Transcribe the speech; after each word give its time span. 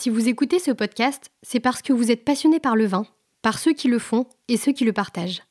Si 0.00 0.10
vous 0.10 0.28
écoutez 0.28 0.60
ce 0.60 0.70
podcast, 0.70 1.32
c'est 1.42 1.58
parce 1.58 1.82
que 1.82 1.92
vous 1.92 2.12
êtes 2.12 2.24
passionné 2.24 2.60
par 2.60 2.76
le 2.76 2.86
vin, 2.86 3.04
par 3.42 3.58
ceux 3.58 3.72
qui 3.72 3.88
le 3.88 3.98
font 3.98 4.26
et 4.46 4.56
ceux 4.56 4.70
qui 4.70 4.84
le 4.84 4.92
partagent. 4.92 5.42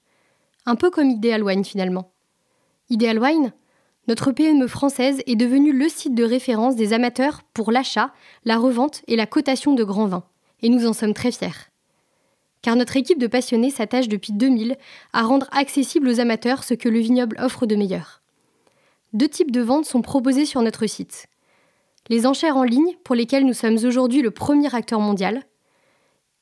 Un 0.65 0.75
peu 0.75 0.89
comme 0.89 1.09
Ideal 1.09 1.43
Wine 1.43 1.65
finalement. 1.65 2.13
Ideal 2.89 3.19
Wine, 3.19 3.51
notre 4.07 4.31
PME 4.31 4.67
française 4.67 5.21
est 5.25 5.35
devenue 5.35 5.73
le 5.73 5.89
site 5.89 6.15
de 6.15 6.23
référence 6.23 6.77
des 6.77 6.93
amateurs 6.93 7.41
pour 7.53 7.73
l'achat, 7.73 8.13
la 8.45 8.55
revente 8.55 9.01
et 9.07 9.17
la 9.17 9.25
cotation 9.25 9.73
de 9.73 9.83
grands 9.83 10.07
vins. 10.07 10.23
Et 10.61 10.69
nous 10.69 10.87
en 10.87 10.93
sommes 10.93 11.13
très 11.13 11.33
fiers. 11.33 11.67
Car 12.61 12.77
notre 12.77 12.95
équipe 12.95 13.19
de 13.19 13.27
passionnés 13.27 13.69
s'attache 13.69 14.07
depuis 14.07 14.31
2000 14.31 14.77
à 15.11 15.23
rendre 15.23 15.49
accessible 15.51 16.07
aux 16.07 16.21
amateurs 16.21 16.63
ce 16.63 16.73
que 16.73 16.87
le 16.87 16.99
vignoble 16.99 17.35
offre 17.41 17.65
de 17.65 17.75
meilleur. 17.75 18.21
Deux 19.11 19.27
types 19.27 19.51
de 19.51 19.59
ventes 19.59 19.85
sont 19.85 20.01
proposés 20.01 20.45
sur 20.45 20.61
notre 20.61 20.87
site. 20.87 21.27
Les 22.09 22.25
enchères 22.25 22.57
en 22.57 22.63
ligne, 22.63 22.95
pour 23.03 23.15
lesquelles 23.15 23.45
nous 23.45 23.53
sommes 23.53 23.77
aujourd'hui 23.83 24.21
le 24.21 24.31
premier 24.31 24.73
acteur 24.73 24.99
mondial, 24.99 25.43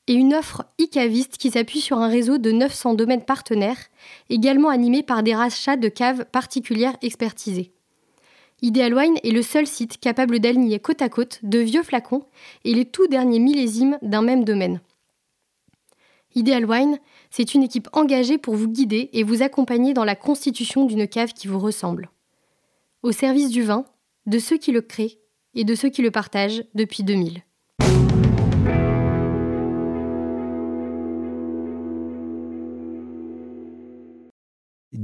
et 0.07 0.13
une 0.13 0.35
offre 0.35 0.65
e-caviste 0.79 1.37
qui 1.37 1.49
s'appuie 1.49 1.81
sur 1.81 1.97
un 1.97 2.07
réseau 2.07 2.37
de 2.37 2.51
900 2.51 2.93
domaines 2.93 3.25
partenaires, 3.25 3.89
également 4.29 4.69
animé 4.69 5.01
par 5.01 5.23
des 5.23 5.33
rachats 5.33 5.77
de 5.77 5.89
caves 5.89 6.25
particulières 6.25 6.95
expertisées. 7.01 7.71
Ideal 8.61 8.93
Wine 8.93 9.17
est 9.23 9.31
le 9.31 9.41
seul 9.41 9.67
site 9.67 9.99
capable 9.99 10.39
d'aligner 10.39 10.79
côte 10.79 11.01
à 11.01 11.09
côte 11.09 11.39
de 11.43 11.59
vieux 11.59 11.83
flacons 11.83 12.23
et 12.63 12.73
les 12.73 12.85
tout 12.85 13.07
derniers 13.07 13.39
millésimes 13.39 13.97
d'un 14.01 14.21
même 14.21 14.43
domaine. 14.45 14.79
Ideal 16.35 16.65
Wine, 16.65 16.99
c'est 17.31 17.53
une 17.53 17.63
équipe 17.63 17.89
engagée 17.93 18.37
pour 18.37 18.55
vous 18.55 18.67
guider 18.67 19.09
et 19.13 19.23
vous 19.23 19.41
accompagner 19.41 19.93
dans 19.93 20.03
la 20.03 20.15
constitution 20.15 20.85
d'une 20.85 21.07
cave 21.07 21.33
qui 21.33 21.47
vous 21.47 21.59
ressemble. 21.59 22.09
Au 23.03 23.11
service 23.11 23.49
du 23.49 23.63
vin, 23.63 23.85
de 24.25 24.39
ceux 24.39 24.57
qui 24.57 24.71
le 24.71 24.81
créent 24.81 25.19
et 25.55 25.63
de 25.63 25.75
ceux 25.75 25.89
qui 25.89 26.01
le 26.01 26.11
partagent 26.11 26.63
depuis 26.73 27.03
2000. 27.03 27.41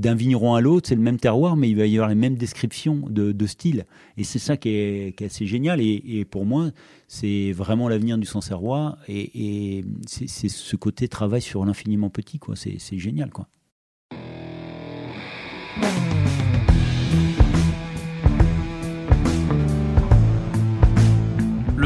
d'un 0.01 0.15
vigneron 0.15 0.55
à 0.55 0.61
l'autre, 0.61 0.89
c'est 0.89 0.95
le 0.95 1.01
même 1.01 1.19
terroir, 1.19 1.55
mais 1.55 1.69
il 1.69 1.77
va 1.77 1.85
y 1.85 1.95
avoir 1.95 2.09
les 2.09 2.15
mêmes 2.15 2.35
descriptions 2.35 3.03
de, 3.07 3.45
style. 3.45 3.85
Et 4.17 4.23
c'est 4.23 4.39
ça 4.39 4.57
qui 4.57 4.69
est, 4.69 5.21
assez 5.21 5.45
génial. 5.45 5.79
Et, 5.79 6.25
pour 6.29 6.45
moi, 6.45 6.71
c'est 7.07 7.51
vraiment 7.51 7.87
l'avenir 7.87 8.17
du 8.17 8.25
Sancerrois. 8.25 8.97
Et, 9.07 9.77
et 9.79 9.85
c'est 10.07 10.49
ce 10.49 10.75
côté 10.75 11.07
travail 11.07 11.41
sur 11.41 11.63
l'infiniment 11.65 12.09
petit. 12.09 12.39
quoi. 12.39 12.55
C'est 12.55 12.97
génial. 12.97 13.29
quoi. 13.29 13.47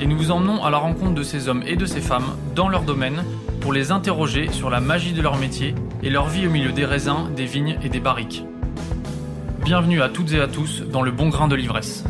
et 0.00 0.06
nous 0.06 0.16
vous 0.16 0.30
emmenons 0.30 0.62
à 0.64 0.70
la 0.70 0.78
rencontre 0.78 1.14
de 1.14 1.22
ces 1.22 1.48
hommes 1.48 1.62
et 1.66 1.76
de 1.76 1.86
ces 1.86 2.00
femmes 2.00 2.36
dans 2.54 2.68
leur 2.68 2.82
domaine 2.82 3.24
pour 3.60 3.72
les 3.72 3.90
interroger 3.90 4.50
sur 4.52 4.70
la 4.70 4.80
magie 4.80 5.12
de 5.12 5.20
leur 5.20 5.36
métier 5.36 5.74
et 6.02 6.10
leur 6.10 6.28
vie 6.28 6.46
au 6.46 6.50
milieu 6.50 6.72
des 6.72 6.84
raisins, 6.84 7.30
des 7.34 7.46
vignes 7.46 7.78
et 7.82 7.88
des 7.88 7.98
barriques. 7.98 8.44
Bienvenue 9.64 10.00
à 10.00 10.08
toutes 10.08 10.32
et 10.32 10.40
à 10.40 10.46
tous 10.46 10.82
dans 10.82 11.02
le 11.02 11.10
bon 11.10 11.28
grain 11.28 11.48
de 11.48 11.56
l'ivresse. 11.56 12.04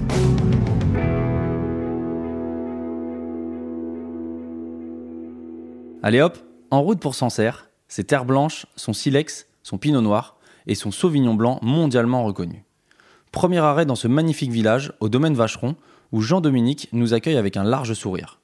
Allez 6.03 6.21
hop, 6.21 6.39
en 6.71 6.83
route 6.83 7.01
pour 7.01 7.15
Sancerre, 7.15 7.71
ses 7.89 8.05
terres 8.05 8.25
blanches, 8.25 8.67
son 8.77 8.93
silex, 8.93 9.49
son 9.63 9.79
pinot 9.79 10.01
noir 10.01 10.37
et 10.67 10.75
son 10.75 10.91
sauvignon 10.91 11.35
blanc 11.35 11.59
mondialement 11.63 12.23
reconnu. 12.23 12.65
Premier 13.33 13.59
arrêt 13.59 13.87
dans 13.87 13.95
ce 13.95 14.09
magnifique 14.09 14.51
village, 14.51 14.93
au 15.01 15.09
domaine 15.09 15.35
Vacheron, 15.35 15.75
où 16.13 16.21
Jean-Dominique 16.21 16.89
nous 16.93 17.15
accueille 17.15 17.37
avec 17.37 17.57
un 17.57 17.65
large 17.65 17.95
sourire. 17.95 18.41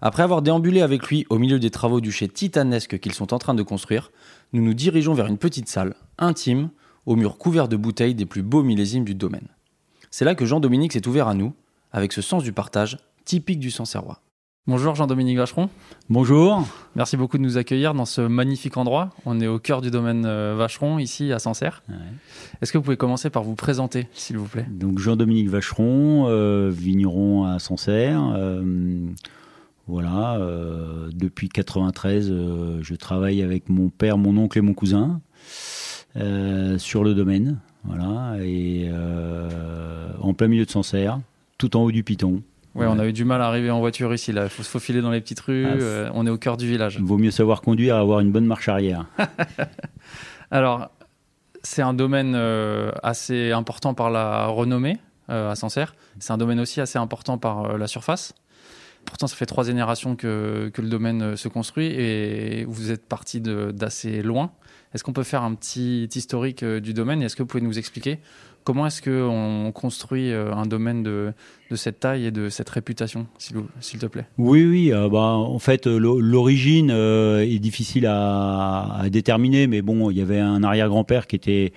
Après 0.00 0.22
avoir 0.22 0.42
déambulé 0.42 0.80
avec 0.80 1.06
lui 1.08 1.26
au 1.28 1.38
milieu 1.38 1.58
des 1.58 1.70
travaux 1.70 2.00
du 2.00 2.10
chai 2.10 2.28
titanesque 2.28 2.98
qu'ils 2.98 3.12
sont 3.12 3.34
en 3.34 3.38
train 3.38 3.54
de 3.54 3.62
construire, 3.62 4.10
nous 4.52 4.62
nous 4.62 4.74
dirigeons 4.74 5.14
vers 5.14 5.26
une 5.26 5.38
petite 5.38 5.68
salle, 5.68 5.94
intime, 6.18 6.70
aux 7.06 7.16
murs 7.16 7.38
couverts 7.38 7.68
de 7.68 7.76
bouteilles 7.76 8.14
des 8.14 8.26
plus 8.26 8.42
beaux 8.42 8.62
millésimes 8.62 9.04
du 9.04 9.14
domaine. 9.14 9.48
C'est 10.10 10.24
là 10.24 10.34
que 10.34 10.46
Jean-Dominique 10.46 10.92
s'est 10.92 11.06
ouvert 11.06 11.28
à 11.28 11.34
nous, 11.34 11.52
avec 11.92 12.12
ce 12.12 12.22
sens 12.22 12.42
du 12.42 12.52
partage 12.52 12.98
typique 13.24 13.60
du 13.60 13.70
Sancerrois. 13.70 14.20
Bonjour 14.66 14.94
Jean-Dominique 14.94 15.38
Vacheron. 15.38 15.70
Bonjour. 16.10 16.68
Merci 16.94 17.16
beaucoup 17.16 17.38
de 17.38 17.42
nous 17.42 17.56
accueillir 17.56 17.94
dans 17.94 18.04
ce 18.04 18.20
magnifique 18.20 18.76
endroit. 18.76 19.08
On 19.24 19.40
est 19.40 19.46
au 19.46 19.58
cœur 19.58 19.80
du 19.80 19.90
domaine 19.90 20.26
euh, 20.26 20.54
Vacheron, 20.54 20.98
ici 20.98 21.32
à 21.32 21.38
Sancerre. 21.38 21.82
Est-ce 22.60 22.70
que 22.70 22.76
vous 22.76 22.84
pouvez 22.84 22.98
commencer 22.98 23.30
par 23.30 23.42
vous 23.42 23.54
présenter, 23.54 24.06
s'il 24.12 24.36
vous 24.36 24.46
plaît? 24.46 24.66
Donc 24.70 24.98
Jean-Dominique 24.98 25.48
Vacheron, 25.48 26.26
euh, 26.28 26.70
vigneron 26.70 27.44
à 27.44 27.58
Sancerre. 27.58 28.22
Euh, 28.36 29.06
voilà, 29.88 30.36
euh, 30.36 31.08
depuis 31.12 31.48
93, 31.48 32.30
euh, 32.30 32.78
je 32.82 32.94
travaille 32.94 33.42
avec 33.42 33.70
mon 33.70 33.88
père, 33.88 34.18
mon 34.18 34.36
oncle 34.36 34.58
et 34.58 34.62
mon 34.62 34.74
cousin 34.74 35.22
sur 36.76 37.02
le 37.02 37.14
domaine. 37.14 37.58
Voilà, 37.84 38.36
et 38.42 38.90
en 40.20 40.34
plein 40.34 40.48
milieu 40.48 40.66
de 40.66 40.70
Sancerre, 40.70 41.18
tout 41.56 41.76
en 41.78 41.82
haut 41.82 41.92
du 41.92 42.04
Piton. 42.04 42.42
Ouais, 42.74 42.86
on 42.86 42.98
a 42.98 43.06
eu 43.06 43.12
du 43.12 43.24
mal 43.24 43.42
à 43.42 43.46
arriver 43.46 43.70
en 43.70 43.80
voiture 43.80 44.14
ici. 44.14 44.30
Il 44.30 44.48
faut 44.48 44.62
se 44.62 44.68
faufiler 44.68 45.00
dans 45.02 45.10
les 45.10 45.20
petites 45.20 45.40
rues. 45.40 45.66
Ah, 45.66 46.10
on 46.14 46.26
est 46.26 46.30
au 46.30 46.38
cœur 46.38 46.56
du 46.56 46.68
village. 46.68 47.00
Vaut 47.00 47.18
mieux 47.18 47.30
savoir 47.30 47.62
conduire, 47.62 47.96
avoir 47.96 48.20
une 48.20 48.30
bonne 48.30 48.46
marche 48.46 48.68
arrière. 48.68 49.06
Alors, 50.50 50.90
c'est 51.62 51.82
un 51.82 51.94
domaine 51.94 52.34
assez 53.02 53.50
important 53.52 53.94
par 53.94 54.10
la 54.10 54.46
renommée 54.46 54.98
à 55.28 55.54
Sancerre. 55.54 55.94
C'est 56.20 56.32
un 56.32 56.38
domaine 56.38 56.60
aussi 56.60 56.80
assez 56.80 56.98
important 56.98 57.38
par 57.38 57.76
la 57.76 57.86
surface. 57.86 58.34
Pourtant, 59.04 59.26
ça 59.26 59.36
fait 59.36 59.46
trois 59.46 59.64
générations 59.64 60.16
que, 60.16 60.70
que 60.72 60.82
le 60.82 60.88
domaine 60.88 61.22
euh, 61.22 61.36
se 61.36 61.48
construit 61.48 61.86
et 61.86 62.64
vous 62.64 62.90
êtes 62.90 63.06
parti 63.06 63.40
d'assez 63.40 64.22
loin. 64.22 64.52
Est-ce 64.94 65.04
qu'on 65.04 65.12
peut 65.12 65.22
faire 65.22 65.42
un 65.42 65.54
petit 65.54 66.08
historique 66.14 66.62
euh, 66.62 66.80
du 66.80 66.94
domaine? 66.94 67.22
Est-ce 67.22 67.36
que 67.36 67.42
vous 67.42 67.46
pouvez 67.46 67.62
nous 67.62 67.78
expliquer 67.78 68.18
comment 68.64 68.86
est-ce 68.86 69.00
qu'on 69.00 69.72
construit 69.72 70.32
euh, 70.32 70.52
un 70.52 70.66
domaine 70.66 71.02
de, 71.02 71.32
de, 71.70 71.76
cette 71.76 72.00
taille 72.00 72.26
et 72.26 72.30
de 72.30 72.48
cette 72.48 72.68
réputation, 72.68 73.26
s'il 73.38 73.98
te 73.98 74.06
plaît? 74.06 74.26
Oui, 74.36 74.64
oui. 74.64 74.92
bah, 75.10 75.18
en 75.18 75.58
fait, 75.58 75.86
l'origine 75.86 76.90
est 76.90 77.58
difficile 77.58 78.06
à, 78.06 79.04
déterminer, 79.10 79.66
mais 79.66 79.80
bon, 79.80 80.10
il 80.10 80.18
y 80.18 80.20
avait 80.20 80.40
un 80.40 80.62
arrière-grand-père 80.62 81.26
qui 81.26 81.36
était 81.36 81.72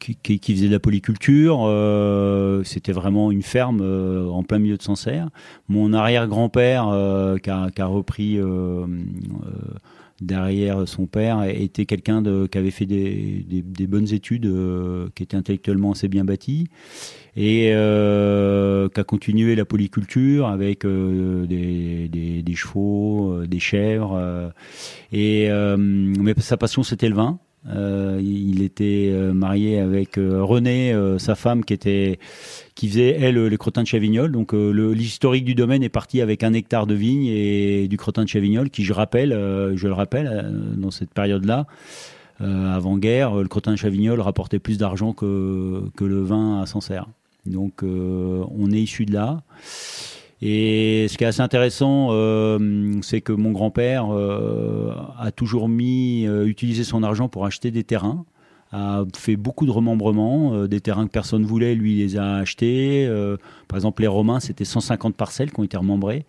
qui, 0.00 0.40
faisait 0.54 0.68
de 0.68 0.72
la 0.72 0.80
polyculture. 0.80 1.60
Euh, 1.64 2.62
c'était 2.64 2.92
vraiment 2.92 3.30
une 3.30 3.42
ferme 3.42 3.80
euh, 3.82 4.26
en 4.28 4.42
plein 4.42 4.58
milieu 4.58 4.76
de 4.76 4.82
Sancerre. 4.82 5.28
Mon 5.68 5.92
arrière-grand-père, 5.92 6.88
euh, 6.88 7.36
qui, 7.38 7.50
a, 7.50 7.86
repris 7.86 8.38
derrière 10.20 10.86
son 10.86 11.06
père, 11.06 11.42
était 11.44 11.86
quelqu'un 11.86 12.22
qui 12.48 12.58
avait 12.58 12.70
fait 12.70 12.86
des, 12.86 13.86
bonnes 13.86 14.12
études, 14.12 14.50
qui 15.14 15.22
était 15.22 15.36
intellectuellement 15.36 15.92
assez 15.92 16.08
bien 16.08 16.24
bâti, 16.24 16.68
et 17.36 17.70
qui 17.70 19.00
a 19.00 19.04
continué 19.06 19.54
la 19.54 19.64
polyculture 19.64 20.48
avec 20.48 20.86
des, 20.86 22.08
des, 22.08 22.54
chevaux, 22.54 23.44
des 23.46 23.60
chèvres. 23.60 24.52
et 25.12 25.48
mais 25.78 26.34
sa 26.38 26.56
passion, 26.56 26.82
c'était 26.82 27.08
le 27.08 27.16
vin. 27.16 27.38
Euh, 27.68 28.18
il 28.22 28.62
était 28.62 29.10
euh, 29.12 29.34
marié 29.34 29.78
avec 29.78 30.16
euh, 30.16 30.42
René, 30.42 30.96
sa 31.18 31.34
femme, 31.34 31.64
qui 31.64 31.74
était 31.74 32.18
qui 32.74 32.88
faisait 32.88 33.16
elle 33.20 33.44
les 33.44 33.56
crottins 33.58 33.82
de 33.82 33.86
Chavignol. 33.86 34.32
Donc 34.32 34.52
l'historique 34.52 35.44
du 35.44 35.54
domaine 35.54 35.82
est 35.82 35.90
parti 35.90 36.20
avec 36.20 36.42
un 36.42 36.52
hectare 36.52 36.86
de 36.86 36.94
vigne 36.94 37.26
et 37.26 37.88
du 37.88 37.96
crottin 37.96 38.24
de 38.24 38.28
Chavignol, 38.28 38.70
qui 38.70 38.84
je 38.84 38.92
rappelle, 38.92 39.30
je 39.30 39.86
le 39.86 39.92
rappelle, 39.92 40.74
dans 40.76 40.90
cette 40.90 41.12
période-là, 41.12 41.66
avant 42.38 42.96
guerre, 42.96 43.34
le 43.34 43.48
crottin 43.48 43.72
de 43.72 43.76
Chavignol 43.76 44.20
rapportait 44.20 44.58
plus 44.58 44.78
d'argent 44.78 45.12
que 45.12 45.82
que 45.96 46.04
le 46.04 46.22
vin 46.22 46.62
à 46.62 46.66
Sancerre. 46.66 47.06
Donc 47.44 47.82
on 47.82 48.70
est 48.70 48.80
issu 48.80 49.04
de 49.04 49.12
là. 49.12 49.42
Et 50.42 51.06
ce 51.08 51.18
qui 51.18 51.24
est 51.24 51.26
assez 51.26 51.42
intéressant, 51.42 52.08
euh, 52.10 52.98
c'est 53.02 53.20
que 53.20 53.32
mon 53.32 53.52
grand-père 53.52 54.06
euh, 54.10 54.94
a 55.18 55.32
toujours 55.32 55.68
mis, 55.68 56.26
euh, 56.26 56.46
utilisé 56.46 56.82
son 56.84 57.02
argent 57.02 57.28
pour 57.28 57.44
acheter 57.44 57.70
des 57.70 57.84
terrains 57.84 58.24
a 58.72 59.02
fait 59.16 59.34
beaucoup 59.34 59.66
de 59.66 59.72
remembrements, 59.72 60.68
des 60.68 60.80
terrains 60.80 61.08
que 61.08 61.10
personne 61.10 61.44
voulait, 61.44 61.74
lui 61.74 61.96
les 61.96 62.16
a 62.16 62.36
achetés. 62.36 63.04
par 63.66 63.76
exemple, 63.76 64.02
les 64.02 64.06
Romains, 64.06 64.38
c'était 64.38 64.64
150 64.64 65.16
parcelles 65.16 65.50
qui 65.50 65.58
ont 65.58 65.64
été 65.64 65.76
remembrées. 65.76 66.24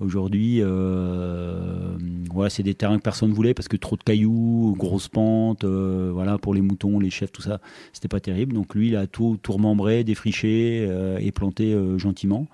Aujourd'hui, 0.00 0.60
euh, 0.62 1.98
voilà, 2.32 2.48
c'est 2.48 2.62
des 2.62 2.72
terrains 2.72 2.96
que 2.96 3.02
personne 3.02 3.28
ne 3.28 3.34
voulait 3.34 3.52
parce 3.52 3.68
que 3.68 3.76
trop 3.76 3.96
de 3.96 4.02
cailloux, 4.02 4.74
grosses 4.78 5.08
pentes, 5.08 5.64
euh, 5.64 6.10
voilà, 6.10 6.38
pour 6.38 6.54
les 6.54 6.62
moutons, 6.62 6.98
les 6.98 7.10
chefs, 7.10 7.30
tout 7.30 7.42
ça, 7.42 7.60
c'était 7.92 8.08
pas 8.08 8.18
terrible. 8.18 8.54
Donc 8.54 8.74
lui, 8.74 8.88
il 8.88 8.96
a 8.96 9.06
tout, 9.06 9.38
tout 9.42 9.52
remembré, 9.52 10.02
défriché 10.02 10.86
euh, 10.88 11.18
et 11.20 11.32
planté 11.32 11.74
euh, 11.74 11.98
gentiment. 11.98 12.46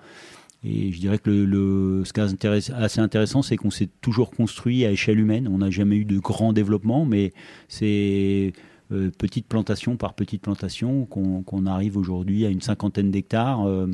Et 0.69 0.91
je 0.91 0.99
dirais 0.99 1.17
que 1.17 1.29
le, 1.29 2.03
ce 2.03 2.11
qui 2.11 2.19
est 2.19 2.71
assez 2.73 2.99
intéressant, 2.99 3.41
c'est 3.41 3.55
qu'on 3.55 3.71
s'est 3.71 3.89
toujours 4.01 4.31
construit 4.31 4.85
à 4.85 4.91
échelle 4.91 5.19
humaine. 5.19 5.47
On 5.47 5.59
n'a 5.59 5.69
jamais 5.69 5.95
eu 5.95 6.05
de 6.05 6.19
grand 6.19 6.51
développement, 6.51 7.05
mais 7.05 7.31
c'est 7.69 8.51
euh, 8.91 9.09
petite 9.17 9.47
plantation 9.47 9.95
par 9.95 10.13
petite 10.13 10.41
plantation 10.41 11.05
qu'on 11.05 11.65
arrive 11.65 11.95
aujourd'hui 11.95 12.45
à 12.45 12.49
une 12.49 12.61
cinquantaine 12.61 13.11
d'hectares. 13.11 13.65
euh, 13.65 13.87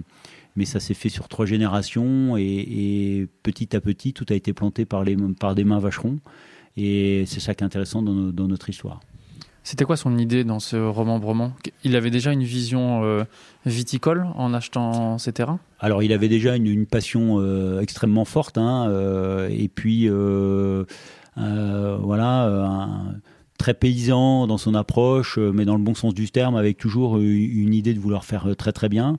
mais 0.55 0.65
ça 0.65 0.79
s'est 0.79 0.93
fait 0.93 1.09
sur 1.09 1.27
trois 1.27 1.45
générations 1.45 2.37
et, 2.37 2.43
et 2.43 3.27
petit 3.41 3.75
à 3.75 3.81
petit, 3.81 4.13
tout 4.13 4.25
a 4.29 4.35
été 4.35 4.53
planté 4.53 4.85
par, 4.85 5.03
les, 5.03 5.15
par 5.39 5.55
des 5.55 5.63
mains 5.63 5.79
vacherons. 5.79 6.19
Et 6.77 7.23
c'est 7.27 7.39
ça 7.39 7.53
qui 7.55 7.63
est 7.63 7.65
intéressant 7.65 8.01
dans 8.01 8.47
notre 8.47 8.69
histoire. 8.69 8.99
C'était 9.63 9.85
quoi 9.85 9.95
son 9.95 10.17
idée 10.17 10.43
dans 10.43 10.59
ce 10.59 10.75
remembrement? 10.75 11.53
Il 11.85 11.95
avait 11.95 12.11
déjà 12.11 12.33
une 12.33 12.43
vision 12.43 13.03
euh, 13.05 13.23
viticole 13.65 14.27
en 14.35 14.53
achetant 14.53 15.17
ces 15.17 15.31
terrains? 15.31 15.59
Alors, 15.79 16.03
il 16.03 16.11
avait 16.11 16.27
déjà 16.27 16.57
une, 16.57 16.85
passion 16.85 17.39
euh, 17.39 17.79
extrêmement 17.79 18.25
forte, 18.25 18.57
hein, 18.57 18.87
euh, 18.89 19.47
et 19.49 19.69
puis 19.69 20.09
voilà, 21.37 22.89
très 23.57 23.73
paysan 23.73 24.47
dans 24.47 24.57
son 24.57 24.75
approche, 24.75 25.37
mais 25.37 25.63
dans 25.63 25.77
le 25.77 25.83
bon 25.83 25.95
sens 25.95 26.13
du 26.13 26.29
terme, 26.29 26.57
avec 26.57 26.77
toujours 26.77 27.17
une, 27.17 27.73
idée 27.73 27.93
de 27.93 27.99
vouloir 27.99 28.25
faire 28.25 28.47
très 28.57 28.73
très 28.73 28.89
bien. 28.89 29.17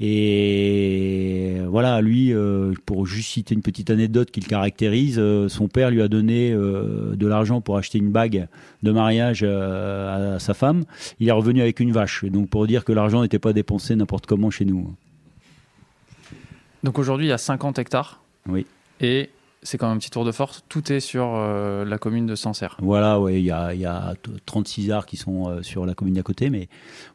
Et 0.00 1.58
voilà, 1.68 2.00
lui, 2.00 2.32
euh, 2.32 2.72
pour 2.84 3.06
juste 3.06 3.30
citer 3.30 3.54
une 3.54 3.62
petite 3.62 3.90
anecdote 3.90 4.30
qui 4.30 4.40
le 4.40 4.46
caractérise, 4.46 5.18
euh, 5.18 5.48
son 5.48 5.68
père 5.68 5.90
lui 5.90 6.02
a 6.02 6.08
donné 6.08 6.52
euh, 6.52 7.14
de 7.14 7.26
l'argent 7.26 7.60
pour 7.60 7.76
acheter 7.76 7.98
une 7.98 8.10
bague 8.10 8.48
de 8.82 8.90
mariage 8.90 9.44
à 9.44 10.38
sa 10.38 10.54
femme. 10.54 10.84
Il 11.20 11.28
est 11.28 11.32
revenu 11.32 11.60
avec 11.60 11.80
une 11.80 11.92
vache. 11.92 12.24
Donc 12.24 12.48
pour 12.48 12.66
dire 12.66 12.84
que 12.84 12.92
l'argent 12.92 13.22
n'était 13.22 13.38
pas 13.38 13.52
dépensé 13.52 13.94
n'importe 13.94 14.26
comment 14.26 14.50
chez 14.50 14.64
nous. 14.64 14.94
Donc 16.82 16.98
aujourd'hui, 16.98 17.26
il 17.26 17.30
y 17.30 17.32
a 17.32 17.38
50 17.38 17.78
hectares. 17.78 18.20
Oui. 18.48 18.66
Et 19.00 19.30
c'est 19.64 19.78
quand 19.78 19.88
même 19.88 19.96
un 19.96 19.98
petit 19.98 20.10
tour 20.10 20.24
de 20.24 20.30
force. 20.30 20.62
Tout 20.68 20.92
est 20.92 21.00
sur 21.00 21.34
euh, 21.34 21.84
la 21.84 21.98
commune 21.98 22.26
de 22.26 22.34
Sancerre. 22.36 22.76
Voilà, 22.80 23.18
ouais, 23.18 23.40
il 23.40 23.44
y 23.44 23.50
a, 23.50 23.74
y 23.74 23.86
a 23.86 24.14
t- 24.22 24.30
36 24.46 24.90
arts 24.92 25.06
qui 25.06 25.16
sont 25.16 25.48
euh, 25.48 25.62
sur 25.62 25.86
la 25.86 25.94
commune 25.94 26.14
d'à 26.14 26.22
côté, 26.22 26.50
mais 26.50 26.68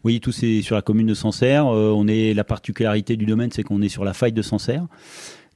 oui, 0.03 0.19
tout 0.19 0.31
c'est 0.31 0.61
sur 0.61 0.75
la 0.75 0.81
commune 0.81 1.07
de 1.07 1.13
Sancerre. 1.13 1.67
Euh, 1.67 1.93
on 1.95 2.07
est 2.07 2.33
la 2.33 2.43
particularité 2.43 3.15
du 3.15 3.25
domaine, 3.25 3.51
c'est 3.51 3.63
qu'on 3.63 3.81
est 3.81 3.89
sur 3.89 4.03
la 4.03 4.13
faille 4.13 4.33
de 4.33 4.41
Sancerre. 4.41 4.85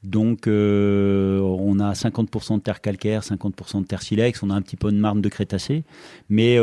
Donc, 0.03 0.47
on 0.47 1.79
a 1.79 1.93
50% 1.93 2.57
de 2.57 2.59
terre 2.61 2.81
calcaire, 2.81 3.21
50% 3.21 3.83
de 3.83 3.85
terre 3.87 4.01
silex, 4.01 4.43
on 4.43 4.49
a 4.49 4.53
un 4.53 4.61
petit 4.61 4.75
peu 4.75 4.91
de 4.91 4.97
marne 4.97 5.21
de 5.21 5.29
Crétacé, 5.29 5.85
mais 6.27 6.57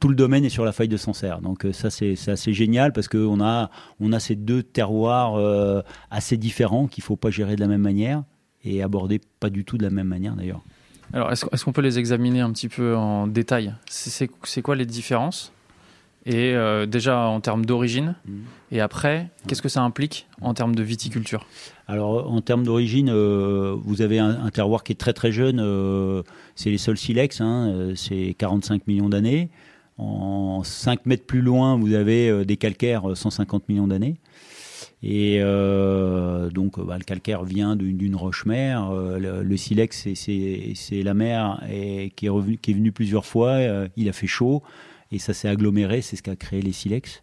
tout 0.00 0.08
le 0.08 0.14
domaine 0.14 0.44
est 0.44 0.50
sur 0.50 0.66
la 0.66 0.72
faille 0.72 0.88
de 0.88 0.98
Sancerre. 0.98 1.40
Donc, 1.40 1.66
ça, 1.72 1.88
c'est 1.88 2.12
assez 2.28 2.52
génial 2.52 2.92
parce 2.92 3.08
qu'on 3.08 3.40
a, 3.40 3.70
on 4.00 4.12
a 4.12 4.20
ces 4.20 4.36
deux 4.36 4.62
terroirs 4.62 5.82
assez 6.10 6.36
différents 6.36 6.86
qu'il 6.86 7.02
faut 7.02 7.16
pas 7.16 7.30
gérer 7.30 7.56
de 7.56 7.62
la 7.62 7.68
même 7.68 7.80
manière 7.80 8.22
et 8.64 8.82
aborder 8.82 9.20
pas 9.40 9.50
du 9.50 9.64
tout 9.64 9.76
de 9.78 9.82
la 9.82 9.90
même 9.90 10.08
manière 10.08 10.34
d'ailleurs. 10.34 10.62
Alors, 11.12 11.30
est-ce 11.32 11.64
qu'on 11.64 11.72
peut 11.72 11.82
les 11.82 11.98
examiner 11.98 12.40
un 12.40 12.50
petit 12.50 12.68
peu 12.68 12.96
en 12.96 13.26
détail? 13.26 13.74
C'est- 13.88 14.28
quoi 14.62 14.74
les 14.74 14.86
différences? 14.86 15.52
Et 16.26 16.54
euh, 16.54 16.86
déjà 16.86 17.18
en 17.28 17.40
termes 17.40 17.66
d'origine, 17.66 18.14
Mhm. 18.26 18.34
et 18.72 18.80
après, 18.80 19.28
qu'est-ce 19.46 19.60
que 19.60 19.68
ça 19.68 19.82
implique 19.82 20.26
en 20.40 20.54
termes 20.54 20.74
de 20.74 20.82
viticulture? 20.82 21.46
Alors, 21.86 22.32
en 22.32 22.40
termes 22.40 22.64
d'origine, 22.64 23.10
euh, 23.10 23.76
vous 23.84 24.00
avez 24.00 24.18
un, 24.18 24.42
un 24.42 24.48
terroir 24.50 24.82
qui 24.84 24.92
est 24.92 24.96
très 24.96 25.12
très 25.12 25.32
jeune. 25.32 25.60
euh, 25.60 26.22
c'est 26.54 26.70
les 26.70 26.78
sols 26.78 26.96
silex, 26.96 27.42
hein, 27.42 27.92
c'est 27.94 28.34
45 28.38 28.86
millions 28.86 29.10
d'années. 29.10 29.50
En 29.98 30.62
5 30.64 31.04
mètres 31.06 31.26
plus 31.26 31.42
loin, 31.42 31.76
vous 31.78 31.92
avez 31.92 32.44
des 32.46 32.56
calcaires 32.56 33.10
euh, 33.10 33.14
150 33.14 33.68
millions 33.68 33.86
d'années. 33.86 34.16
Et 35.06 35.36
euh, 35.42 36.48
donc, 36.48 36.78
euh, 36.78 36.82
bah, 36.82 36.96
le 36.96 37.04
calcaire 37.04 37.44
vient 37.44 37.76
d'une 37.76 38.16
roche-mère. 38.16 38.88
Euh, 38.90 39.18
le, 39.18 39.42
le 39.42 39.56
silex, 39.58 40.08
c'est- 40.14 41.02
la 41.02 41.12
mer 41.12 41.62
et, 41.70 42.10
qui, 42.16 42.24
est 42.24 42.30
revenu, 42.30 42.58
venue 42.66 42.90
plusieurs 42.90 43.26
fois. 43.26 43.58
il 43.96 44.08
a 44.08 44.12
fait 44.12 44.26
chaud 44.26 44.62
et 45.12 45.18
ça 45.18 45.34
s'est 45.34 45.48
aggloméré. 45.48 46.00
C'est 46.00 46.16
ce 46.16 46.22
qui 46.22 46.30
a 46.30 46.36
créé 46.36 46.62
les 46.62 46.72
silex. 46.72 47.22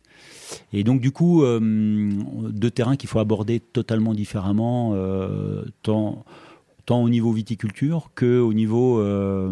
Et 0.73 0.83
donc, 0.83 1.01
du 1.01 1.11
coup, 1.11 1.43
deux 1.59 2.69
terrains 2.69 2.97
qu'il 2.97 3.09
faut 3.09 3.17
aborder 3.19 3.59
totalement 3.59 4.13
différemment, 4.13 4.95
tant, 5.81 6.23
au 6.89 7.09
niveau 7.09 7.31
viticulture 7.31 8.11
qu'au 8.13 8.53
niveau 8.53 9.01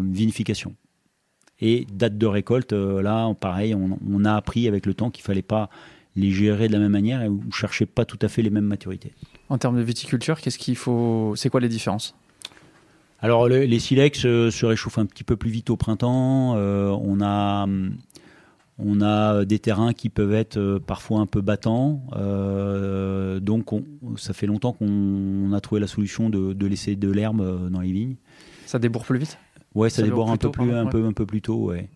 vinification. 0.02 0.74
Et 1.60 1.86
date 1.92 2.16
de 2.16 2.26
récolte, 2.26 2.72
là, 2.72 3.34
pareil, 3.34 3.74
on, 3.74 3.98
on 4.08 4.24
a 4.24 4.34
appris 4.34 4.68
avec 4.68 4.86
le 4.86 4.94
temps 4.94 5.10
qu'il 5.10 5.24
fallait 5.24 5.42
pas 5.42 5.68
les 6.16 6.30
gérer 6.30 6.68
de 6.68 6.72
la 6.72 6.78
même 6.78 6.92
manière 6.92 7.22
et 7.22 7.28
on 7.28 7.40
ne 7.46 7.52
cherchait 7.52 7.86
pas 7.86 8.04
tout 8.04 8.18
à 8.22 8.28
fait 8.28 8.42
les 8.42 8.50
mêmes 8.50 8.64
maturités. 8.64 9.12
En 9.48 9.58
termes 9.58 9.76
de 9.76 9.82
viticulture, 9.82 10.40
qu'est-ce 10.40 10.58
qu'il 10.58 10.76
faut 10.76 11.34
C'est 11.36 11.50
quoi 11.50 11.60
les 11.60 11.68
différences? 11.68 12.14
Alors, 13.20 13.48
le- 13.48 13.64
les 13.64 13.78
silex 13.78 14.24
euh, 14.24 14.50
se 14.50 14.64
réchauffent 14.66 14.98
un 14.98 15.06
petit 15.06 15.24
peu 15.24 15.36
plus 15.36 15.50
vite 15.50 15.68
au 15.70 15.76
printemps. 15.76 16.54
Euh, 16.56 16.88
on 17.02 17.20
a. 17.20 17.64
hum, 17.64 17.96
On 18.82 19.02
a 19.02 19.44
des 19.44 19.58
terrains 19.58 19.92
qui 19.92 20.08
peuvent 20.08 20.32
être 20.32 20.56
euh, 20.56 20.78
parfois 20.80 21.20
un 21.20 21.26
peu 21.26 21.42
battants. 21.42 22.00
Euh, 22.16 23.38
donc, 23.38 23.74
on- 23.74 23.84
ça 24.16 24.32
fait 24.32 24.46
longtemps 24.46 24.72
qu'on 24.72 25.52
a 25.52 25.60
trouvé 25.60 25.82
la 25.82 25.86
solution 25.86 26.30
de, 26.30 26.54
de 26.54 26.66
laisser 26.66 26.96
de 26.96 27.10
l'herbe 27.10 27.68
dans 27.70 27.80
les 27.80 27.92
vignes. 27.92 28.16
Ça 28.64 28.78
débourre 28.78 29.04
plus 29.04 29.18
vite? 29.18 29.36
Ouais, 29.74 29.88
ça, 29.90 29.96
Ça 29.96 30.02
déborde 30.02 30.30
un 30.30 30.36
peu 30.36 30.50
plus 30.50 30.64
tôt, 30.64 30.70
plus, 30.70 30.74
un 30.76 30.86
peu, 30.86 31.04
un 31.06 31.12
peu 31.12 31.26
plus 31.26 31.42
tôt, 31.42 31.56
ouais. 31.66 31.88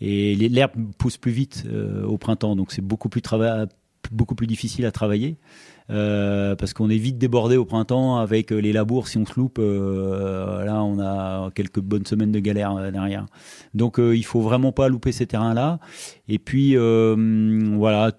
Et 0.00 0.34
l'herbe 0.34 0.72
pousse 0.98 1.16
plus 1.18 1.30
vite 1.32 1.64
euh, 1.66 2.04
au 2.04 2.18
printemps, 2.18 2.56
donc 2.56 2.72
c'est 2.72 2.82
beaucoup 2.82 3.08
plus 3.08 3.20
trava- 3.20 3.68
beaucoup 4.10 4.34
plus 4.34 4.48
difficile 4.48 4.84
à 4.84 4.90
travailler 4.90 5.36
euh, 5.90 6.56
parce 6.56 6.74
qu'on 6.74 6.90
est 6.90 6.96
vite 6.96 7.18
débordé 7.18 7.56
au 7.56 7.64
printemps 7.64 8.16
avec 8.16 8.52
euh, 8.52 8.58
les 8.58 8.72
labours. 8.72 9.06
Si 9.06 9.18
on 9.18 9.24
se 9.24 9.34
loupe, 9.38 9.58
euh, 9.60 10.64
là, 10.64 10.82
on 10.82 10.98
a 10.98 11.50
quelques 11.54 11.80
bonnes 11.80 12.06
semaines 12.06 12.32
de 12.32 12.40
galère 12.40 12.90
derrière. 12.90 13.26
Donc, 13.74 13.98
il 13.98 14.24
faut 14.24 14.40
vraiment 14.40 14.72
pas 14.72 14.88
louper 14.88 15.12
ces 15.12 15.26
terrains-là. 15.26 15.78
Et 16.28 16.38
puis, 16.40 16.76
voilà. 16.76 18.12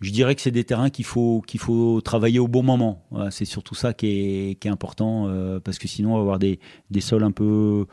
Je 0.00 0.12
dirais 0.12 0.36
que 0.36 0.40
c'est 0.40 0.52
des 0.52 0.62
terrains 0.62 0.90
qu'il 0.90 1.04
faut 1.04 1.42
qu'il 1.44 1.58
faut 1.58 2.00
travailler 2.00 2.38
au 2.38 2.46
bon 2.46 2.62
moment. 2.62 3.04
Voilà, 3.10 3.32
c'est 3.32 3.44
surtout 3.44 3.74
ça 3.74 3.92
qui 3.92 4.06
est, 4.06 4.54
qui 4.54 4.68
est 4.68 4.70
important 4.70 5.28
parce 5.64 5.76
que 5.78 5.88
sinon 5.88 6.12
on 6.12 6.14
va 6.14 6.20
avoir 6.20 6.38
des, 6.38 6.60
des 6.92 7.00
sols 7.00 7.24
un 7.24 7.32
peu 7.32 7.86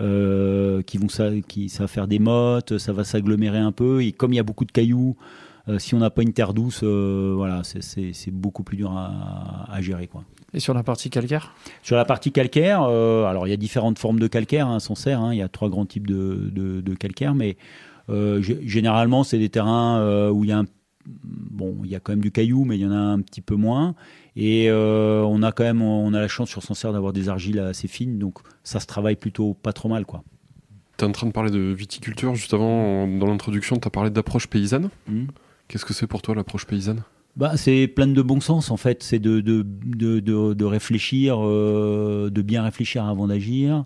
euh, 0.00 0.82
qui 0.82 0.98
vont 0.98 1.08
ça, 1.08 1.30
qui 1.48 1.68
ça 1.68 1.84
va 1.84 1.88
faire 1.88 2.06
des 2.08 2.18
mottes, 2.18 2.78
ça 2.78 2.92
va 2.92 3.04
s'agglomérer 3.04 3.58
un 3.58 3.72
peu. 3.72 4.02
Et 4.02 4.12
comme 4.12 4.32
il 4.32 4.36
y 4.36 4.40
a 4.40 4.42
beaucoup 4.42 4.64
de 4.64 4.72
cailloux, 4.72 5.16
euh, 5.68 5.78
si 5.78 5.94
on 5.94 5.98
n'a 5.98 6.10
pas 6.10 6.22
une 6.22 6.32
terre 6.32 6.54
douce, 6.54 6.80
euh, 6.82 7.32
voilà, 7.34 7.62
c'est- 7.64 8.30
beaucoup 8.30 8.62
plus 8.62 8.76
dur 8.76 8.92
à, 8.92 9.66
à 9.72 9.80
gérer 9.80 10.06
quoi. 10.06 10.24
Et 10.54 10.60
sur 10.60 10.74
la 10.74 10.82
partie 10.82 11.10
calcaire? 11.10 11.54
Sur 11.82 11.96
la 11.96 12.04
partie 12.04 12.30
calcaire, 12.32 12.82
alors 12.82 13.46
il 13.46 13.50
y 13.50 13.54
a 13.54 13.56
différentes 13.56 13.98
formes 13.98 14.20
de 14.20 14.26
calcaire, 14.28 14.68
hein, 14.68 14.78
Sancerre, 14.80 15.20
hein, 15.20 15.34
il 15.34 15.38
y 15.38 15.42
a 15.42 15.48
trois 15.48 15.68
grands 15.68 15.86
types 15.86 16.06
de, 16.06 16.50
de- 16.52 16.80
de 16.80 16.94
calcaire, 16.94 17.34
mais 17.34 17.56
généralement 18.40 19.24
c'est 19.24 19.38
des 19.38 19.48
terrains 19.48 20.30
où 20.30 20.44
il 20.44 20.50
y 20.50 20.52
a 20.52 20.58
un, 20.60 20.64
bon, 21.24 21.76
il 21.84 21.90
y 21.90 21.94
a 21.96 22.00
quand 22.00 22.12
même 22.12 22.20
du 22.20 22.30
caillou, 22.30 22.64
mais 22.64 22.76
il 22.78 22.82
y 22.82 22.86
en 22.86 22.92
a 22.92 22.96
un 22.96 23.20
petit 23.20 23.40
peu 23.40 23.56
moins, 23.56 23.94
et 24.36 24.68
euh, 24.68 25.22
on 25.22 25.42
a 25.42 25.50
quand 25.50 25.64
même, 25.64 25.82
on 25.82 26.12
a 26.12 26.20
la 26.20 26.28
chance 26.28 26.50
sur 26.50 26.62
Sancerre 26.62 26.92
d'avoir 26.92 27.12
des 27.12 27.28
argiles 27.28 27.58
assez 27.58 27.88
fines, 27.88 28.18
donc 28.18 28.38
ça 28.64 28.80
se 28.80 28.86
travaille 28.86 29.16
plutôt 29.16 29.54
pas 29.54 29.72
trop 29.72 29.88
mal 29.88 30.04
quoi. 30.04 30.22
Tu 30.98 31.04
es 31.04 31.08
en 31.08 31.12
train 31.12 31.26
de 31.26 31.32
parler 31.32 31.50
de 31.50 31.58
viticulture. 31.58 32.34
Juste 32.34 32.54
avant, 32.54 33.06
dans 33.06 33.26
l'introduction, 33.26 33.76
tu 33.76 33.86
as 33.86 33.90
parlé 33.90 34.08
d'approche 34.08 34.46
paysanne. 34.46 34.88
Hmm. 35.06 35.26
Qu'est-ce 35.68 35.84
que 35.84 35.92
c'est 35.92 36.06
pour 36.06 36.22
toi 36.22 36.34
l'approche 36.34 36.66
paysanne? 36.66 37.02
Bah, 37.36 37.58
c'est 37.58 37.86
plein 37.86 38.06
de 38.06 38.22
bon 38.22 38.40
sens 38.40 38.70
en 38.70 38.78
fait, 38.78 39.02
c'est 39.02 39.18
de, 39.18 39.40
de, 39.40 39.62
de, 39.62 40.20
de, 40.20 40.64
réfléchir, 40.64 41.36
euh, 41.38 42.30
de 42.30 42.42
bien 42.42 42.62
réfléchir 42.62 43.04
avant 43.04 43.26
d'agir. 43.26 43.84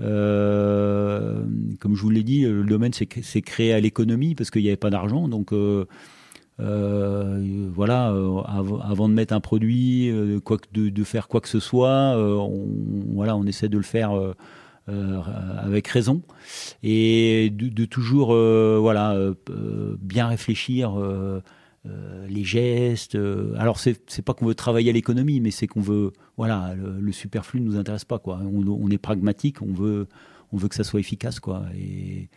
Euh, 0.00 1.42
comme 1.78 1.94
je 1.94 2.02
vous 2.02 2.10
l'ai 2.10 2.22
dit, 2.22 2.42
le 2.42 2.64
domaine 2.64 2.92
c'est 2.92 3.42
créé 3.42 3.72
à 3.72 3.80
l'économie 3.80 4.34
parce 4.34 4.50
qu'il 4.50 4.62
n'y 4.62 4.68
avait 4.68 4.76
pas 4.76 4.90
d'argent. 4.90 5.28
Donc 5.28 5.52
euh, 5.54 5.86
euh, 6.60 7.68
voilà, 7.74 8.10
euh, 8.12 8.40
av- 8.46 8.80
avant 8.84 9.08
de 9.08 9.14
mettre 9.14 9.32
un 9.34 9.40
produit, 9.40 10.10
euh, 10.10 10.40
quoi 10.40 10.58
que 10.58 10.66
de, 10.72 11.04
faire 11.04 11.28
quoi 11.28 11.40
que 11.40 11.48
ce 11.48 11.60
soit, 11.60 12.14
on, 12.16 12.68
voilà, 13.14 13.36
on 13.36 13.44
essaie 13.44 13.68
de 13.68 13.76
le 13.76 13.82
faire 13.82 14.12
avec 14.86 15.86
raison 15.88 16.22
et 16.82 17.50
de, 17.50 17.84
toujours 17.84 18.34
voilà 18.34 19.16
bien 20.00 20.26
réfléchir. 20.28 20.92
les 22.28 22.44
gestes. 22.44 23.16
alors 23.56 23.78
c'est 23.78 24.22
pas 24.22 24.34
qu'on 24.34 24.46
veut 24.46 24.54
travailler 24.54 24.90
à 24.90 24.92
l'économie, 24.92 25.40
mais 25.40 25.50
c'est 25.50 25.66
qu'on 25.66 25.80
veut 25.80 26.12
voilà 26.36 26.74
le, 26.74 27.00
le 27.00 27.12
superflu 27.12 27.60
ne 27.60 27.66
nous 27.66 27.76
intéresse 27.78 28.04
pas 28.04 28.18
quoi. 28.18 28.40
On, 28.42 28.66
on 28.66 28.90
est 28.90 28.98
pragmatique, 28.98 29.62
on 29.62 29.72
veut 29.72 30.06
on 30.52 30.56
veut 30.58 30.68
que 30.68 30.74
ça 30.74 30.84
soit 30.84 31.00
efficace 31.00 31.40
quoi. 31.40 31.62
Et, 31.74 32.28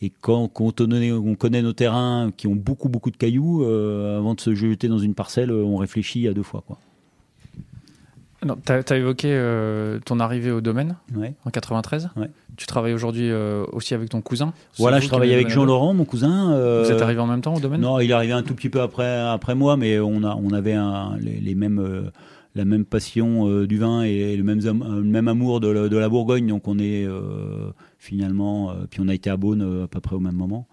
et 0.00 0.12
quand, 0.20 0.48
quand 0.48 0.64
on, 0.66 0.70
connaît, 0.86 1.12
on 1.12 1.34
connaît 1.34 1.62
nos 1.62 1.72
terrains 1.72 2.30
qui 2.36 2.46
ont 2.46 2.54
beaucoup 2.54 2.88
beaucoup 2.88 3.10
de 3.10 3.16
cailloux, 3.16 3.64
euh, 3.64 4.18
avant 4.18 4.34
de 4.34 4.40
se 4.40 4.54
jeter 4.54 4.88
dans 4.88 4.98
une 4.98 5.14
parcelle, 5.14 5.50
on 5.52 5.76
réfléchit 5.76 6.28
à 6.28 6.32
deux 6.32 6.42
fois 6.44 6.62
quoi. 6.66 6.78
Tu 8.64 8.72
as, 8.72 8.96
évoqué 8.96 9.28
euh, 9.32 9.98
ton 10.04 10.20
arrivée 10.20 10.52
au 10.52 10.60
domaine 10.60 10.94
Ouais. 11.16 11.34
en 11.44 11.50
93. 11.50 12.10
Ouais. 12.16 12.30
Tu 12.56 12.66
travailles 12.66 12.92
aujourd'hui 12.94 13.28
euh, 13.32 13.64
aussi 13.72 13.94
avec 13.94 14.10
ton 14.10 14.20
cousin. 14.20 14.52
Voilà, 14.78 15.00
je 15.00 15.08
travaille 15.08 15.32
avec 15.34 15.46
donné 15.46 15.54
Jean 15.54 15.62
le- 15.62 15.66
Laurent, 15.68 15.92
mon 15.92 16.04
cousin. 16.04 16.52
euh, 16.52 16.84
Vous 16.84 16.92
êtes 16.92 17.02
arrivé 17.02 17.18
en 17.20 17.26
même 17.26 17.40
temps 17.40 17.54
au 17.54 17.60
domaine? 17.60 17.80
Non, 17.80 17.98
il 17.98 18.10
est 18.10 18.14
arrivé 18.14 18.32
un 18.32 18.44
tout 18.44 18.54
petit 18.54 18.68
peu 18.68 18.80
après, 18.80 19.18
après 19.18 19.56
moi, 19.56 19.76
mais 19.76 19.98
on, 19.98 20.22
a, 20.22 20.36
on 20.36 20.52
avait 20.52 20.74
un- 20.74 21.16
les, 21.20 21.40
les 21.40 21.54
mêmes, 21.56 21.80
euh, 21.80 22.02
la 22.54 22.64
même 22.64 22.84
passion 22.84 23.48
euh, 23.48 23.66
du 23.66 23.76
vin 23.78 24.02
et 24.02 24.36
le 24.36 24.44
même, 24.44 24.60
le 24.60 25.02
même 25.02 25.26
amour 25.26 25.58
de, 25.58 25.68
la- 25.68 25.88
de 25.88 25.96
la 25.96 26.08
Bourgogne. 26.08 26.46
Donc 26.46 26.68
on 26.68 26.78
est 26.78 27.04
euh, 27.04 27.70
finalement, 27.98 28.70
euh, 28.70 28.74
puis 28.88 29.00
on 29.00 29.08
a 29.08 29.14
été 29.14 29.28
à 29.28 29.36
Beaune 29.36 29.62
euh, 29.62 29.84
à 29.84 29.88
peu 29.88 30.00
près 30.00 30.14
au 30.16 30.20
même 30.20 30.36
moment, 30.36 30.68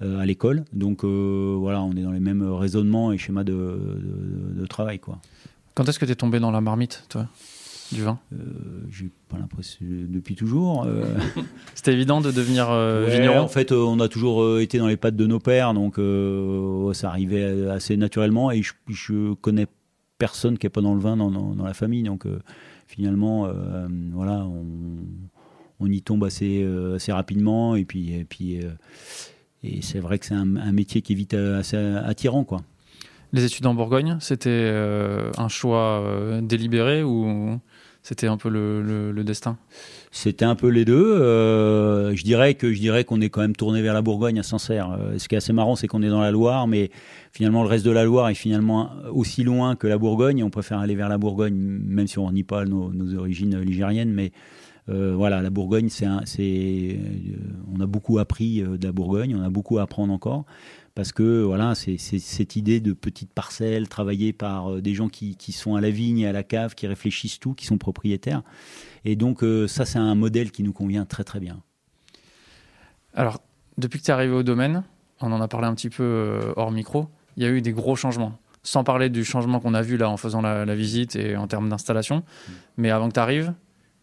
euh, 0.00 0.18
à 0.18 0.26
l'école. 0.26 0.64
Donc 0.72 1.04
voilà, 1.04 1.82
on 1.82 1.92
est 1.92 2.02
dans 2.02 2.12
les 2.12 2.20
mêmes 2.20 2.42
raisonnements 2.42 3.12
et 3.12 3.18
schémas 3.18 3.44
de, 3.44 3.52
de- 3.52 4.60
de 4.60 4.66
travail. 4.66 4.98
quoi. 4.98 5.18
Quand 5.74 5.88
est-ce 5.88 5.98
que 5.98 6.04
tu 6.06 6.12
es 6.12 6.16
tombé 6.16 6.38
dans 6.38 6.50
la 6.50 6.60
marmite, 6.60 7.04
toi, 7.08 7.26
du 7.92 8.02
vin? 8.02 8.18
Euh, 8.32 8.36
J'ai 8.90 9.10
pas 9.28 9.38
l'impression 9.38 9.78
depuis 9.90 10.34
toujours. 10.36 10.84
euh, 10.84 11.04
C'était 11.74 11.92
évident 11.94 12.20
de 12.20 12.30
devenir 12.30 12.68
euh, 12.70 13.06
Ouais, 13.06 13.10
vigneron? 13.16 13.40
En 13.40 13.48
fait, 13.48 13.72
on 13.72 13.98
a 14.00 14.08
toujours 14.08 14.58
été 14.60 14.78
dans 14.78 14.86
les 14.86 14.96
pattes 14.96 15.16
de 15.16 15.26
nos 15.26 15.40
pères, 15.40 15.72
donc 15.74 15.96
ça 16.94 17.08
arrivait 17.08 17.68
assez 17.70 17.96
naturellement. 17.96 18.50
Et 18.50 18.62
je, 18.62 18.72
je 18.88 19.32
connais 19.34 19.66
personne 20.18 20.58
qui 20.58 20.66
est 20.66 20.70
pas 20.70 20.82
dans 20.82 20.94
le 20.94 21.00
vin 21.00 21.16
dans, 21.16 21.30
dans- 21.30 21.54
dans 21.54 21.64
la 21.64 21.74
famille, 21.74 22.02
donc 22.04 22.26
finalement, 22.86 23.48
voilà, 24.12 24.44
on, 24.44 24.66
on 25.82 25.90
y 25.90 26.02
tombe 26.02 26.24
assez, 26.24 26.62
euh, 26.62 26.96
assez 26.96 27.12
rapidement. 27.12 27.76
Et 27.76 27.84
puis, 27.84 28.14
et 28.14 28.24
puis, 28.24 28.58
euh, 28.58 28.70
et 29.62 29.82
c'est 29.82 29.98
vrai 30.00 30.18
que 30.18 30.26
c'est 30.26 30.34
un, 30.34 30.56
un 30.56 30.72
métier 30.72 31.02
qui 31.02 31.12
est 31.12 31.16
vite 31.16 31.34
euh, 31.34 31.60
assez 31.60 31.76
attirant, 31.76 32.44
quoi. 32.44 32.62
Les 33.32 33.44
études 33.44 33.66
en 33.66 33.74
Bourgogne, 33.74 34.18
c'était 34.20 34.70
un 35.38 35.48
choix 35.48 36.04
délibéré 36.42 37.02
ou 37.02 37.58
c'était 38.02 38.26
un 38.26 38.36
peu 38.36 38.50
le, 38.50 38.82
le- 38.82 39.10
le 39.10 39.24
destin? 39.24 39.56
C'était 40.10 40.44
un 40.44 40.54
peu 40.54 40.68
les 40.68 40.84
deux. 40.84 41.14
Euh, 41.18 42.14
je 42.14 42.24
dirais 42.24 42.52
que 42.54 42.74
je 42.74 42.78
dirais 42.78 43.04
qu'on 43.04 43.22
est 43.22 43.30
quand 43.30 43.40
même 43.40 43.56
tourné 43.56 43.80
vers 43.80 43.94
la 43.94 44.02
Bourgogne 44.02 44.38
à 44.38 44.42
Sancerre. 44.42 44.98
Euh, 45.00 45.18
ce 45.18 45.28
qui 45.28 45.34
est 45.34 45.38
assez 45.38 45.54
marrant, 45.54 45.76
c'est 45.76 45.86
qu'on 45.86 46.02
est 46.02 46.10
dans 46.10 46.20
la 46.20 46.30
Loire, 46.30 46.66
mais 46.66 46.90
finalement 47.32 47.62
le 47.62 47.70
reste 47.70 47.86
de 47.86 47.90
la 47.90 48.04
Loire 48.04 48.28
est 48.28 48.34
finalement 48.34 48.90
aussi 49.10 49.44
loin 49.44 49.76
que 49.76 49.86
la 49.86 49.96
Bourgogne. 49.96 50.40
Et 50.40 50.42
on 50.42 50.50
préfère 50.50 50.80
aller 50.80 50.94
vers 50.94 51.08
la 51.08 51.16
Bourgogne, 51.16 51.54
même 51.56 52.06
si 52.08 52.18
on 52.18 52.30
nie 52.32 52.42
pas 52.44 52.66
nos, 52.66 52.92
nos 52.92 53.16
origines 53.18 53.58
ligériennes. 53.60 54.12
Mais 54.12 54.32
euh, 54.88 55.14
voilà, 55.16 55.42
la 55.42 55.50
Bourgogne, 55.50 55.88
c'est, 55.88 56.06
euh, 56.06 56.96
on 57.72 57.80
a 57.80 57.86
beaucoup 57.86 58.18
appris 58.18 58.60
euh, 58.60 58.76
de 58.76 58.86
la 58.86 58.92
Bourgogne. 58.92 59.36
On 59.36 59.42
a 59.42 59.50
beaucoup 59.50 59.78
à 59.78 59.82
apprendre 59.82 60.12
encore. 60.12 60.44
Parce 60.94 61.12
que 61.12 61.42
voilà, 61.42 61.74
c'est, 61.74 61.96
cette 61.96 62.56
idée 62.56 62.80
de 62.80 62.92
petites 62.92 63.32
parcelles 63.32 63.88
travaillées 63.88 64.34
par 64.34 64.82
des 64.82 64.92
gens 64.92 65.08
qui, 65.08 65.36
qui 65.36 65.52
sont 65.52 65.74
à 65.74 65.80
la 65.80 65.90
vigne 65.90 66.18
et 66.18 66.26
à 66.26 66.32
la 66.32 66.42
cave, 66.42 66.74
qui 66.74 66.86
réfléchissent 66.86 67.40
tout, 67.40 67.54
qui 67.54 67.64
sont 67.64 67.78
propriétaires. 67.78 68.42
Et 69.06 69.16
donc 69.16 69.42
euh, 69.42 69.66
ça, 69.66 69.86
c'est 69.86 69.98
un 69.98 70.14
modèle 70.14 70.50
qui 70.50 70.62
nous 70.62 70.74
convient 70.74 71.06
très 71.06 71.24
très 71.24 71.40
bien. 71.40 71.62
Alors, 73.14 73.40
depuis 73.78 74.00
que 74.00 74.04
tu 74.04 74.10
es 74.10 74.14
arrivé 74.14 74.34
au 74.34 74.42
domaine, 74.42 74.82
on 75.22 75.32
en 75.32 75.40
a 75.40 75.48
parlé 75.48 75.66
un 75.66 75.74
petit 75.74 75.88
peu 75.88 76.52
hors 76.56 76.72
micro, 76.72 77.08
il 77.38 77.42
y 77.42 77.46
a 77.46 77.50
eu 77.50 77.62
des 77.62 77.72
gros 77.72 77.96
changements. 77.96 78.38
Sans 78.62 78.84
parler 78.84 79.08
du 79.08 79.24
changement 79.24 79.60
qu'on 79.60 79.74
a 79.74 79.82
vu 79.82 79.96
là 79.96 80.10
en 80.10 80.18
faisant 80.18 80.42
la, 80.42 80.66
la 80.66 80.74
visite 80.74 81.16
et 81.16 81.36
en 81.36 81.46
termes 81.46 81.70
d'installation. 81.70 82.22
Mais 82.76 82.90
avant 82.90 83.08
que 83.08 83.14
tu 83.14 83.20
arrives, 83.20 83.54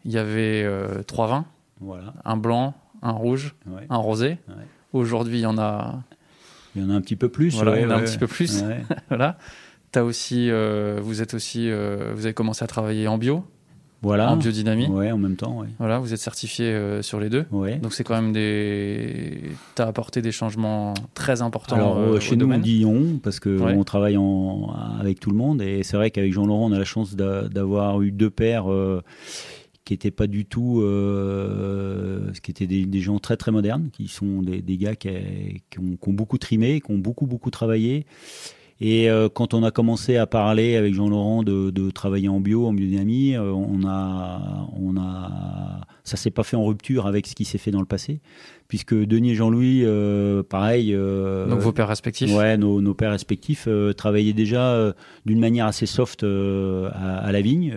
il 0.05 0.11
y 0.11 0.17
avait 0.17 0.63
euh, 0.63 1.03
trois 1.03 1.27
vins, 1.27 1.45
Voilà. 1.81 2.13
un 2.25 2.37
blanc, 2.37 2.73
un 3.01 3.11
rouge, 3.11 3.55
Ouais. 3.67 3.85
un 3.89 3.97
rosé. 3.97 4.37
Ouais. 4.47 4.55
Aujourd'hui, 4.93 5.37
il 5.39 5.41
y 5.41 5.45
en 5.45 5.57
a, 5.57 6.01
Il 6.75 6.81
y 6.81 6.85
en 6.85 6.89
a 6.89 6.93
un 6.93 7.01
petit 7.01 7.15
peu 7.15 7.29
plus. 7.29 7.55
voilà, 7.55 7.71
ouais, 7.71 7.79
il 7.81 7.83
y 7.83 7.85
en 7.85 7.91
a 7.91 7.95
un 7.95 8.01
petit 8.03 8.17
peu 8.17 8.27
plus. 8.27 8.63
voilà. 9.09 9.37
T'as 9.91 10.03
aussi, 10.03 10.49
euh, 10.51 10.99
vous 11.01 11.21
êtes 11.21 11.33
aussi, 11.33 11.69
euh, 11.69 12.11
vous 12.15 12.25
avez 12.25 12.33
commencé 12.35 12.63
à 12.63 12.67
travailler 12.67 13.07
en 13.07 13.17
bio, 13.17 13.43
Voilà. 14.03 14.31
en 14.31 14.37
biodynamie. 14.37 14.85
Ouais, 14.87 15.11
en 15.11 15.17
même 15.17 15.35
temps. 15.35 15.63
Voilà, 15.79 15.97
vous 15.99 16.13
êtes 16.13 16.19
certifié 16.19 17.01
sur 17.01 17.19
les 17.19 17.29
deux. 17.29 17.45
Donc 17.51 17.91
c'est 17.93 18.03
quand 18.03 18.13
même 18.21 18.31
des, 18.31 19.41
t'as 19.75 19.87
apporté 19.87 20.21
des 20.21 20.31
changements 20.31 20.93
très 21.15 21.41
importants. 21.41 21.75
Alors 21.75 22.21
chez 22.21 22.35
nous 22.35 22.41
domaine. 22.41 22.59
on 22.59 22.63
dit 22.63 22.85
on 22.85 23.17
parce 23.17 23.39
que 23.39 23.49
on 23.59 23.83
travaille 23.83 24.15
en, 24.17 24.71
avec 24.99 25.19
tout 25.19 25.31
le 25.31 25.35
monde 25.37 25.61
et 25.61 25.81
c'est 25.83 25.97
vrai 25.97 26.11
qu'avec 26.11 26.31
Jean 26.33 26.45
Laurent 26.45 26.67
on 26.67 26.71
a 26.71 26.77
la 26.79 26.85
chance 26.85 27.15
d'a- 27.15 27.49
d'avoir 27.49 28.01
eu 28.01 28.11
deux 28.11 28.29
pères 28.29 28.71
euh, 28.71 29.01
qui 29.89 29.93
n'étaient 29.93 30.11
pas 30.11 30.27
du 30.27 30.45
tout, 30.45 30.81
euh, 30.83 32.31
qui 32.43 32.51
étaient 32.51 32.67
des, 32.67 32.85
des 32.85 32.99
gens 32.99 33.17
très 33.17 33.37
très 33.37 33.51
modernes, 33.51 33.89
qui 33.91 34.07
sont 34.07 34.43
des, 34.43 34.61
des 34.61 34.77
gars 34.77 34.95
qui, 34.95 35.09
qui 35.71 35.79
ont, 35.79 35.97
qui 35.99 36.09
ont 36.09 36.13
beaucoup 36.13 36.37
trimé, 36.37 36.79
qui 36.79 36.91
ont 36.91 36.99
beaucoup 36.99 37.25
beaucoup 37.25 37.49
travaillé. 37.49 38.05
Et 38.81 39.09
euh, 39.09 39.27
quand 39.27 39.53
on 39.55 39.63
a 39.63 39.71
commencé 39.71 40.15
à 40.15 40.27
parler 40.27 40.75
avec 40.77 40.93
Jean-Laurent 40.93 41.41
de, 41.43 41.71
de 41.71 41.89
travailler 41.89 42.29
en 42.29 42.39
bio, 42.39 42.67
en 42.67 42.71
biodynamie, 42.73 43.35
euh, 43.35 43.51
on 43.51 43.85
a, 43.85 44.69
on 44.79 44.95
a, 44.95 45.81
ça 46.03 46.17
s'est 46.17 46.31
pas 46.31 46.43
fait 46.43 46.55
en 46.55 46.63
rupture 46.65 47.07
avec 47.07 47.25
ce 47.27 47.33
qui 47.35 47.43
s'est 47.43 47.57
fait 47.57 47.71
dans 47.71 47.81
le 47.81 47.87
passé, 47.87 48.21
puisque 48.67 48.93
Denis 48.93 49.31
et 49.31 49.35
Jean-Louis, 49.35 49.81
euh, 49.83 50.43
pareil. 50.43 50.93
euh, 50.93 51.47
Donc 51.47 51.59
vos 51.61 51.73
pères 51.73 51.89
respectifs. 51.89 52.31
Ouais, 52.33 52.57
nos, 52.57 52.79
nos 52.79 52.93
pères 52.93 53.11
respectifs 53.11 53.67
travaillaient 53.97 54.33
déjà 54.33 54.93
d'une 55.25 55.39
manière 55.39 55.65
assez 55.65 55.87
soft 55.87 56.23
à, 56.23 57.17
à 57.17 57.31
la 57.31 57.41
vigne. 57.41 57.73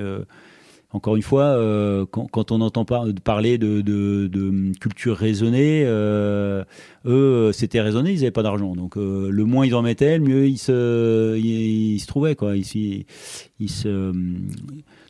Euh, 0.92 0.96
encore 0.96 1.16
une 1.16 1.22
fois, 1.22 1.44
euh, 1.44 2.06
quand, 2.06 2.52
on 2.52 2.60
entend 2.60 2.84
par- 2.84 3.06
parler 3.24 3.58
de, 3.58 4.72
culture 4.80 5.16
raisonnée, 5.16 5.82
euh, 5.84 6.64
eux, 7.06 7.50
c'était 7.52 7.80
raisonné, 7.80 8.12
ils 8.12 8.20
n'avaient 8.20 8.30
pas 8.30 8.42
d'argent. 8.42 8.74
Donc, 8.74 8.96
euh, 8.96 9.30
le 9.30 9.44
moins 9.44 9.66
ils 9.66 9.74
en 9.74 9.82
mettaient, 9.82 10.18
le 10.18 10.24
mieux 10.24 10.46
ils 10.46 10.58
se, 10.58 12.06
trouvaient. 12.06 12.36
Quoi. 12.36 12.54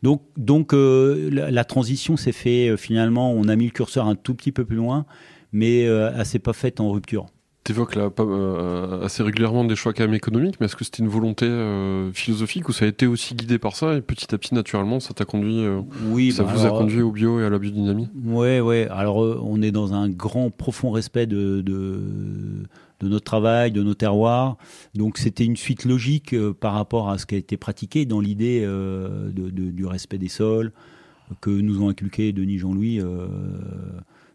Donc, 0.03 0.75
euh, 0.75 1.31
la, 1.31 1.51
la 1.51 1.65
transition 1.65 2.17
s'est 2.17 2.33
fait 2.33 2.69
euh, 2.69 2.77
finalement, 2.77 3.33
on 3.33 3.49
a 3.49 3.57
mis 3.57 3.67
le 3.67 3.71
curseur 3.73 4.07
un 4.07 4.15
tout 4.15 4.35
petit 4.35 4.53
peu 4.53 4.65
plus 4.65 4.77
loin, 4.77 5.07
mais 5.53 5.87
euh, 5.87 6.13
elle 6.17 6.27
s'est 6.27 6.39
pas 6.39 6.53
faite 6.53 6.81
en 6.81 6.91
rupture. 6.91 7.27
T'évoques 7.65 7.95
là 7.95 8.11
euh, 8.19 9.05
assez 9.05 9.23
régulièrement 9.23 9.65
des 9.65 9.77
choix 9.77 9.93
quand 9.93 10.03
même 10.03 10.15
économiques, 10.15 10.57
mais 10.59 10.67
est-ce 10.67 10.75
que 10.75 10.85
c'était 10.85 11.01
une 11.05 11.09
volonté 11.09 11.47
euh, 11.47 12.11
philosophique 12.13 12.69
ou 12.69 12.73
ça 12.73 12.87
a 12.87 12.89
été 12.89 13.07
aussi 13.07 13.37
guidé 13.37 13.59
par 13.59 13.77
ça 13.77 13.95
et 13.95 14.01
petit 14.01 14.35
à 14.35 14.39
petit 14.39 14.53
naturellement 14.53 14.99
ça 14.99 15.15
t'a 15.15 15.25
conduit, 15.25 15.61
euh, 15.65 15.81
Oui, 16.07 16.33
ça 16.33 16.43
bah, 16.43 16.53
vous 16.53 16.63
alors, 16.63 16.77
a 16.77 16.79
conduit 16.81 17.03
au 17.03 17.13
bio 17.13 17.39
et 17.39 17.45
à 17.45 17.51
la 17.51 17.61
biodynamie? 17.61 18.09
Ouais, 18.25 18.61
ouais. 18.61 18.89
Alors, 18.91 19.19
on 19.19 19.63
est 19.63 19.71
dans 19.71 19.95
un 19.95 20.09
grand, 20.09 20.51
profond 20.51 20.91
respect 20.91 21.27
de, 21.27 21.61
de, 21.61 22.01
de 22.99 23.09
notre 23.09 23.25
travail, 23.25 23.71
de 23.71 23.85
nos 23.85 23.95
terroirs. 23.95 24.57
Donc, 24.97 25.17
c'était 25.19 25.45
une 25.45 25.57
suite 25.57 25.85
logique 25.85 26.35
par 26.59 26.73
rapport 26.75 27.11
à 27.11 27.19
ce 27.19 27.27
qui 27.27 27.37
a 27.37 27.39
été 27.39 27.57
pratiqué 27.57 28.07
dans 28.07 28.19
l'idée 28.19 28.63
de, 28.63 29.31
de- 29.51 29.71
du 29.71 29.87
respect 29.87 30.19
des 30.19 30.27
sols 30.29 30.73
que 31.41 31.51
nous 31.51 31.81
ont 31.81 31.89
inculqué 31.91 32.33
Denis 32.33 32.59
Jean-Louis 32.59 33.01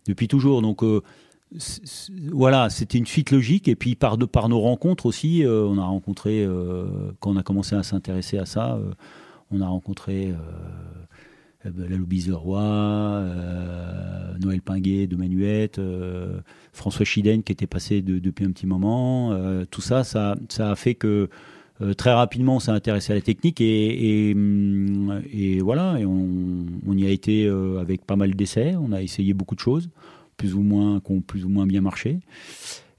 depuis 0.07 0.29
toujours. 0.29 0.61
Donc, 0.61 0.81
voilà, 2.31 2.69
c'était 2.69 2.97
une 2.97 3.05
suite 3.05 3.31
logique. 3.31 3.67
Et 3.67 3.75
puis, 3.75 3.95
par, 3.95 4.17
nos 4.17 4.59
rencontres 4.59 5.05
aussi, 5.05 5.45
euh, 5.45 5.63
on 5.65 5.77
a 5.77 5.85
rencontré, 5.85 6.43
euh, 6.43 7.11
quand 7.19 7.31
on 7.31 7.37
a 7.37 7.43
commencé 7.43 7.75
à 7.75 7.83
s'intéresser 7.83 8.37
à 8.37 8.45
ça, 8.45 8.75
euh, 8.75 8.91
on 9.51 9.61
a 9.61 9.67
rencontré. 9.67 10.33
la 11.65 11.97
Louise 11.97 12.29
Leroy, 12.29 12.61
Noël 14.39 14.61
Pinguet 14.61 15.07
de 15.07 15.17
Manuette, 15.17 15.81
François 16.71 17.03
Chiden 17.03 17.43
qui 17.43 17.51
était 17.51 17.67
passé 17.67 18.01
de- 18.01 18.19
depuis 18.19 18.45
un 18.45 18.51
petit 18.51 18.67
moment. 18.67 19.37
tout 19.69 19.81
ça, 19.81 20.05
ça, 20.05 20.37
a 20.59 20.75
fait 20.75 20.95
que 20.95 21.29
très 21.97 22.13
rapidement 22.13 22.57
on 22.57 22.59
s'est 22.59 22.71
intéressé 22.71 23.11
à 23.11 23.15
la 23.15 23.21
technique 23.21 23.59
et, 23.59 24.33
voilà, 25.61 25.97
on, 26.05 26.93
y 26.93 27.05
a 27.05 27.09
été 27.09 27.49
avec 27.79 28.05
pas 28.05 28.15
mal 28.15 28.33
d'essais, 28.35 28.75
on 28.77 28.93
a 28.93 29.01
essayé 29.01 29.33
beaucoup 29.33 29.55
de 29.55 29.59
choses, 29.59 29.89
plus 30.37 30.53
ou 30.53 30.61
moins, 30.61 30.99
qui 30.99 31.19
plus 31.21 31.45
ou 31.45 31.49
moins 31.49 31.65
bien 31.65 31.81
marché. 31.81 32.19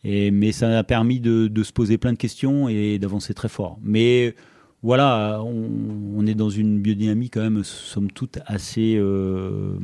Et, 0.05 0.31
mais 0.31 0.53
ça 0.53 0.79
a 0.79 0.85
permis 0.85 1.21
de, 1.21 1.51
se 1.63 1.73
poser 1.73 1.99
plein 1.99 2.13
de 2.13 2.19
questions 2.19 2.69
et 2.69 2.99
d'avancer 2.99 3.35
très 3.35 3.49
fort. 3.49 3.79
Mais 3.83 4.35
voilà, 4.83 5.43
on, 5.43 6.27
est 6.27 6.35
dans 6.35 6.51
une 6.51 6.81
biodynamie 6.81 7.31
quand 7.31 7.41
même, 7.41 7.65
somme 7.65 8.11
toute, 8.11 8.39
assez 8.47 8.97
euh, 8.97 9.77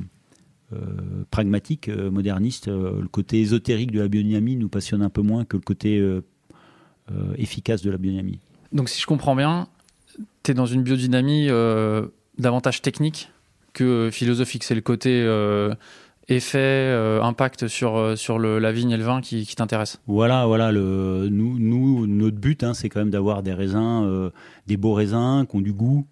euh, 0.73 1.25
pragmatique, 1.31 1.89
euh, 1.89 2.11
moderniste. 2.11 2.69
Euh, 2.69 3.01
le 3.01 3.09
côté 3.09 3.41
ésotérique 3.41 3.91
de 3.91 4.01
la 4.01 4.09
biodynamie 4.09 4.57
nous 4.57 4.69
passionne 4.69 5.03
un 5.03 5.11
peu 5.11 5.23
moins 5.23 5.45
que 5.45 5.57
le 5.57 5.63
côté 5.63 5.99
euh, 5.99 6.23
efficace 7.37 7.83
de 7.83 7.91
la 7.91 7.99
biodynamie. 7.99 8.39
Donc 8.73 8.89
si 8.89 9.01
je 9.01 9.07
comprends 9.07 9.37
bien, 9.37 9.69
tu 10.43 10.53
es 10.53 10.55
dans 10.55 10.67
une 10.67 10.83
biodynamie 10.83 11.49
davantage 12.39 12.83
technique 12.83 13.31
que 13.73 14.11
philosophique. 14.13 14.65
C'est 14.65 14.75
le 14.75 14.81
côté 14.81 15.23
effet, 16.29 16.59
euh, 16.59 17.23
impact 17.23 17.69
sur, 17.69 17.97
euh, 17.97 18.17
sur 18.17 18.39
le, 18.39 18.59
la 18.59 18.73
vigne 18.73 18.91
et 18.91 18.97
le 18.97 19.05
vin 19.05 19.21
qui, 19.21 19.47
qui 19.47 19.57
t'intéresse. 19.57 20.01
Voilà, 20.07 20.47
voilà. 20.47 20.73
Le, 20.73 21.29
nous, 21.31 21.59
nous, 21.59 22.07
notre 22.07 22.39
but, 22.39 22.63
hein, 22.63 22.75
c'est 22.75 22.89
quand 22.89 23.01
même 23.01 23.11
d'avoir 23.11 23.43
des 23.43 23.53
raisins, 23.53 24.03
euh, 24.05 24.31
des 24.67 24.77
beaux 24.77 24.95
raisins 24.95 25.47
qui 25.49 25.57
ont 25.57 25.61
du 25.61 25.73
goût, 25.73 26.07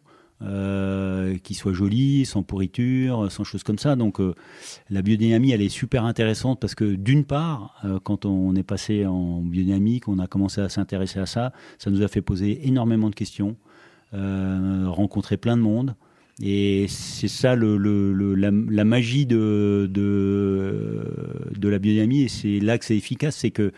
qui 1.44 1.54
soient 1.54 1.72
jolis, 1.72 2.26
sans 2.26 2.42
pourriture, 2.42 3.30
sans 3.30 3.44
choses 3.44 3.62
comme 3.62 3.78
ça. 3.78 3.94
Donc, 3.94 4.18
la 4.90 5.00
biodynamie, 5.00 5.52
elle 5.52 5.62
est 5.62 5.68
super 5.68 6.04
intéressante 6.04 6.58
parce 6.58 6.74
que 6.74 6.96
d'une 6.96 7.24
part, 7.24 7.80
quand 8.02 8.24
on 8.24 8.56
est 8.56 8.64
passé 8.64 9.06
en 9.06 9.40
biodynamie, 9.40 10.00
qu'on 10.00 10.18
a 10.18 10.26
commencé 10.26 10.60
à 10.60 10.68
s'intéresser 10.68 11.20
à 11.20 11.26
ça, 11.26 11.52
ça 11.78 11.92
nous 11.92 12.02
a 12.02 12.08
fait 12.08 12.22
poser 12.22 12.66
énormément 12.66 13.08
de 13.08 13.14
questions, 13.14 13.54
rencontrer 14.12 15.36
plein 15.36 15.56
de 15.56 15.62
monde. 15.62 15.94
Et 16.40 16.86
c'est 16.88 17.28
ça 17.28 17.54
le, 17.54 17.76
la, 18.34 18.84
magie 18.84 19.26
de, 19.26 19.88
de, 19.90 21.68
la 21.68 21.78
biodynamie, 21.78 22.22
et 22.22 22.28
c'est 22.28 22.58
là 22.58 22.78
que 22.78 22.84
c'est 22.84 22.96
efficace, 22.96 23.36
c'est 23.36 23.50
que 23.50 23.72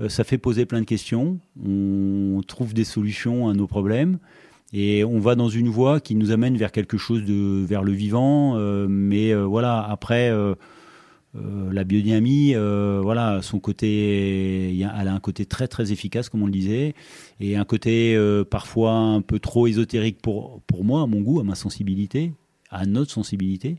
euh, 0.00 0.08
ça 0.08 0.22
fait 0.22 0.38
poser 0.38 0.66
plein 0.66 0.80
de 0.80 0.86
questions, 0.86 1.38
on 1.64 2.40
trouve 2.46 2.74
des 2.74 2.84
solutions 2.84 3.48
à 3.48 3.54
nos 3.54 3.66
problèmes, 3.66 4.18
et 4.72 5.02
on 5.02 5.18
va 5.18 5.34
dans 5.34 5.48
une 5.48 5.68
voie 5.68 5.98
qui 5.98 6.14
nous 6.14 6.30
amène 6.30 6.56
vers 6.56 6.72
quelque 6.72 6.98
chose 6.98 7.24
de 7.24 7.64
vers 7.64 7.82
le 7.82 7.92
vivant. 7.92 8.56
euh, 8.56 8.86
mais 8.88 9.32
euh, 9.32 9.44
voilà, 9.44 9.80
après. 9.80 10.30
Euh, 11.36 11.70
la 11.72 11.84
biodynamie, 11.84 12.54
euh, 12.54 13.00
voilà, 13.02 13.42
son 13.42 13.60
côté, 13.60 14.78
elle 14.80 15.08
a 15.08 15.12
un 15.12 15.20
côté 15.20 15.44
très 15.44 15.68
très 15.68 15.92
efficace, 15.92 16.28
comme 16.28 16.42
on 16.42 16.46
le 16.46 16.52
disait, 16.52 16.94
et 17.38 17.56
un 17.56 17.64
côté 17.64 18.16
euh, 18.16 18.44
parfois 18.44 18.92
un 18.92 19.20
peu 19.20 19.38
trop 19.38 19.66
ésotérique 19.66 20.22
pour, 20.22 20.62
pour 20.62 20.84
moi, 20.84 21.02
à 21.02 21.06
mon 21.06 21.20
goût, 21.20 21.40
à 21.40 21.44
ma 21.44 21.54
sensibilité, 21.54 22.32
à 22.70 22.86
notre 22.86 23.10
sensibilité. 23.10 23.76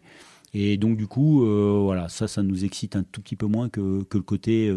Et 0.53 0.77
donc 0.77 0.97
du 0.97 1.07
coup, 1.07 1.45
voilà, 1.45 2.09
ça, 2.09 2.27
ça 2.27 2.41
nous 2.41 2.65
excite 2.65 2.95
un 2.95 3.03
tout 3.03 3.21
petit 3.21 3.35
peu 3.35 3.45
moins 3.45 3.69
que, 3.69 4.03
que 4.03 4.17
le 4.17 4.23
côté, 4.23 4.73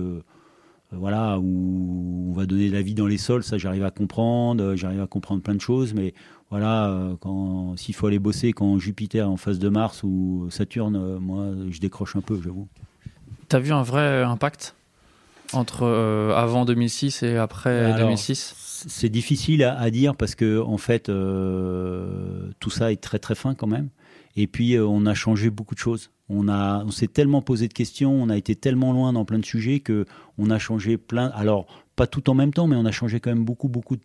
voilà, 0.90 1.38
où 1.38 2.26
on 2.28 2.32
va 2.34 2.44
donner 2.44 2.68
de 2.68 2.74
la 2.74 2.82
vie 2.82 2.92
dans 2.92 3.06
les 3.06 3.16
sols. 3.16 3.42
Ça, 3.42 3.56
j'arrive 3.56 3.84
à 3.84 3.90
comprendre, 3.90 4.74
j'arrive 4.74 5.00
à 5.00 5.06
comprendre 5.06 5.42
plein 5.42 5.54
de 5.54 5.62
choses, 5.62 5.94
mais 5.94 6.12
voilà, 6.52 6.90
euh, 6.90 7.14
quand 7.18 7.78
s'il 7.78 7.94
faut 7.94 8.08
aller 8.08 8.18
bosser 8.18 8.52
quand 8.52 8.78
Jupiter 8.78 9.24
est 9.24 9.26
en 9.26 9.38
face 9.38 9.58
de 9.58 9.70
Mars 9.70 10.02
ou 10.02 10.48
Saturne, 10.50 10.96
euh, 10.96 11.18
moi, 11.18 11.46
je 11.70 11.80
décroche 11.80 12.14
un 12.14 12.20
peu, 12.20 12.38
j'avoue. 12.44 12.68
T'as 13.48 13.58
vu 13.58 13.72
un 13.72 13.82
vrai 13.82 14.22
impact 14.22 14.74
entre 15.54 15.84
euh, 15.84 16.34
avant 16.34 16.66
2006 16.66 17.22
et 17.22 17.38
après 17.38 17.86
Alors, 17.86 18.08
2006 18.08 18.84
C'est 18.86 19.08
difficile 19.08 19.64
à, 19.64 19.78
à 19.80 19.88
dire 19.88 20.14
parce 20.14 20.34
que 20.34 20.60
en 20.60 20.76
fait, 20.76 21.08
euh, 21.08 22.50
tout 22.60 22.68
ça 22.68 22.92
est 22.92 23.00
très 23.00 23.18
très 23.18 23.34
fin 23.34 23.54
quand 23.54 23.66
même. 23.66 23.88
Et 24.36 24.46
puis, 24.46 24.74
euh, 24.74 24.86
on 24.86 25.06
a 25.06 25.14
changé 25.14 25.48
beaucoup 25.48 25.74
de 25.74 25.80
choses. 25.80 26.10
On, 26.28 26.48
a, 26.48 26.84
on 26.84 26.90
s'est 26.90 27.08
tellement 27.08 27.40
posé 27.40 27.66
de 27.66 27.72
questions, 27.72 28.12
on 28.12 28.28
a 28.28 28.36
été 28.36 28.56
tellement 28.56 28.92
loin 28.92 29.14
dans 29.14 29.24
plein 29.24 29.38
de 29.38 29.44
sujets 29.46 29.80
que 29.80 30.04
on 30.36 30.50
a 30.50 30.58
changé 30.58 30.98
plein. 30.98 31.28
Alors, 31.28 31.66
pas 31.96 32.06
tout 32.06 32.28
en 32.28 32.34
même 32.34 32.52
temps, 32.52 32.66
mais 32.66 32.76
on 32.76 32.84
a 32.84 32.92
changé 32.92 33.20
quand 33.20 33.30
même 33.30 33.44
beaucoup 33.44 33.68
beaucoup 33.68 33.96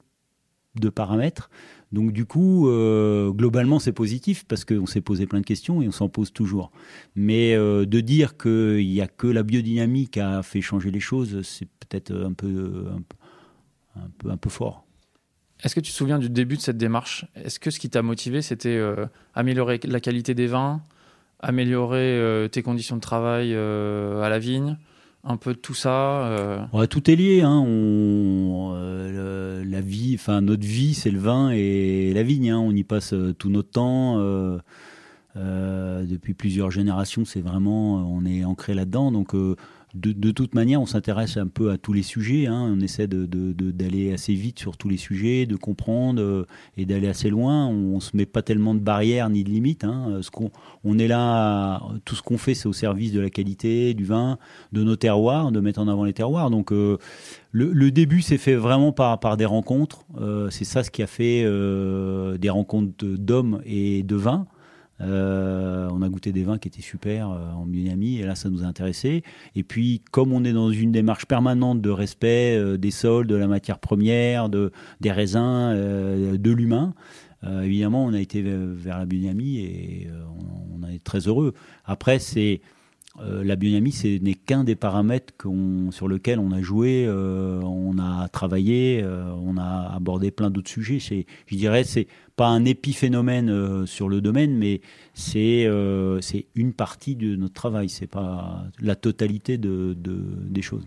de 0.76 0.90
paramètres. 0.90 1.50
Donc, 1.92 2.12
du 2.12 2.26
coup, 2.26 2.70
euh, 2.70 3.32
globalement, 3.32 3.80
c'est 3.80 3.94
positif 3.94 4.44
parce 4.46 4.66
qu'on 4.66 4.86
s'est 4.86 5.02
posé 5.02 5.26
plein 5.26 5.40
de 5.40 5.46
questions 5.46 5.82
et 5.82 5.88
on 5.88 5.92
s'en 5.92 6.10
pose 6.10 6.34
toujours. 6.34 6.72
Mais 7.16 7.56
euh, 7.56 7.86
de 7.86 8.02
dire 8.02 8.38
qu'il 8.38 8.88
n'y 8.88 9.02
a 9.02 9.08
que 9.08 9.28
la 9.28 9.44
biodynamie 9.44 10.08
qui 10.10 10.20
a 10.20 10.44
fait 10.44 10.62
changer 10.62 10.92
les 10.92 11.00
choses, 11.00 11.42
c'est 11.44 11.68
peut-être 11.80 12.14
un 12.14 12.34
peu, 12.34 12.88
un 13.96 14.10
peu 14.18 14.30
un 14.30 14.38
peu, 14.38 14.50
fort. 14.50 14.86
Est-ce 15.64 15.74
que 15.74 15.80
tu 15.80 15.92
te 15.92 15.96
souviens 15.96 16.20
du 16.20 16.30
début 16.30 16.58
de 16.58 16.62
cette 16.62 16.78
démarche? 16.78 17.26
Est-ce 17.36 17.60
que 17.60 17.72
ce 17.72 17.80
qui 17.80 17.90
t'a 17.90 18.02
motivé, 18.02 18.42
c'était 18.42 18.76
euh, 18.76 19.06
améliorer 19.34 19.80
la 19.86 20.00
qualité 20.00 20.36
des 20.36 20.48
vins, 20.48 20.84
améliorer 21.40 22.48
tes 22.52 22.64
conditions 22.64 22.96
de 22.96 23.02
travail 23.02 23.56
à 23.56 24.30
la 24.30 24.40
vigne, 24.40 24.78
un 25.24 25.38
peu 25.38 25.54
de 25.54 25.60
tout 25.60 25.74
ça 25.74 26.26
euh, 26.28 26.62
Ouais, 26.74 26.88
tout 26.88 27.10
est 27.12 27.16
lié. 27.16 27.42
Hein. 27.42 27.64
On, 27.66 28.72
euh, 28.76 29.64
la 29.66 29.82
vie, 29.82 30.16
enfin 30.16 30.42
notre 30.42 30.66
vie, 30.66 30.94
c'est 30.94 31.12
le 31.12 31.20
vin 31.20 31.50
et 31.52 32.14
la 32.14 32.24
vigne. 32.24 32.52
hein. 32.52 32.60
On 32.60 32.72
y 32.72 32.84
passe 32.84 33.14
euh, 33.14 33.34
tout 33.34 33.50
notre 33.50 33.72
temps. 33.72 34.18
depuis 35.36 36.34
plusieurs 36.34 36.72
générations, 36.72 37.26
c'est 37.26 37.42
vraiment, 37.42 37.96
on 37.96 38.26
est 38.26 38.44
ancré 38.46 38.74
là-dedans. 38.74 39.12
Donc, 39.12 39.36
de, 40.00 40.32
toute 40.32 40.54
manière, 40.56 40.82
on 40.82 40.86
s'intéresse 40.86 41.38
un 41.38 41.48
peu 41.48 41.72
à 41.72 41.78
tous 41.78 41.94
les 41.94 42.04
sujets. 42.04 42.48
hein. 42.48 42.74
On 42.76 42.80
essaie 42.80 43.08
de- 43.08 43.26
de- 43.26 43.72
d'aller 43.72 44.14
assez 44.14 44.34
vite 44.34 44.60
sur 44.60 44.78
tous 44.78 44.90
les 44.90 44.98
sujets, 44.98 45.46
de 45.46 45.56
comprendre 45.56 46.22
euh, 46.22 46.46
et 46.78 46.86
d'aller 46.86 47.08
assez 47.08 47.30
loin. 47.30 47.68
On, 47.68 47.96
ne 47.96 48.00
se 48.00 48.16
met 48.16 48.26
pas 48.26 48.42
tellement 48.42 48.76
de 48.76 48.80
barrières 48.80 49.30
ni 49.30 49.44
de 49.44 49.50
limites. 49.50 49.84
hein. 49.84 50.08
Euh, 50.10 50.22
Ce 50.22 50.30
on 50.84 51.00
est 51.00 51.08
là, 51.08 51.82
tout 52.06 52.16
ce 52.16 52.22
qu'on 52.22 52.38
fait, 52.38 52.54
c'est 52.54 52.68
au 52.68 52.74
service 52.74 53.12
de 53.12 53.20
la 53.20 53.30
qualité 53.30 53.94
du 53.94 54.06
vin, 54.06 54.38
de 54.72 54.84
nos 54.84 54.96
terroirs, 54.96 55.52
de 55.52 55.60
mettre 55.60 55.80
en 55.80 55.88
avant 55.88 56.04
les 56.06 56.14
terroirs. 56.14 56.50
Donc, 56.50 56.72
euh, 56.72 56.98
le, 57.52 57.72
le 57.74 57.92
début 57.92 58.22
s'est 58.22 58.38
fait 58.38 58.56
vraiment 58.56 58.92
par, 58.92 59.20
par 59.20 59.38
des 59.38 59.46
rencontres. 59.46 60.06
C'est 60.52 60.66
ça 60.66 60.84
ce 60.84 60.92
qui 60.92 61.02
a 61.02 61.08
fait 61.08 61.44
des 62.38 62.50
rencontres 62.50 63.06
d'hommes 63.06 63.62
et 63.66 64.04
de 64.04 64.16
vins. 64.16 64.46
Euh, 65.02 65.90
on 65.92 66.02
a 66.02 66.10
goûté 66.10 66.32
des 66.32 66.44
vins 66.44 66.58
qui 66.58 66.68
étaient 66.68 66.82
super 66.82 67.30
euh, 67.30 67.52
en 67.52 67.66
biodynamie 67.66 68.18
et 68.18 68.24
là 68.24 68.36
ça 68.36 68.50
nous 68.50 68.64
a 68.64 68.66
intéressé. 68.66 69.24
Et 69.56 69.64
puis 69.64 70.02
comme 70.12 70.34
on 70.34 70.44
est 70.44 70.54
dans 70.54 70.72
une 70.72 70.92
démarche 70.92 71.26
permanente 71.26 71.82
de 71.82 71.90
respect 71.90 72.58
euh, 72.58 72.78
des 72.78 72.92
sols, 72.92 73.28
de 73.28 73.36
la 73.36 73.48
matière 73.48 73.80
première, 73.80 74.50
de, 74.50 74.72
des 75.02 75.12
raisins, 75.12 75.74
de 75.76 76.52
l'humain, 76.52 76.94
évidemment 77.44 78.06
on 78.06 78.14
a 78.14 78.20
été 78.20 78.42
vers, 78.42 78.98
la 79.00 79.06
biodynamie 79.06 79.60
et 79.60 80.08
on, 80.40 80.84
on 80.84 80.88
est 80.90 81.04
très 81.04 81.28
heureux. 81.28 81.54
Après 81.86 82.20
c'est 82.20 82.62
euh, 83.20 83.44
la 83.44 83.56
biodynamie, 83.56 83.92
ce 83.92 84.20
n'est 84.20 84.34
qu'un 84.36 84.64
des 84.64 84.76
paramètres 84.76 85.34
sur 85.92 86.08
lequel 86.08 86.40
on 86.40 86.52
a 86.52 86.62
joué, 86.62 87.06
euh, 87.08 87.60
on 87.62 87.98
a 88.00 88.28
travaillé, 88.30 89.02
euh, 89.04 89.32
on 89.44 89.58
a 89.58 89.92
abordé 89.96 90.32
plein 90.32 90.50
d'autres 90.50 90.70
sujets. 90.70 91.00
Je 91.00 91.56
dirais, 91.56 91.84
c'est 91.84 92.08
pas 92.36 92.48
un 92.48 92.66
épiphénomène 92.66 93.86
sur 93.88 94.10
le 94.10 94.22
domaine, 94.22 94.56
mais 94.56 94.82
c'est 95.14 95.68
une 96.56 96.74
partie 96.74 97.16
de 97.16 97.36
notre 97.36 97.54
travail. 97.54 97.90
C'est 97.90 98.08
pas 98.08 98.64
la 98.80 98.96
totalité 98.96 99.58
de, 99.58 99.96
de- 99.98 100.22
des 100.48 100.62
choses. 100.62 100.86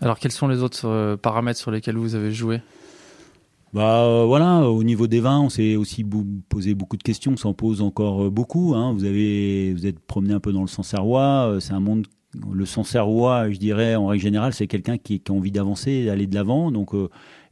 Alors, 0.00 0.18
quels 0.18 0.32
sont 0.32 0.48
les 0.48 0.62
autres 0.62 1.16
paramètres 1.16 1.60
sur 1.60 1.70
lesquels 1.70 1.96
vous 1.96 2.14
avez 2.14 2.32
joué? 2.32 2.60
Bah 3.72 4.02
euh, 4.04 4.24
voilà, 4.24 4.68
au 4.68 4.82
niveau 4.82 5.06
des 5.06 5.20
vins, 5.20 5.40
on 5.40 5.48
s'est 5.48 5.76
aussi 5.76 6.04
posé 6.48 6.74
beaucoup 6.74 6.96
de 6.96 7.04
questions, 7.04 7.32
on 7.32 7.36
s'en 7.36 7.54
pose 7.54 7.82
encore 7.82 8.24
euh, 8.24 8.30
beaucoup. 8.30 8.74
hein. 8.74 8.92
Vous 8.92 9.04
avez, 9.04 9.72
vous 9.74 9.86
êtes 9.86 10.00
promené 10.00 10.34
un 10.34 10.40
peu 10.40 10.52
dans 10.52 10.62
le 10.62 10.66
Sancerrois, 10.66 11.48
euh, 11.48 11.60
c'est 11.60 11.72
un 11.72 11.80
monde. 11.80 12.06
Le 12.52 12.64
Sancerrois, 12.64 13.50
je 13.50 13.58
dirais, 13.58 13.94
en 13.94 14.06
règle 14.08 14.22
générale, 14.22 14.52
c'est 14.54 14.66
quelqu'un 14.68 14.98
qui, 14.98 15.22
a 15.28 15.32
envie 15.32 15.50
d'avancer, 15.52 16.04
d'aller 16.04 16.28
de 16.28 16.34
l'avant. 16.34 16.70
Donc 16.70 16.94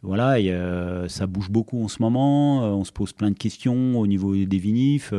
voilà, 0.03 0.37
ça 1.09 1.27
bouge 1.27 1.51
beaucoup 1.51 1.83
en 1.83 1.89
ce 1.89 2.01
moment. 2.01 2.63
on 2.79 2.85
se 2.85 2.93
pose 2.93 3.13
plein 3.13 3.33
de 3.33 3.37
questions 3.37 3.99
au 3.99 4.07
niveau 4.07 4.37
des 4.37 4.59
vinifs. 4.59 5.13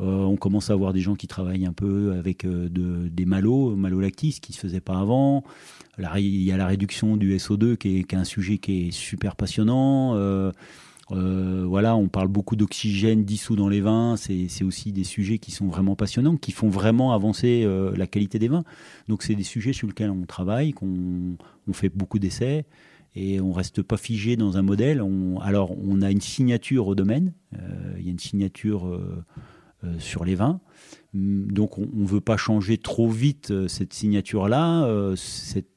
Euh, 0.00 0.22
on 0.22 0.36
commence 0.36 0.70
à 0.70 0.76
voir 0.76 0.92
des 0.92 1.00
gens 1.00 1.16
qui 1.16 1.26
travaillent 1.26 1.66
un 1.66 1.72
peu 1.72 2.12
avec 2.12 2.44
euh, 2.44 2.68
de- 2.68 3.08
des 3.08 3.24
malots, 3.24 3.74
malolactis, 3.74 4.38
qui 4.40 4.52
se 4.52 4.60
faisait 4.60 4.80
pas 4.80 4.98
avant. 4.98 5.42
Il 6.16 6.42
y 6.42 6.52
a 6.52 6.56
la 6.56 6.66
réduction 6.68 7.16
du 7.16 7.36
SO2 7.36 7.76
qui 7.76 7.98
est, 7.98 8.14
un 8.14 8.22
sujet 8.24 8.58
qui 8.58 8.86
est 8.86 8.90
super 8.92 9.34
passionnant. 9.34 10.14
Euh, 10.14 10.52
voilà, 11.10 11.96
on 11.96 12.06
parle 12.08 12.28
beaucoup 12.28 12.54
d'oxygène 12.54 13.24
dissous 13.24 13.56
dans 13.56 13.68
les 13.68 13.80
vins. 13.80 14.14
C'est 14.16 14.62
aussi 14.62 14.92
des 14.92 15.02
sujets 15.02 15.38
qui 15.38 15.50
sont 15.50 15.66
vraiment 15.66 15.96
passionnants, 15.96 16.36
qui 16.36 16.52
font 16.52 16.68
vraiment 16.68 17.12
avancer 17.12 17.66
la 17.96 18.06
qualité 18.06 18.38
des 18.38 18.46
vins. 18.48 18.62
Donc, 19.08 19.24
c'est 19.24 19.34
des 19.34 19.42
sujets 19.42 19.72
sur 19.72 19.88
lesquels 19.88 20.10
on 20.10 20.22
travaille, 20.26 20.72
qu'on 20.72 21.36
on 21.66 21.72
fait 21.72 21.88
beaucoup 21.88 22.18
d'essais 22.20 22.66
et 23.16 23.40
on 23.40 23.52
reste 23.52 23.82
pas 23.82 23.96
figé 23.96 24.36
dans 24.36 24.58
un 24.58 24.62
modèle. 24.62 25.02
Alors, 25.42 25.72
on 25.82 26.02
a 26.02 26.10
une 26.12 26.20
signature 26.20 26.86
au 26.86 26.94
domaine. 26.94 27.32
Il 27.98 28.04
y 28.04 28.08
a 28.08 28.12
une 28.12 28.18
signature 28.20 28.86
sur 29.98 30.24
les 30.24 30.34
vins. 30.34 30.60
Hum, 31.14 31.50
Donc, 31.50 31.78
on 31.78 31.86
ne 31.92 32.06
veut 32.06 32.20
pas 32.20 32.36
changer 32.36 32.78
trop 32.78 33.08
vite 33.08 33.50
euh, 33.50 33.68
cette 33.68 33.92
signature-là, 33.94 34.84
euh, 34.84 35.16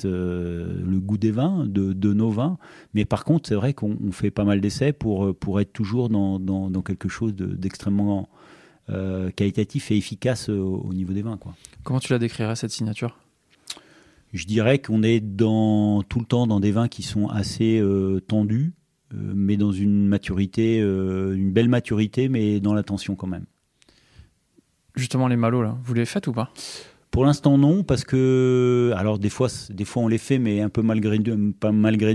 euh, 0.05 0.81
le 0.85 0.99
goût 0.99 1.17
des 1.17 1.31
vins, 1.31 1.65
de, 1.65 1.93
de 1.93 2.13
nos 2.13 2.29
vins. 2.31 2.57
Mais 2.93 3.05
par 3.05 3.23
contre, 3.23 3.47
c'est 3.49 3.55
vrai 3.55 3.73
qu'on 3.73 3.97
on 4.03 4.11
fait 4.11 4.31
pas 4.31 4.43
mal 4.43 4.59
d'essais 4.59 4.91
pour, 4.93 5.25
euh, 5.25 5.33
pour 5.33 5.59
être 5.61 5.71
toujours 5.73 6.09
dans, 6.09 6.39
dans, 6.39 6.69
dans 6.69 6.81
quelque 6.81 7.07
chose 7.09 7.33
de- 7.35 7.45
d'extrêmement 7.55 8.27
euh, 8.89 9.29
qualitatif 9.31 9.91
et 9.91 9.97
efficace 9.97 10.49
euh, 10.49 10.57
au 10.59 10.93
niveau 10.93 11.13
des 11.13 11.21
vins. 11.21 11.37
Quoi. 11.37 11.53
Comment 11.83 11.99
tu 11.99 12.11
la 12.11 12.19
décrirais, 12.19 12.55
cette 12.55 12.71
signature? 12.71 13.17
Je 14.33 14.45
dirais 14.45 14.79
qu'on 14.79 15.03
est 15.03 15.19
dans, 15.19 16.03
tout 16.03 16.19
le 16.19 16.25
temps 16.25 16.47
dans 16.47 16.59
des 16.59 16.71
vins 16.71 16.87
qui 16.87 17.03
sont 17.03 17.27
assez 17.27 17.79
euh, 17.79 18.19
tendus, 18.21 18.73
euh, 19.13 19.33
mais 19.35 19.57
dans 19.57 19.71
une 19.73 20.07
maturité, 20.07 20.81
euh, 20.81 21.35
une 21.35 21.51
belle 21.51 21.69
maturité, 21.69 22.27
mais 22.29 22.59
dans 22.59 22.73
l'attention 22.73 23.15
quand 23.15 23.27
même. 23.27 23.45
Justement, 24.95 25.27
les 25.27 25.37
malots, 25.37 25.61
là, 25.61 25.77
vous 25.83 25.93
les 25.93 26.05
faites 26.05 26.27
ou 26.27 26.33
pas? 26.33 26.51
Pour 27.11 27.25
l'instant, 27.25 27.57
non, 27.57 27.83
parce 27.83 28.05
que. 28.05 28.93
Alors, 28.95 29.19
des 29.19 29.29
fois, 29.29 29.49
des 29.69 29.85
fois 29.85 30.03
on 30.03 30.07
les 30.07 30.17
fait, 30.17 30.39
mais 30.39 30.61
un 30.61 30.69
peu 30.69 30.81
malgré, 30.81 31.19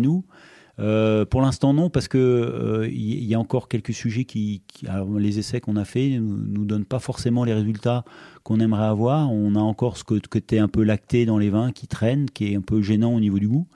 nous. 0.00 0.24
Euh, 0.78 1.24
pour 1.24 1.42
l'instant, 1.42 1.74
non, 1.74 1.90
parce 1.90 2.08
que 2.08 2.18
euh, 2.18 2.88
il 2.88 3.24
y, 3.24 3.34
a 3.34 3.38
encore 3.38 3.68
quelques 3.68 3.92
sujets 3.92 4.24
qui. 4.24 4.62
alors, 4.88 5.18
les 5.18 5.38
essais 5.38 5.60
qu'on 5.60 5.76
a 5.76 5.84
fait 5.84 6.18
nous, 6.18 6.38
nous 6.38 6.64
donnent 6.64 6.86
pas 6.86 6.98
forcément 6.98 7.44
les 7.44 7.52
résultats 7.52 8.04
qu'on 8.42 8.58
aimerait 8.58 8.86
avoir. 8.86 9.30
On 9.30 9.54
a 9.54 9.60
encore 9.60 9.98
ce 9.98 10.04
côté 10.04 10.58
un 10.58 10.68
peu 10.68 10.82
lacté 10.82 11.26
dans 11.26 11.38
les 11.38 11.50
vins 11.50 11.72
qui 11.72 11.86
traîne, 11.86 12.30
qui 12.30 12.52
est 12.52 12.56
un 12.56 12.62
peu 12.62 12.80
gênant 12.80 13.14
au 13.14 13.20
niveau 13.20 13.38
du 13.38 13.48
goût. 13.48 13.66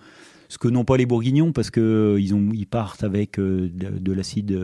Ce 0.48 0.56
que 0.56 0.68
n'ont 0.68 0.84
pas 0.84 0.96
les 0.96 1.06
bourguignons, 1.06 1.52
parce 1.52 1.70
que 1.70 2.16
ils, 2.18 2.34
ont, 2.34 2.48
ils 2.52 2.66
partent 2.66 3.04
avec 3.04 3.38
euh, 3.38 3.70
de 3.72 4.12
l'acide. 4.12 4.58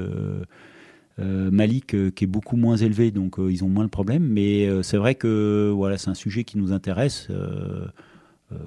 Euh, 1.19 1.51
malique 1.51 1.95
euh, 1.95 2.11
qui 2.11 2.25
est 2.25 2.27
beaucoup 2.27 2.57
moins 2.57 2.77
élevé, 2.77 3.11
donc 3.11 3.39
euh, 3.39 3.51
ils 3.51 3.65
ont 3.65 3.71
moins 3.71 3.85
le 3.85 3.89
problème. 3.89 4.23
Mais 4.23 4.69
c'est 4.83 4.99
vrai 4.99 5.15
que 5.15 5.73
voilà, 5.75 5.97
c'est 5.97 6.11
un 6.11 6.15
sujet 6.15 6.45
qui 6.45 6.59
nous 6.59 6.73
intéresse, 6.73 7.29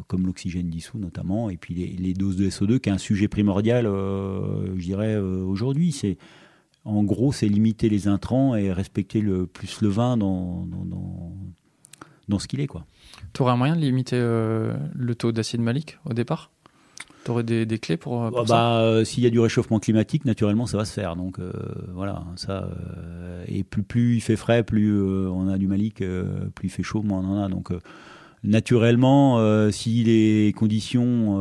comme 0.07 0.25
l'oxygène 0.25 0.69
dissous 0.69 0.97
notamment, 0.97 1.49
et 1.49 1.57
puis 1.57 1.73
les, 1.73 2.13
doses 2.13 2.35
de 2.35 2.49
SO2, 2.49 2.79
qui 2.79 2.89
est 2.89 2.91
un 2.91 2.97
sujet 2.97 3.27
primordial, 3.27 3.85
je 3.85 4.81
dirais, 4.81 5.17
aujourd'hui. 5.17 5.91
C'est 5.91 6.17
en 6.85 7.03
gros, 7.03 7.31
c'est 7.31 7.47
limiter 7.47 7.89
les 7.89 8.07
intrants 8.07 8.55
et 8.55 8.71
respecter 8.71 9.21
le 9.21 9.45
plus 9.45 9.81
le 9.81 9.89
vin 9.89 10.17
dans, 10.17 10.65
dans, 10.65 11.33
dans, 12.27 12.39
ce 12.39 12.47
qu'il 12.47 12.61
est. 12.61 12.69
Tu 13.33 13.41
aurais 13.41 13.51
un 13.51 13.57
moyen 13.57 13.75
de 13.75 13.81
limiter 13.81 14.17
le 14.17 15.15
taux 15.15 15.31
d'acide 15.31 15.61
malique 15.61 15.97
au 16.05 16.13
départ? 16.13 16.51
Tu 17.29 17.31
aurais 17.31 17.43
des, 17.43 17.67
des, 17.67 17.77
clés 17.77 17.95
pour, 17.95 18.27
pour 18.31 18.31
bah, 18.31 18.47
ça 18.47 18.53
bah, 18.55 18.79
euh, 18.79 19.03
S'il 19.03 19.23
y 19.23 19.27
a 19.27 19.29
du 19.29 19.39
réchauffement 19.39 19.77
climatique, 19.77 20.25
naturellement, 20.25 20.65
ça 20.65 20.77
va 20.77 20.85
se 20.85 20.93
faire. 20.93 21.15
Donc 21.15 21.37
euh, 21.37 21.51
voilà, 21.93 22.23
ça. 22.37 22.63
euh, 22.63 23.43
et 23.47 23.63
plus, 23.63 23.83
plus 23.83 24.15
il 24.15 24.21
fait 24.21 24.35
frais, 24.35 24.63
plus 24.63 24.99
on 25.29 25.47
a 25.47 25.59
du 25.59 25.67
malique, 25.67 26.03
plus 26.55 26.69
il 26.69 26.71
fait 26.71 26.81
chaud, 26.81 27.03
moins 27.03 27.19
on 27.19 27.37
en 27.37 27.43
a. 27.43 27.47
Donc 27.47 27.71
naturellement, 28.43 29.39
si 29.69 30.03
les 30.03 30.51
conditions 30.57 31.39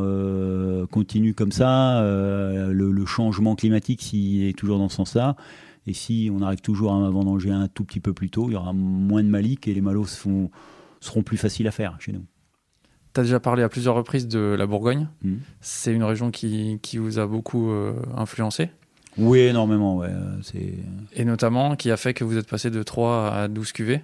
continuent 0.91 1.33
comme 1.33 1.51
ça, 1.51 2.03
le, 2.03 2.91
le 2.91 3.05
changement 3.07 3.55
climatique, 3.55 4.03
s'il 4.03 4.43
est 4.43 4.55
toujours 4.55 4.77
dans 4.77 4.89
ce 4.89 4.97
sens-là, 4.97 5.35
et 5.87 5.93
si 5.93 6.29
on 6.31 6.43
arrive 6.43 6.61
toujours 6.61 6.93
à 6.93 7.09
vendanger 7.09 7.49
un 7.49 7.67
tout 7.67 7.83
petit 7.83 7.99
peu 7.99 8.13
plus 8.13 8.29
tôt, 8.29 8.45
il 8.47 8.53
y 8.53 8.55
aura 8.55 8.73
moins 8.73 9.23
de 9.23 9.29
malique 9.29 9.67
et 9.67 9.73
les 9.73 9.81
malos 9.81 10.05
seront, 10.05 10.51
seront 10.99 11.23
plus 11.23 11.37
faciles 11.37 11.67
à 11.67 11.71
faire 11.71 11.97
chez 11.99 12.11
nous. 12.11 12.25
Tu 13.13 13.19
as 13.21 13.23
déjà 13.23 13.39
parlé 13.39 13.63
à 13.63 13.69
plusieurs 13.69 13.95
reprises 13.95 14.27
de 14.27 14.55
la 14.57 14.65
Bourgogne. 14.67 15.07
Mhm. 15.23 15.39
C'est 15.61 15.93
une 15.93 16.03
région 16.03 16.31
qui, 16.31 16.79
qui 16.81 16.97
vous 16.97 17.17
a 17.19 17.25
beaucoup 17.27 17.71
euh, 17.71 17.93
influencé? 18.15 18.69
Oui, 19.17 19.39
énormément, 19.39 19.97
ouais. 19.97 20.09
euh, 20.09 20.69
et 21.13 21.25
notamment 21.25 21.75
qui 21.75 21.91
a 21.91 21.97
fait 21.97 22.13
que 22.13 22.23
vous 22.23 22.37
êtes 22.37 22.47
passé 22.47 22.69
de 22.69 22.83
3 22.83 23.31
à 23.33 23.47
12 23.47 23.71
cuvées. 23.73 24.01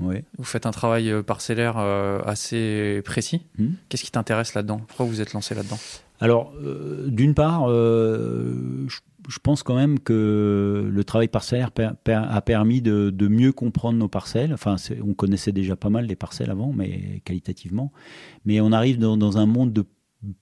ouais. 0.00 0.24
Vous 0.36 0.44
faites 0.44 0.66
un 0.66 0.72
travail 0.72 1.10
euh, 1.10 1.22
parcellaire 1.22 1.76
euh, 1.78 2.20
assez 2.26 3.00
précis. 3.04 3.42
Mhm. 3.58 3.74
Qu'est-ce 3.88 4.02
qui 4.04 4.10
t'intéresse 4.10 4.54
là-dedans? 4.54 4.80
Pourquoi 4.88 5.06
vous 5.06 5.20
êtes 5.20 5.32
lancé 5.32 5.54
là-dedans? 5.54 5.78
Alors, 6.20 6.52
euh, 6.62 7.06
d'une 7.08 7.34
part, 7.34 7.68
je, 7.68 8.98
je 9.30 9.38
pense 9.38 9.62
quand 9.62 9.76
même 9.76 10.00
que 10.00 10.90
le 10.92 11.04
travail 11.04 11.28
parcellaire 11.28 11.70
a 12.06 12.42
permis 12.42 12.82
de, 12.82 13.28
mieux 13.28 13.52
comprendre 13.52 13.96
nos 13.96 14.08
parcelles. 14.08 14.52
Enfin, 14.52 14.76
on 15.06 15.14
connaissait 15.14 15.52
déjà 15.52 15.76
pas 15.76 15.88
mal 15.88 16.06
les 16.06 16.16
parcelles 16.16 16.50
avant, 16.50 16.72
mais 16.72 17.22
qualitativement. 17.24 17.92
Mais 18.44 18.60
on 18.60 18.72
arrive 18.72 18.98
dans, 18.98 19.16
dans 19.16 19.38
un 19.38 19.46
monde 19.46 19.72
de 19.72 19.84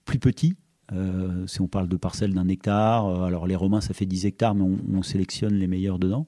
plus 0.07 0.19
petit. 0.19 0.57
Euh, 0.93 1.47
si 1.47 1.61
on 1.61 1.69
parle 1.69 1.87
de 1.87 1.99
parcelles 1.99 2.33
d'un 2.33 2.49
hectare, 2.49 3.07
euh, 3.07 3.25
alors 3.25 3.47
les 3.47 3.57
Romains 3.57 3.83
ça 3.83 3.93
fait 3.93 4.07
10 4.07 4.25
hectares, 4.25 4.55
mais 4.55 4.63
on, 4.63 4.79
on 4.91 5.03
sélectionne 5.03 5.53
les 5.53 5.67
meilleurs 5.67 5.99
dedans. 5.99 6.27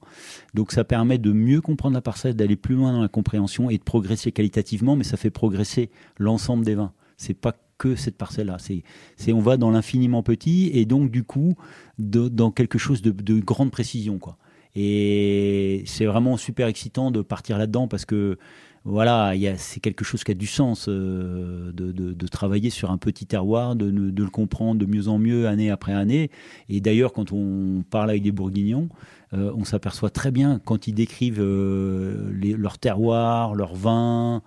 Donc 0.53 0.71
ça 0.71 0.83
permet 0.83 1.17
de 1.17 1.31
mieux 1.31 1.61
comprendre 1.61 1.95
la 1.95 2.01
parcelle, 2.01 2.35
d'aller 2.35 2.55
plus 2.55 2.75
loin 2.75 2.93
dans 2.93 3.01
la 3.01 3.07
compréhension 3.07 3.71
et 3.71 3.79
de 3.79 3.83
progresser 3.83 4.31
qualitativement, 4.31 4.95
mais 4.95 5.03
ça 5.03 5.17
fait 5.17 5.31
progresser 5.31 5.89
l'ensemble 6.19 6.63
des 6.63 6.75
vins. 6.75 6.93
C'est 7.17 7.33
pas 7.33 7.55
que 7.81 7.95
cette 7.95 8.15
parcelle-là. 8.15 8.57
C'est, 8.59 9.33
on 9.33 9.39
va 9.39 9.57
dans 9.57 9.71
l'infiniment 9.71 10.21
petit 10.21 10.69
et 10.73 10.85
donc 10.85 11.09
du 11.09 11.23
coup 11.23 11.55
dans 11.97 12.51
quelque 12.51 12.77
chose 12.77 13.01
de, 13.01 13.09
de 13.09 13.39
grande 13.39 13.71
précision, 13.71 14.19
quoi. 14.19 14.37
Et 14.75 15.83
c'est 15.85 16.05
vraiment 16.05 16.37
super 16.37 16.67
excitant 16.67 17.11
de 17.11 17.21
partir 17.21 17.57
là-dedans 17.57 17.87
parce 17.87 18.05
que 18.05 18.37
voilà, 18.83 19.33
c'est 19.57 19.79
quelque 19.79 20.03
chose 20.03 20.23
qui 20.23 20.31
a 20.31 20.33
du 20.33 20.47
sens 20.47 20.87
euh, 20.89 21.71
de, 21.71 22.27
travailler 22.27 22.71
sur 22.71 22.89
un 22.89 22.97
petit 22.97 23.27
terroir, 23.27 23.75
de, 23.75 23.85
le 23.85 24.29
comprendre 24.29 24.79
de 24.79 24.85
mieux 24.85 25.07
en 25.07 25.19
mieux 25.19 25.47
année 25.47 25.69
après 25.69 25.93
année. 25.93 26.31
Et 26.67 26.81
d'ailleurs, 26.81 27.13
quand 27.13 27.31
on 27.31 27.83
parle 27.89 28.09
avec 28.09 28.23
des 28.23 28.31
Bourguignons, 28.31 28.89
euh, 29.33 29.51
on 29.55 29.65
s'aperçoit 29.65 30.09
très 30.09 30.31
bien 30.31 30.59
quand 30.65 30.87
ils 30.87 30.93
décrivent 30.93 31.41
euh, 31.41 32.31
leur 32.57 32.79
terroir, 32.79 33.53
leur 33.53 33.75
vin. 33.75 34.41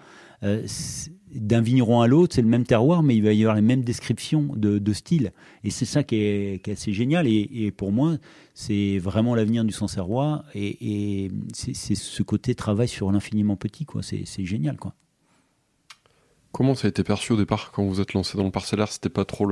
Euh, 0.44 0.66
d'un 1.35 1.61
vigneron 1.61 2.00
à 2.00 2.07
l'autre, 2.07 2.35
c'est 2.35 2.42
le 2.42 2.48
même 2.48 2.64
terroir, 2.64 3.02
mais 3.02 3.16
il 3.16 3.22
va 3.22 3.33
y 3.33 3.42
avoir 3.42 3.57
les 3.57 3.62
mêmes 3.62 3.83
descriptions 3.83 4.50
de, 4.54 4.92
style. 4.92 5.33
Et 5.64 5.70
c'est 5.70 5.85
ça 5.85 6.04
qui 6.04 6.16
est, 6.16 6.68
assez 6.68 6.92
génial. 6.92 7.26
Et, 7.26 7.72
pour 7.76 7.90
moi, 7.90 8.16
c'est 8.54 8.98
vraiment 8.98 9.35
l'avenir 9.35 9.64
du 9.64 9.72
Sancerrois. 9.72 10.44
Et, 10.54 11.30
c'est 11.52 11.94
ce 11.94 12.22
côté 12.22 12.54
travail 12.54 12.88
sur 12.88 13.11
l'infiniment 13.11 13.57
petit, 13.57 13.85
quoi. 13.85 14.02
C'est 14.02 14.44
génial, 14.44 14.76
quoi. 14.76 14.94
Comment 16.52 16.76
ça 16.76 16.87
a 16.87 16.90
été 16.90 17.02
perçu 17.02 17.33
au 17.33 17.37
départ 17.37 17.72
quand 17.72 17.85
vous 17.85 18.00
êtes 18.00 18.12
lancé 18.12 18.38
dans 18.38 18.44
le 18.44 18.52
parcellaire? 18.52 18.92
C'était 18.92 19.09
pas 19.09 19.24
trop 19.24 19.48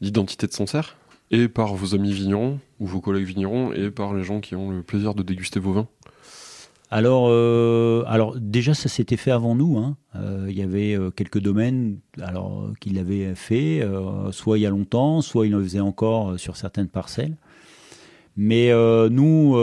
l'identité 0.00 0.46
de 0.46 0.52
Sancerre? 0.52 0.96
Et 1.32 1.48
par 1.48 1.74
vos 1.74 1.96
amis 1.96 2.12
vignerons 2.12 2.60
ou 2.78 2.86
vos 2.86 3.00
collègues 3.00 3.24
vignerons 3.24 3.72
et 3.72 3.90
par 3.90 4.14
les 4.14 4.22
gens 4.22 4.40
qui 4.40 4.54
ont 4.54 4.70
le 4.70 4.84
plaisir 4.84 5.14
de 5.14 5.24
déguster 5.24 5.58
vos 5.58 5.72
vins? 5.72 5.88
Alors, 6.96 7.26
euh, 7.28 8.04
alors 8.06 8.36
déjà, 8.38 8.72
ça 8.72 8.88
s'était 8.88 9.16
fait 9.16 9.32
avant 9.32 9.56
nous. 9.56 9.78
hein. 9.78 9.96
Euh, 10.14 10.46
Il 10.48 10.56
y 10.56 10.62
avait 10.62 10.96
euh, 10.96 11.10
quelques 11.10 11.40
domaines 11.40 11.98
alors, 12.22 12.70
qui 12.78 12.90
l'avaient 12.90 13.34
fait, 13.34 13.84
soit 14.30 14.58
il 14.58 14.60
y 14.60 14.66
a 14.66 14.70
longtemps, 14.70 15.20
soit 15.20 15.48
ils 15.48 15.50
le 15.50 15.60
faisaient 15.60 15.80
encore 15.80 16.38
sur 16.38 16.56
certaines 16.56 16.86
parcelles. 16.86 17.36
Mais 18.36 18.70
nous, 19.10 19.54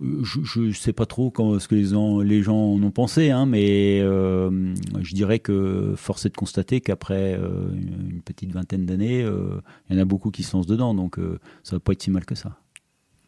je 0.00 0.60
ne 0.60 0.72
sais 0.72 0.92
pas 0.92 1.06
trop 1.06 1.32
ce 1.58 1.66
que 1.66 1.74
les, 1.74 2.42
gens- 2.42 2.74
en 2.74 2.82
ont 2.82 2.90
pensé, 2.90 3.30
hein, 3.30 3.46
mais 3.46 4.00
je 4.00 5.14
dirais 5.14 5.38
que 5.38 5.94
force 5.96 6.26
est 6.26 6.30
de 6.30 6.36
constater 6.36 6.82
qu'après 6.82 7.40
une 7.72 8.20
petite 8.22 8.52
vingtaine 8.52 8.84
d'années, 8.84 9.20
il 9.20 9.96
y 9.96 9.98
en 9.98 10.02
a 10.02 10.04
beaucoup 10.04 10.30
qui 10.30 10.42
se 10.42 10.54
lancent 10.54 10.66
dedans, 10.66 10.92
donc 10.92 11.16
ça 11.62 11.76
va 11.76 11.80
pas 11.80 11.92
être 11.92 12.02
si 12.02 12.10
mal 12.10 12.26
que 12.26 12.34
ça. 12.34 12.58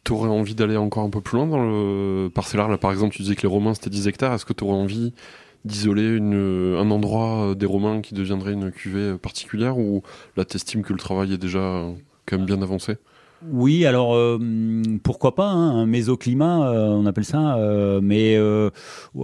T'aurais 0.05 0.31
envie 0.31 0.55
d'aller 0.55 0.77
encore 0.77 1.05
un 1.05 1.11
peu 1.11 1.21
plus 1.21 1.37
loin 1.37 1.47
dans 1.47 1.63
le 1.63 2.29
parcellaire 2.31 2.69
Là, 2.69 2.79
par 2.79 2.91
exemple, 2.91 3.15
tu 3.15 3.23
disais 3.23 3.37
que 3.37 3.43
les 3.43 3.49
Romains 3.49 3.75
c'était 3.75 3.91
10 3.91 4.09
hectares. 4.09 4.33
Est-ce 4.35 4.47
que 4.47 4.53
tu 4.53 4.65
aurais 4.65 4.77
envie 4.77 5.13
d'isoler 5.65 6.19
un 6.19 6.91
endroit 6.91 7.51
euh, 7.51 7.55
des 7.55 7.67
Romains 7.67 8.01
qui 8.01 8.15
deviendrait 8.15 8.53
une 8.53 8.71
cuvée 8.73 9.19
particulière 9.19 9.79
ou 9.79 10.03
là, 10.37 10.45
t'estimes 10.45 10.83
que 10.83 10.93
le 10.95 10.99
travail 10.99 11.35
est 11.35 11.39
déjà 11.39 11.59
euh, 11.59 11.93
quand 12.27 12.39
même 12.39 12.47
bien 12.47 12.63
avancé? 12.63 12.97
Oui, 13.49 13.87
alors 13.87 14.15
euh, 14.15 14.39
pourquoi 15.03 15.35
pas 15.35 15.49
hein, 15.49 15.71
un 15.71 15.87
mésoclimat, 15.87 16.71
euh, 16.71 16.89
on 16.89 17.07
appelle 17.07 17.25
ça, 17.25 17.57
euh, 17.57 17.99
mais 18.03 18.39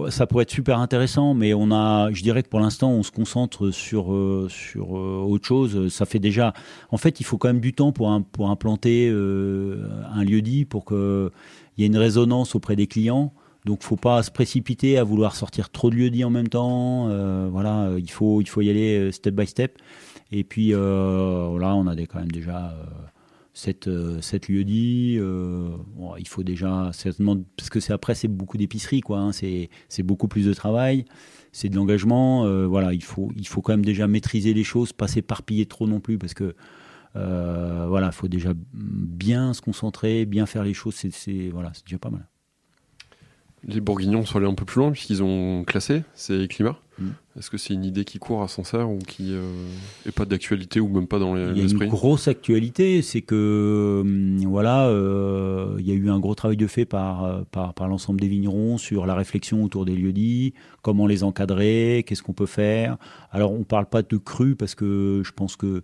ça 0.09 0.25
pourrait 0.25 0.43
être 0.43 0.51
super 0.51 0.79
intéressant. 0.79 1.35
Mais 1.35 1.53
on 1.53 1.71
a, 1.71 2.11
je 2.11 2.23
dirais 2.23 2.41
que 2.41 2.49
pour 2.49 2.59
l'instant, 2.59 2.89
on 2.89 3.03
se 3.03 3.11
concentre 3.11 3.69
sur 3.69 4.07
sur 4.49 4.91
autre 4.91 5.45
chose. 5.45 5.93
Ça 5.93 6.05
fait 6.05 6.19
déjà, 6.19 6.53
en 6.89 6.97
fait, 6.97 7.19
il 7.19 7.25
faut 7.25 7.37
quand 7.37 7.49
même 7.49 7.59
du 7.59 7.73
temps 7.73 7.91
pour 7.91 8.11
pour 8.31 8.49
implanter 8.49 9.09
un 9.09 10.23
lieu 10.23 10.41
dit 10.41 10.65
pour 10.65 10.85
que 10.85 11.31
il 11.77 11.81
y 11.81 11.83
ait 11.83 11.87
une 11.87 11.97
résonance 11.97 12.55
auprès 12.55 12.75
des 12.75 12.87
clients. 12.87 13.33
Donc, 13.65 13.83
faut 13.83 13.97
pas 13.97 14.23
se 14.23 14.31
précipiter 14.31 14.97
à 14.97 15.03
vouloir 15.03 15.35
sortir 15.35 15.69
trop 15.69 15.89
de 15.89 15.95
lieux 15.95 16.09
dits 16.09 16.23
en 16.23 16.29
même 16.31 16.47
temps. 16.47 17.07
Voilà, 17.49 17.91
il 17.97 18.09
faut 18.09 18.41
il 18.41 18.49
faut 18.49 18.61
y 18.61 18.69
aller 18.71 19.11
step 19.11 19.35
by 19.35 19.45
step. 19.45 19.77
Et 20.31 20.43
puis 20.43 20.73
voilà, 20.73 21.75
on 21.75 21.85
a 21.85 21.95
des, 21.95 22.07
quand 22.07 22.19
même 22.19 22.31
déjà. 22.31 22.73
Euh, 23.57 23.63
cette, 23.63 23.87
euh, 23.87 24.21
cette 24.21 24.47
lieu 24.49 24.63
dit, 24.63 25.17
euh, 25.19 25.69
il 26.19 26.27
faut 26.27 26.43
déjà 26.43 26.91
certainement 26.93 27.37
parce 27.57 27.69
que 27.69 27.79
c'est 27.79 27.93
après 27.93 28.15
c'est 28.15 28.27
beaucoup 28.27 28.57
d'épicerie 28.57 29.01
quoi, 29.01 29.19
hein, 29.19 29.31
c'est 29.31 29.69
beaucoup 30.03 30.27
plus 30.27 30.45
de 30.45 30.53
travail, 30.53 31.05
c'est 31.51 31.69
de 31.69 31.75
l'engagement, 31.75 32.45
euh, 32.45 32.67
voilà 32.67 32.93
il 32.93 33.03
faut 33.03 33.31
il 33.35 33.47
faut 33.47 33.61
quand 33.61 33.73
même 33.73 33.85
déjà 33.85 34.07
maîtriser 34.07 34.53
les 34.53 34.63
choses, 34.63 34.93
pas 34.93 35.07
s'éparpiller 35.07 35.65
trop 35.65 35.87
non 35.87 35.99
plus 35.99 36.17
parce 36.17 36.33
que 36.33 36.55
voilà 37.15 38.07
il 38.07 38.13
faut 38.13 38.27
déjà 38.27 38.53
bien 38.73 39.53
se 39.53 39.61
concentrer, 39.61 40.25
bien 40.25 40.45
faire 40.45 40.63
les 40.63 40.75
choses, 40.75 40.93
c'est- 40.95 41.49
voilà 41.49 41.71
c'est 41.73 41.83
déjà 41.85 41.97
pas 41.97 42.11
mal. 42.11 42.27
Les 43.67 43.81
Bourguignons 43.81 44.25
sont 44.25 44.37
allés 44.37 44.47
un 44.47 44.53
peu 44.53 44.63
plus 44.65 44.79
loin 44.79 44.91
puisqu'ils 44.91 45.21
ont 45.21 45.63
classé 45.65 46.03
ces 46.13 46.47
climats. 46.47 46.77
Mm. 46.99 47.09
Est-ce 47.37 47.49
que 47.49 47.57
c'est 47.57 47.73
une 47.73 47.83
idée 47.83 48.05
qui 48.05 48.17
court 48.17 48.41
à 48.41 48.47
Sancerre 48.47 48.89
ou 48.89 48.97
qui 48.97 49.33
euh, 49.33 49.41
est 50.07 50.11
pas 50.11 50.25
d'actualité 50.25 50.79
ou 50.79 50.87
même 50.87 51.05
pas 51.05 51.19
dans 51.19 51.35
les- 51.35 51.41
Il 51.41 51.47
y 51.47 51.49
a 51.49 51.53
une 51.55 51.61
l'esprit 51.63 51.87
grosse 51.87 52.27
actualité, 52.29 53.01
c'est 53.01 53.21
que 53.21 53.99
hum, 54.01 54.37
voilà, 54.45 54.87
euh, 54.87 55.75
il 55.79 55.87
y 55.87 55.91
a 55.91 55.95
eu 55.95 56.09
un 56.09 56.17
gros 56.19 56.33
travail 56.33 56.55
de 56.57 56.65
fait 56.65 56.85
par, 56.85 57.25
euh, 57.25 57.41
par, 57.51 57.73
par 57.73 57.87
l'ensemble 57.89 58.21
des 58.21 58.27
vignerons 58.29 58.77
sur 58.77 59.05
la 59.05 59.15
réflexion 59.15 59.63
autour 59.63 59.83
des 59.85 59.95
lieux-dits, 59.95 60.53
comment 60.81 61.05
les 61.05 61.23
encadrer, 61.23 62.03
qu'est-ce 62.07 62.23
qu'on 62.23 62.33
peut 62.33 62.45
faire. 62.47 62.97
Alors 63.31 63.51
on 63.51 63.63
parle 63.63 63.85
pas 63.87 64.01
de 64.01 64.17
cru 64.17 64.55
parce 64.55 64.73
que 64.75 65.21
je 65.25 65.31
pense 65.33 65.57
que 65.57 65.83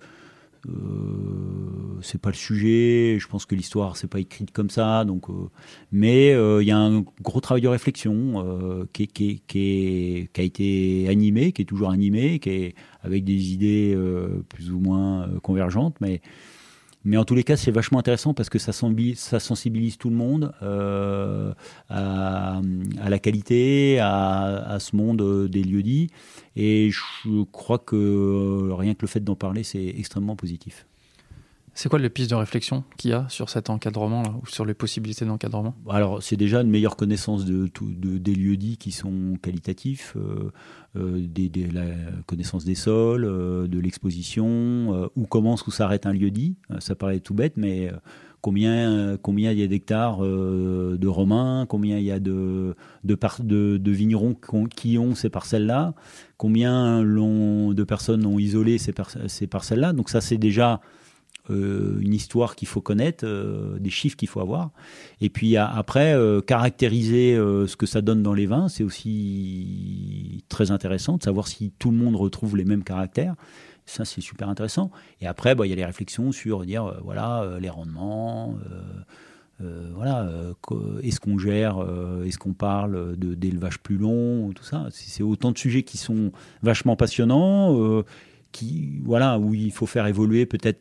euh, 0.67 1.99
c'est 2.01 2.19
pas 2.21 2.29
le 2.29 2.35
sujet. 2.35 3.17
Je 3.19 3.27
pense 3.27 3.45
que 3.45 3.55
l'histoire 3.55 3.97
c'est 3.97 4.07
pas 4.07 4.19
écrite 4.19 4.51
comme 4.51 4.69
ça. 4.69 5.05
Donc, 5.05 5.29
euh, 5.29 5.33
mais 5.91 6.33
euh, 6.33 6.61
il 6.61 6.67
y 6.67 6.71
a 6.71 6.77
un 6.77 7.01
gros 7.21 7.41
travail 7.41 7.61
de 7.61 7.67
réflexion 7.67 8.87
qui, 8.93 9.07
qui, 9.07 9.29
est- 9.31 10.27
qui, 10.33 10.41
a 10.41 10.43
été 10.43 11.07
animé, 11.09 11.51
qui 11.51 11.61
est 11.63 11.65
toujours 11.65 11.91
animé, 11.91 12.39
qui 12.39 12.49
est 12.49 12.75
avec 13.01 13.23
des 13.23 13.53
idées 13.53 13.97
plus 14.49 14.71
ou 14.71 14.79
moins 14.79 15.29
convergentes, 15.41 15.95
mais 16.01 16.21
mais 17.05 17.17
en 17.17 17.25
tous 17.25 17.35
les 17.35 17.43
cas, 17.43 17.57
c'est 17.57 17.71
vachement 17.71 17.99
intéressant 17.99 18.33
parce 18.33 18.49
que 18.49 18.59
ça, 18.59 18.71
sensibilise, 18.71 19.97
tout 19.97 20.09
le 20.09 20.15
monde 20.15 20.53
euh, 20.61 21.53
à, 21.89 22.61
la 23.07 23.19
qualité, 23.19 23.99
à, 23.99 24.43
à 24.43 24.79
ce 24.79 24.95
monde 24.95 25.21
euh, 25.21 25.47
des 25.47 25.63
lieux 25.63 25.83
dits. 25.83 26.09
Et 26.55 26.91
je 26.91 27.43
crois 27.51 27.79
que 27.79 27.95
euh, 27.95 28.73
rien 28.73 28.93
que 28.93 29.01
le 29.01 29.07
fait 29.07 29.19
d'en 29.19 29.35
parler, 29.35 29.63
c'est 29.63 29.85
extrêmement 29.85 30.35
positif. 30.35 30.85
C'est 31.75 31.89
quoi 31.89 31.97
les 31.97 32.09
pistes 32.09 32.29
de 32.29 32.35
réflexion 32.35 32.83
qu'il 32.97 33.11
y 33.11 33.13
a 33.13 33.25
sur 33.29 33.49
cet 33.49 33.69
encadrement 33.71 34.21
là, 34.21 34.35
ou 34.41 34.45
sur 34.45 34.63
les 34.63 34.75
possibilités 34.75 35.25
d'encadrement? 35.25 35.75
Alors, 35.89 36.21
c'est 36.21 36.35
déjà 36.35 36.61
une 36.61 36.69
meilleure 36.69 36.95
connaissance 36.95 37.45
de, 37.45 37.67
de- 37.81 38.17
des 38.19 38.35
lieux 38.35 38.57
dits 38.57 38.77
qui 38.77 38.91
sont 38.91 39.37
qualitatifs, 39.41 40.15
euh, 40.15 40.51
euh, 40.95 41.19
des, 41.27 41.49
la 41.73 41.85
connaissance 42.27 42.63
des 42.63 42.75
sols, 42.75 43.25
euh, 43.25 43.67
de 43.67 43.79
l'exposition, 43.79 45.09
où 45.15 45.25
commence, 45.25 45.65
où 45.65 45.71
s'arrête 45.71 46.05
un 46.05 46.13
lieu 46.13 46.29
dit. 46.29 46.55
Ça 46.79 46.93
paraît 46.93 47.19
tout 47.19 47.33
bête, 47.33 47.57
mais 47.57 47.91
combien, 48.41 49.17
combien 49.17 49.51
il 49.51 49.59
y 49.59 49.63
a 49.63 49.67
d'hectares 49.67 50.19
de 50.19 51.07
romains, 51.07 51.65
combien 51.67 51.97
il 51.97 52.03
y 52.03 52.11
a 52.11 52.19
de, 52.19 52.75
de, 53.03 53.91
vignerons 53.91 54.35
qui 54.75 54.97
ont, 54.97 55.15
ces 55.15 55.29
parcelles-là, 55.29 55.95
combien 56.37 57.01
de 57.03 57.83
personnes 57.83 58.25
ont 58.25 58.37
isolé 58.37 58.77
ces 58.77 59.47
parcelles-là. 59.47 59.93
Donc 59.93 60.09
ça, 60.09 60.21
c'est 60.21 60.37
déjà 60.37 60.81
euh, 61.49 61.99
une 61.99 62.13
histoire 62.13 62.55
qu'il 62.55 62.69
faut 62.69 62.79
connaître, 62.79 63.25
euh, 63.25 63.77
des 63.77 63.89
chiffres 63.89 64.15
qu'il 64.15 64.29
faut 64.29 64.39
avoir. 64.39 64.71
Et 65.19 65.29
puis 65.29 65.57
après, 65.57 66.13
euh, 66.13 66.39
caractériser 66.39 67.35
ce 67.35 67.75
que 67.75 67.85
ça 67.85 68.01
donne 68.01 68.23
dans 68.23 68.33
les 68.33 68.45
vins, 68.45 68.69
c'est 68.69 68.83
aussi 68.83 70.45
très 70.47 70.71
intéressant 70.71 71.17
de 71.17 71.23
savoir 71.23 71.49
si 71.49 71.73
tout 71.79 71.91
le 71.91 71.97
monde 71.97 72.15
retrouve 72.15 72.55
les 72.55 72.63
mêmes 72.63 72.83
caractères. 72.83 73.35
Ça, 73.85 74.05
c'est 74.05 74.21
super 74.21 74.47
intéressant. 74.47 74.89
Et 75.19 75.27
après, 75.27 75.53
bah, 75.53 75.67
il 75.67 75.69
y 75.69 75.73
a 75.73 75.75
les 75.75 75.83
réflexions 75.83 76.31
sur 76.31 76.65
dire, 76.65 77.01
voilà, 77.03 77.57
les 77.59 77.69
rendements. 77.69 78.55
voilà, 79.59 80.29
est-ce 81.01 81.19
qu'on 81.19 81.37
gère, 81.37 81.85
est-ce 82.25 82.37
qu'on 82.37 82.53
parle 82.53 83.17
de 83.17 83.35
d'élevage 83.35 83.79
plus 83.79 83.97
long, 83.97 84.53
tout 84.53 84.63
ça. 84.63 84.87
C'est 84.91 85.23
autant 85.23 85.51
de 85.51 85.57
sujets 85.57 85.83
qui 85.83 85.97
sont 85.97 86.31
vachement 86.61 86.95
passionnants, 86.95 88.03
qui, 88.53 89.01
voilà, 89.03 89.37
où 89.37 89.53
il 89.53 89.73
faut 89.73 89.85
faire 89.85 90.07
évoluer 90.07 90.45
peut-être 90.45 90.79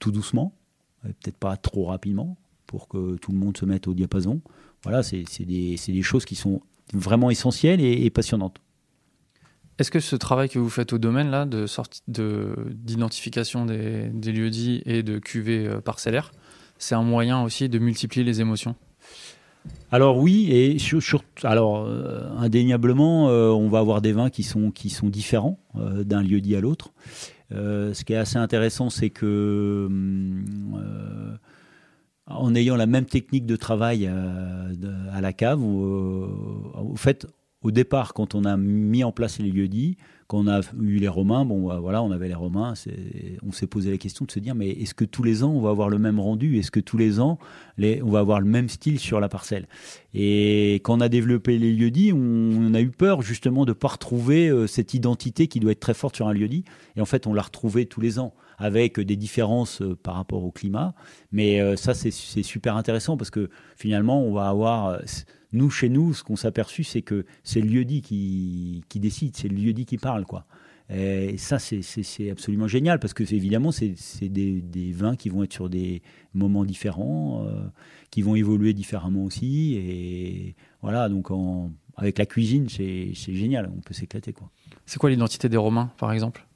tout 0.00 0.10
doucement, 0.10 0.52
euh, 1.04 1.08
peut-être 1.08 1.36
pas 1.36 1.56
trop 1.56 1.86
rapidement, 1.86 2.36
pour 2.66 2.88
que 2.88 3.16
tout 3.16 3.32
le 3.32 3.38
monde 3.38 3.56
se 3.56 3.64
mette 3.64 3.88
au 3.88 3.94
diapason. 3.94 4.40
Voilà, 4.82 5.02
c'est 5.02 5.24
des, 5.40 6.02
choses 6.02 6.24
qui 6.24 6.34
sont 6.34 6.60
vraiment 6.92 7.30
essentielles 7.30 7.80
et, 7.80 8.04
et 8.04 8.10
passionnantes. 8.10 8.60
Est-ce 9.78 9.90
que 9.90 10.00
ce 10.00 10.14
travail 10.14 10.48
que 10.48 10.58
vous 10.58 10.70
faites 10.70 10.92
au 10.92 10.98
domaine 10.98 11.30
là, 11.30 11.46
de 11.46 11.66
d'identification 12.68 13.66
des, 13.66 14.08
des 14.08 14.32
lieux 14.32 14.50
dits 14.50 14.82
et 14.86 15.02
de 15.02 15.18
cuvées 15.18 15.66
euh, 15.66 15.80
parcellaires, 15.80 16.32
c'est 16.78 16.94
un 16.94 17.02
moyen 17.02 17.42
aussi 17.42 17.68
de 17.68 17.78
multiplier 17.78 18.24
les 18.24 18.40
émotions? 18.40 18.76
Alors 19.90 20.18
oui, 20.18 20.50
et 20.50 20.78
sur, 20.78 21.02
sur- 21.02 21.24
alors 21.42 21.84
euh, 21.86 22.28
indéniablement, 22.38 23.30
euh, 23.30 23.48
on 23.48 23.68
va 23.68 23.78
avoir 23.78 24.00
des 24.00 24.12
vins 24.12 24.30
qui 24.30 24.42
sont 24.42 24.70
qui 24.70 24.90
sont 24.90 25.08
différents 25.08 25.58
euh, 25.76 26.04
d'un 26.04 26.22
lieu 26.22 26.40
dit 26.40 26.54
à 26.54 26.60
l'autre. 26.60 26.92
Euh, 27.52 27.92
ce 27.94 28.04
qui 28.04 28.12
est 28.12 28.16
assez 28.16 28.38
intéressant, 28.38 28.90
c'est 28.90 29.10
que 29.10 29.86
hum, 29.88 30.80
euh, 30.82 31.36
en 32.26 32.54
ayant 32.54 32.76
la 32.76 32.86
même 32.86 33.04
technique 33.04 33.46
de 33.46 33.56
travail 33.56 34.08
euh, 34.10 34.72
à 35.12 35.20
la 35.20 35.32
cave, 35.32 35.62
au 35.62 36.94
au 37.62 37.70
départ, 37.70 38.12
quand 38.12 38.34
on 38.34 38.44
a 38.44 38.56
mis 38.58 39.04
en 39.04 39.12
place 39.12 39.38
les 39.38 39.50
lieux 39.50 39.68
dits, 39.68 39.96
quand 40.26 40.38
on 40.38 40.48
a 40.48 40.60
eu 40.80 40.96
les 40.96 41.08
Romains, 41.08 41.44
bon, 41.44 41.68
bah, 41.68 41.78
voilà, 41.80 42.02
on 42.02 42.10
avait 42.10 42.28
les 42.28 42.34
Romains, 42.34 42.74
on 43.46 43.52
s'est 43.52 43.66
posé 43.66 43.90
la 43.90 43.98
question 43.98 44.24
de 44.24 44.30
se 44.30 44.38
dire, 44.38 44.54
mais 44.54 44.70
est-ce 44.70 44.94
que 44.94 45.04
tous 45.04 45.22
les 45.22 45.42
ans 45.42 45.50
on 45.50 45.60
va 45.60 45.70
avoir 45.70 45.88
le 45.88 45.98
même 45.98 46.18
rendu? 46.18 46.58
Est-ce 46.58 46.70
que 46.70 46.80
tous 46.80 46.96
les 46.96 47.20
ans 47.20 47.38
on 47.78 48.10
va 48.10 48.20
avoir 48.20 48.40
le 48.40 48.46
même 48.46 48.68
style 48.68 48.98
sur 48.98 49.20
la 49.20 49.28
parcelle? 49.28 49.66
Et 50.14 50.76
quand 50.84 50.98
on 50.98 51.00
a 51.00 51.08
développé 51.08 51.58
les 51.58 51.72
lieux 51.72 51.90
dits, 51.90 52.12
on, 52.12 52.18
on 52.18 52.74
a 52.74 52.80
eu 52.80 52.90
peur 52.90 53.22
justement 53.22 53.64
de 53.64 53.70
ne 53.70 53.74
pas 53.74 53.88
retrouver 53.88 54.48
euh, 54.48 54.66
cette 54.66 54.94
identité 54.94 55.48
qui 55.48 55.60
doit 55.60 55.72
être 55.72 55.80
très 55.80 55.94
forte 55.94 56.16
sur 56.16 56.28
un 56.28 56.32
lieu 56.32 56.48
dit. 56.48 56.64
Et 56.96 57.00
en 57.00 57.06
fait, 57.06 57.26
on 57.26 57.34
l'a 57.34 57.42
retrouvée 57.42 57.86
tous 57.86 58.00
les 58.00 58.18
ans 58.18 58.34
avec 58.58 59.00
des 59.00 59.16
différences 59.16 59.82
euh, 59.82 59.94
par 59.96 60.14
rapport 60.14 60.44
au 60.44 60.50
climat. 60.50 60.94
Mais 61.32 61.60
euh, 61.60 61.76
ça, 61.76 61.94
c'est 61.94 62.10
super 62.42 62.76
intéressant 62.76 63.16
parce 63.16 63.30
que 63.30 63.48
finalement, 63.76 64.22
on 64.22 64.32
va 64.32 64.48
avoir. 64.48 64.86
euh, 64.88 64.98
Nous, 65.52 65.70
chez 65.70 65.88
nous, 65.88 66.14
ce 66.14 66.22
qu'on 66.24 66.36
s'est 66.36 66.48
aperçu, 66.48 66.82
c'est 66.84 67.02
que 67.02 67.24
c'est 67.44 67.60
le 67.60 67.68
lieu-dit 67.68 68.02
qui, 68.02 68.82
qui 68.88 68.98
décide, 69.00 69.36
c'est 69.36 69.48
le 69.48 69.54
lieu-dit 69.56 69.86
qui 69.86 69.98
parle. 69.98 70.24
quoi. 70.26 70.46
Et 70.90 71.38
ça, 71.38 71.58
c'est- 71.58 71.80
absolument 72.30 72.66
génial 72.68 72.98
parce 72.98 73.14
que 73.14 73.22
évidemment, 73.32 73.70
c'est 73.72 73.94
des, 74.28 74.60
des 74.60 74.92
vins 74.92 75.16
qui 75.16 75.30
vont 75.30 75.42
être 75.42 75.52
sur 75.52 75.70
des 75.70 76.02
moments 76.34 76.64
différents, 76.66 77.46
qui 78.10 78.20
vont 78.20 78.34
évoluer 78.34 78.74
différemment 78.74 79.24
aussi. 79.24 79.74
Et 79.76 80.56
voilà, 80.82 81.08
donc 81.08 81.28
avec 81.96 82.18
la 82.18 82.26
cuisine, 82.26 82.68
c'est 82.68 83.12
c'est 83.14 83.32
génial, 83.34 83.70
on 83.74 83.80
peut 83.80 83.94
s'éclater. 83.94 84.32
quoi. 84.34 84.50
C'est 84.84 84.98
quoi 84.98 85.08
l'identité 85.08 85.48
des 85.48 85.56
Romains, 85.56 85.90
par 85.96 86.12
exemple? 86.12 86.46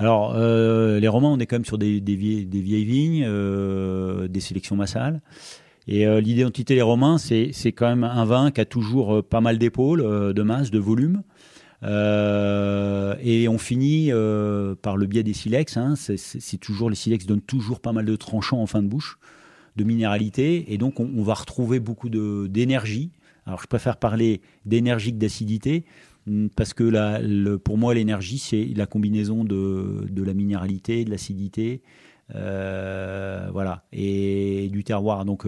Alors, 0.00 0.32
euh, 0.34 0.98
les 0.98 1.08
Romains, 1.08 1.28
on 1.28 1.38
est 1.40 1.44
quand 1.46 1.56
même 1.56 1.66
sur 1.66 1.76
des, 1.76 2.00
vieilles, 2.00 2.84
vignes, 2.84 3.22
euh, 3.28 4.28
des 4.28 4.40
sélections 4.40 4.74
massales. 4.74 5.20
Et 5.86 6.06
euh, 6.06 6.22
l'identité 6.22 6.74
des 6.74 6.80
Romains, 6.80 7.18
c'est 7.18 7.52
quand 7.72 7.86
même 7.86 8.04
un 8.04 8.24
vin 8.24 8.50
qui 8.50 8.62
a 8.62 8.64
toujours 8.64 9.22
pas 9.22 9.42
mal 9.42 9.58
d'épaules, 9.58 10.32
de 10.32 10.42
masse, 10.42 10.70
de 10.70 10.78
volume. 10.78 11.22
Et 11.82 13.46
on 13.46 13.58
finit 13.58 14.10
par 14.80 14.96
le 14.96 15.06
biais 15.06 15.22
des 15.22 15.34
silex. 15.34 15.76
hein. 15.76 15.96
C'est- 15.96 16.58
toujours 16.58 16.88
les 16.88 16.96
silex 16.96 17.26
donnent 17.26 17.42
toujours 17.42 17.80
pas 17.80 17.92
mal 17.92 18.06
de 18.06 18.16
tranchants 18.16 18.62
en 18.62 18.66
fin 18.66 18.82
de 18.82 18.88
bouche, 18.88 19.18
de 19.76 19.84
minéralité, 19.84 20.72
et 20.72 20.78
donc 20.78 20.98
on, 20.98 21.10
on 21.14 21.22
va 21.22 21.34
retrouver 21.34 21.78
beaucoup 21.78 22.08
d'énergie. 22.08 23.10
Alors 23.44 23.60
je 23.60 23.66
préfère 23.66 23.98
parler 23.98 24.40
d'énergie 24.64 25.12
que 25.12 25.18
d'acidité, 25.18 25.84
parce 26.56 26.74
que 26.74 27.56
pour 27.56 27.78
moi 27.78 27.94
l'énergie 27.94 28.38
c'est 28.38 28.64
la 28.76 28.86
combinaison 28.86 29.44
de, 29.44 30.06
la 30.16 30.34
minéralité, 30.34 31.04
de 31.04 31.10
l'acidité, 31.10 31.82
euh, 32.34 33.48
voilà, 33.52 33.84
et 33.92 34.68
du 34.70 34.84
terroir. 34.84 35.24
Donc, 35.24 35.46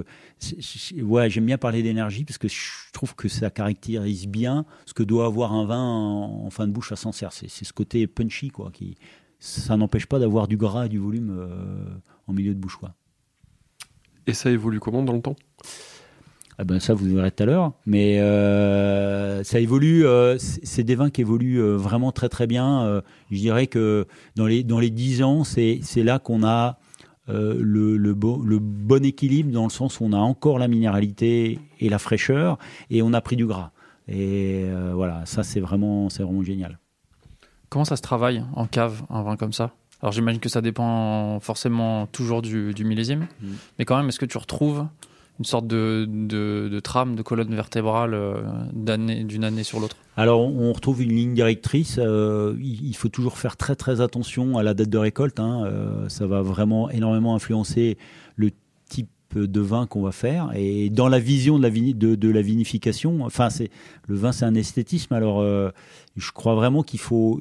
ouais, 1.01 1.31
j'aime 1.31 1.47
bien 1.47 1.59
parler 1.59 1.83
d'énergie 1.83 2.25
parce 2.25 2.39
que 2.39 2.49
je 2.49 2.93
trouve 2.93 3.15
que 3.15 3.29
ça 3.29 3.51
caractérise 3.51 4.27
bien 4.27 4.65
ce 4.87 4.95
que 4.95 5.03
doit 5.03 5.27
avoir 5.27 5.53
un 5.53 5.65
vin 5.65 5.85
en, 5.85 6.51
fin 6.51 6.67
de 6.67 6.73
bouche 6.73 6.93
à 6.93 6.97
Sancerre. 6.97 7.33
C'est 7.33 7.49
c'est 7.49 7.65
ce 7.65 7.73
côté 7.73 8.07
punchy, 8.07 8.49
quoi. 8.49 8.71
Qui, 8.73 8.97
ça 9.39 9.77
n'empêche 9.77 10.07
pas 10.07 10.19
d'avoir 10.19 10.49
du 10.49 10.57
gras 10.57 10.87
et 10.87 10.89
du 10.89 10.99
volume 10.99 11.37
euh, 11.37 11.85
en 12.27 12.33
milieu 12.33 12.55
de 12.55 12.59
bouche, 12.59 12.77
quoi. 12.77 12.95
Et 14.27 14.35
ça 14.35 14.51
évolue 14.51 14.81
comment 14.81 15.03
dans 15.03 15.15
le 15.15 15.23
temps? 15.23 15.37
Ah 16.59 16.65
ben 16.65 16.79
ça, 16.81 16.95
vous 16.95 17.07
verrez 17.15 17.31
tout 17.31 17.43
à 17.43 17.47
l'heure. 17.47 17.73
Mais 17.87 18.21
euh, 18.21 19.43
ça 19.43 19.59
évolue. 19.59 20.05
euh, 20.07 20.37
c'est 20.39 20.85
des 20.85 20.95
vins 20.95 21.11
qui 21.11 21.23
évoluent 21.23 21.61
euh, 21.63 21.77
vraiment 21.77 22.13
très 22.13 22.29
très 22.29 22.47
bien. 22.47 23.03
Je 23.31 23.37
dirais 23.39 23.67
que 23.67 24.07
dans 24.37 24.47
les 24.47 24.63
dans 24.63 24.79
les 24.79 24.91
10 24.91 25.23
ans, 25.23 25.45
c'est 25.45 25.81
là 25.97 26.19
qu'on 26.19 26.45
a 26.45 26.79
le, 27.29 27.97
le, 27.97 28.15
bon, 28.15 28.39
le 28.43 28.59
bon 28.59 29.05
équilibre 29.05 29.51
dans 29.53 29.65
le 29.65 29.71
sens 29.71 30.01
où 30.01 30.05
on 30.05 30.13
a 30.13 30.19
encore 30.19 30.59
la 30.59 30.69
minéralité 30.69 31.59
et 31.81 31.89
la 31.89 31.99
fraîcheur 31.99 32.59
et 32.91 33.01
on 33.03 33.13
a 33.15 33.21
pris 33.21 33.37
du 33.37 33.47
gras. 33.47 33.71
Et 34.09 34.67
voilà, 34.95 35.25
ça 35.25 35.43
c'est 35.43 35.61
vraiment 35.61 36.11
c'est 36.11 36.23
vraiment 36.23 36.43
génial. 36.43 36.79
Comment 37.71 37.87
ça 37.87 37.97
se 37.97 38.03
travaille 38.03 38.45
en 38.55 38.67
cave, 38.67 39.03
un 39.09 39.23
vin 39.23 39.37
comme 39.37 39.53
ça? 39.55 39.73
Alors 40.03 40.13
j'imagine 40.13 40.41
que 40.41 40.49
ça 40.51 40.61
dépend 40.61 41.39
forcément 41.41 42.07
toujours 42.09 42.43
du, 42.43 42.75
du 42.75 42.85
millésime, 42.85 43.27
Mm. 43.41 43.47
mais 43.79 43.85
quand 43.87 43.97
même, 43.97 44.09
est-ce 44.09 44.19
que 44.19 44.27
tu 44.27 44.37
retrouves 44.37 44.85
une 45.39 45.45
sorte 45.45 45.67
de, 45.67 46.07
de, 46.09 46.81
trame, 46.81 47.17
de 47.17 47.23
colonne 47.23 47.55
vertébrale 47.55 48.15
euh, 48.15 48.43
d'année- 48.73 49.25
d'une 49.25 49.45
année 49.45 49.65
sur 49.65 49.81
l'autre 49.81 49.97
Alors, 50.17 50.41
on 50.43 50.73
retrouve 50.73 51.03
une 51.03 51.11
ligne 51.13 51.35
directrice. 51.35 51.99
euh, 51.99 52.55
il 52.61 52.95
faut 52.95 53.09
toujours 53.09 53.39
faire 53.39 53.57
très 53.57 53.75
très 53.75 54.01
attention 54.01 54.59
à 54.59 54.63
la 54.63 54.75
date 54.75 54.91
de 54.91 54.99
récolte. 54.99 55.41
hein, 55.41 55.65
euh, 55.65 56.09
ça 56.09 56.27
va 56.27 56.43
vraiment 56.43 56.91
énormément 56.91 57.35
influencer 57.35 57.97
le 58.37 58.51
type 58.89 59.09
de 59.35 59.61
vin 59.61 59.87
qu'on 59.87 60.03
va 60.03 60.13
faire. 60.13 60.51
Et 60.55 60.91
dans 60.91 61.09
la 61.09 61.19
vision 61.19 61.57
de 61.57 61.63
la, 61.63 61.71
vini- 61.71 61.95
de, 61.95 62.15
de 62.15 62.29
la 62.29 62.43
vinification, 62.43 63.25
enfin, 63.25 63.49
c'est 63.49 63.71
le 64.07 64.15
vin, 64.15 64.31
c'est 64.33 64.45
un 64.45 64.55
esthétisme. 64.55 65.15
Alors, 65.15 65.43
je 66.17 66.31
crois 66.33 66.55
vraiment 66.55 66.83
qu'il 66.83 67.01
faut 67.01 67.41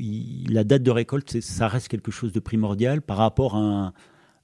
la 0.50 0.64
date 0.64 0.84
de 0.84 0.92
récolte, 0.92 1.42
ça 1.42 1.68
reste 1.68 1.90
quelque 1.90 2.10
chose 2.12 2.32
de 2.32 2.40
primordial 2.40 3.02
par 3.02 3.18
rapport 3.18 3.56
à 3.56 3.60
un, 3.60 3.94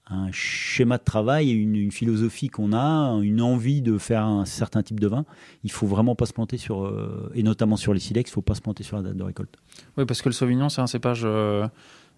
un 0.09 0.31
schéma 0.31 0.97
de 0.97 1.03
travail, 1.03 1.51
une, 1.51 1.75
une 1.75 1.91
philosophie 1.91 2.49
qu'on 2.49 2.73
a, 2.73 3.19
une 3.21 3.41
envie 3.41 3.81
de 3.81 3.97
faire 3.97 4.23
un 4.23 4.45
certain 4.45 4.83
type 4.83 4.99
de 4.99 5.07
vin. 5.07 5.25
Il 5.63 5.71
faut 5.71 5.87
vraiment 5.87 6.15
pas 6.15 6.25
se 6.25 6.33
planter 6.33 6.57
sur, 6.57 6.85
euh, 6.85 7.31
et 7.35 7.43
notamment 7.43 7.75
sur 7.75 7.93
les 7.93 7.99
silex, 7.99 8.29
il 8.29 8.33
faut 8.33 8.41
pas 8.41 8.55
se 8.55 8.61
planter 8.61 8.83
sur 8.83 8.97
la 8.97 9.03
date 9.03 9.17
de 9.17 9.23
récolte. 9.23 9.55
Oui, 9.97 10.05
parce 10.05 10.21
que 10.21 10.29
le 10.29 10.33
Sauvignon, 10.33 10.69
c'est 10.69 10.81
un 10.81 10.87
cépage 10.87 11.21
euh, 11.25 11.67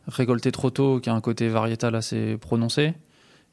récolté 0.07 0.51
trop 0.51 0.69
tôt, 0.69 0.99
qui 0.99 1.09
a 1.09 1.13
un 1.13 1.21
côté 1.21 1.47
variétal 1.47 1.95
assez 1.95 2.37
prononcé, 2.37 2.93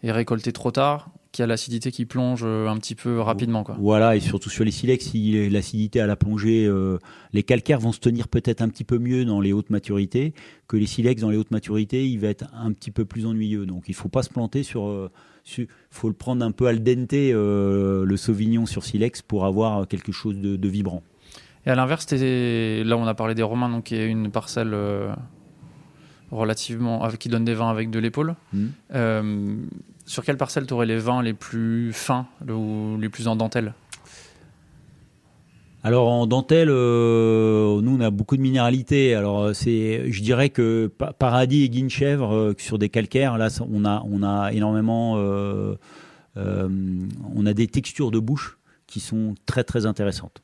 et 0.03 0.13
récolté 0.13 0.53
trop 0.53 0.71
tard, 0.71 1.11
qui 1.37 1.43
a 1.43 1.47
l'acidité 1.47 1.93
qui 1.93 2.07
plonge 2.07 2.45
euh, 2.45 2.67
un 2.67 2.79
petit 2.79 2.95
peu 2.95 3.21
rapidement. 3.21 3.63
Quoi. 3.63 3.77
Voilà, 3.79 4.17
et 4.17 4.21
surtout 4.21 4.49
sur 4.49 4.65
les 4.65 4.71
silex, 4.71 5.05
si 5.11 5.51
l'acidité 5.51 6.01
à 6.01 6.07
la 6.07 6.17
plongée, 6.17 6.65
euh, 6.65 6.97
les 7.35 7.43
calcaires 7.43 7.79
vont 7.79 7.93
se 7.93 8.01
tenir 8.01 8.29
peut-être 8.29 8.63
un 8.63 8.71
petit 8.71 8.85
peu 8.85 8.99
mieux 8.99 9.27
dans 9.27 9.41
les 9.43 9.53
hautes 9.53 9.69
maturités 9.69 10.33
que 10.67 10.79
les 10.79 10.87
silex 10.87 11.21
dans 11.21 11.29
les 11.29 11.37
hautes 11.37 11.51
maturités, 11.51 12.09
il 12.09 12.19
va 12.21 12.29
être 12.29 12.47
un 12.55 12.73
petit 12.73 12.91
peu 12.91 13.05
plus 13.05 13.27
ennuyeux. 13.27 13.67
Donc 13.67 13.85
il 13.89 13.95
faut 13.95 14.09
pas 14.09 14.23
se 14.23 14.31
planter 14.31 14.63
sur. 14.63 14.89
euh, 14.89 15.11
Il 15.59 15.67
faut 15.91 16.09
le 16.09 16.15
prendre 16.15 16.43
un 16.43 16.53
peu 16.53 16.67
al 16.69 16.83
dente, 16.83 17.13
euh, 17.13 18.07
le 18.07 18.17
sauvignon 18.17 18.65
sur 18.65 18.83
silex, 18.83 19.21
pour 19.21 19.45
avoir 19.45 19.87
quelque 19.87 20.13
chose 20.13 20.37
de, 20.39 20.57
de 20.57 20.69
vibrant. 20.69 21.03
Et 21.67 21.71
à 21.71 21.75
l'inverse, 21.75 22.11
là 22.13 22.97
on 22.97 23.07
a 23.07 23.15
parlé 23.15 23.35
des 23.35 23.43
Romains, 23.43 23.69
donc 23.69 23.85
qui 23.85 23.95
est 23.97 24.07
une 24.07 24.31
parcelle 24.31 24.73
euh, 24.73 25.13
relativement, 26.31 27.07
qui 27.19 27.29
donne 27.29 27.45
des 27.45 27.55
vins 27.55 27.69
avec 27.69 27.91
de 27.91 27.99
l'épaule. 27.99 28.37
Mhm. 28.55 29.69
Sur 30.07 30.25
quelle 30.25 30.37
parcelle 30.37 30.67
tu 30.67 30.73
aurais 30.73 30.87
les 30.87 30.99
vins 30.99 31.21
les 31.21 31.35
plus 31.35 31.93
fins 31.93 32.27
ou 32.49 32.97
les 32.99 33.09
plus 33.09 33.29
en 33.29 33.37
dentelle? 33.37 33.75
Alors 35.83 36.09
en 36.09 36.27
dentelle, 36.27 36.69
euh, 36.71 37.81
nous 37.81 37.97
on 37.97 38.01
a 38.01 38.11
beaucoup 38.11 38.37
de 38.37 38.43
minéralité. 38.43 39.15
Alors 39.15 39.43
euh, 39.43 39.53
c'est, 39.53 40.11
je 40.11 40.23
dirais 40.23 40.51
que 40.51 40.87
Pa- 40.87 41.13
Paradis 41.13 41.65
et 41.65 41.69
Guinchèvre 41.69 42.35
euh, 42.35 42.55
sur 42.59 42.79
des 42.79 42.89
calcaires, 42.89 43.37
là 43.39 43.49
on 43.61 43.85
a 43.85 44.53
énormément, 44.53 45.15
on 46.37 47.47
a 47.47 47.55
des 47.55 47.67
textures 47.67 48.11
de 48.11 48.19
bouche 48.19 48.59
qui 48.87 49.01
sont 49.01 49.35
très 49.45 49.65
très 49.65 49.87
intéressantes. 49.87 50.43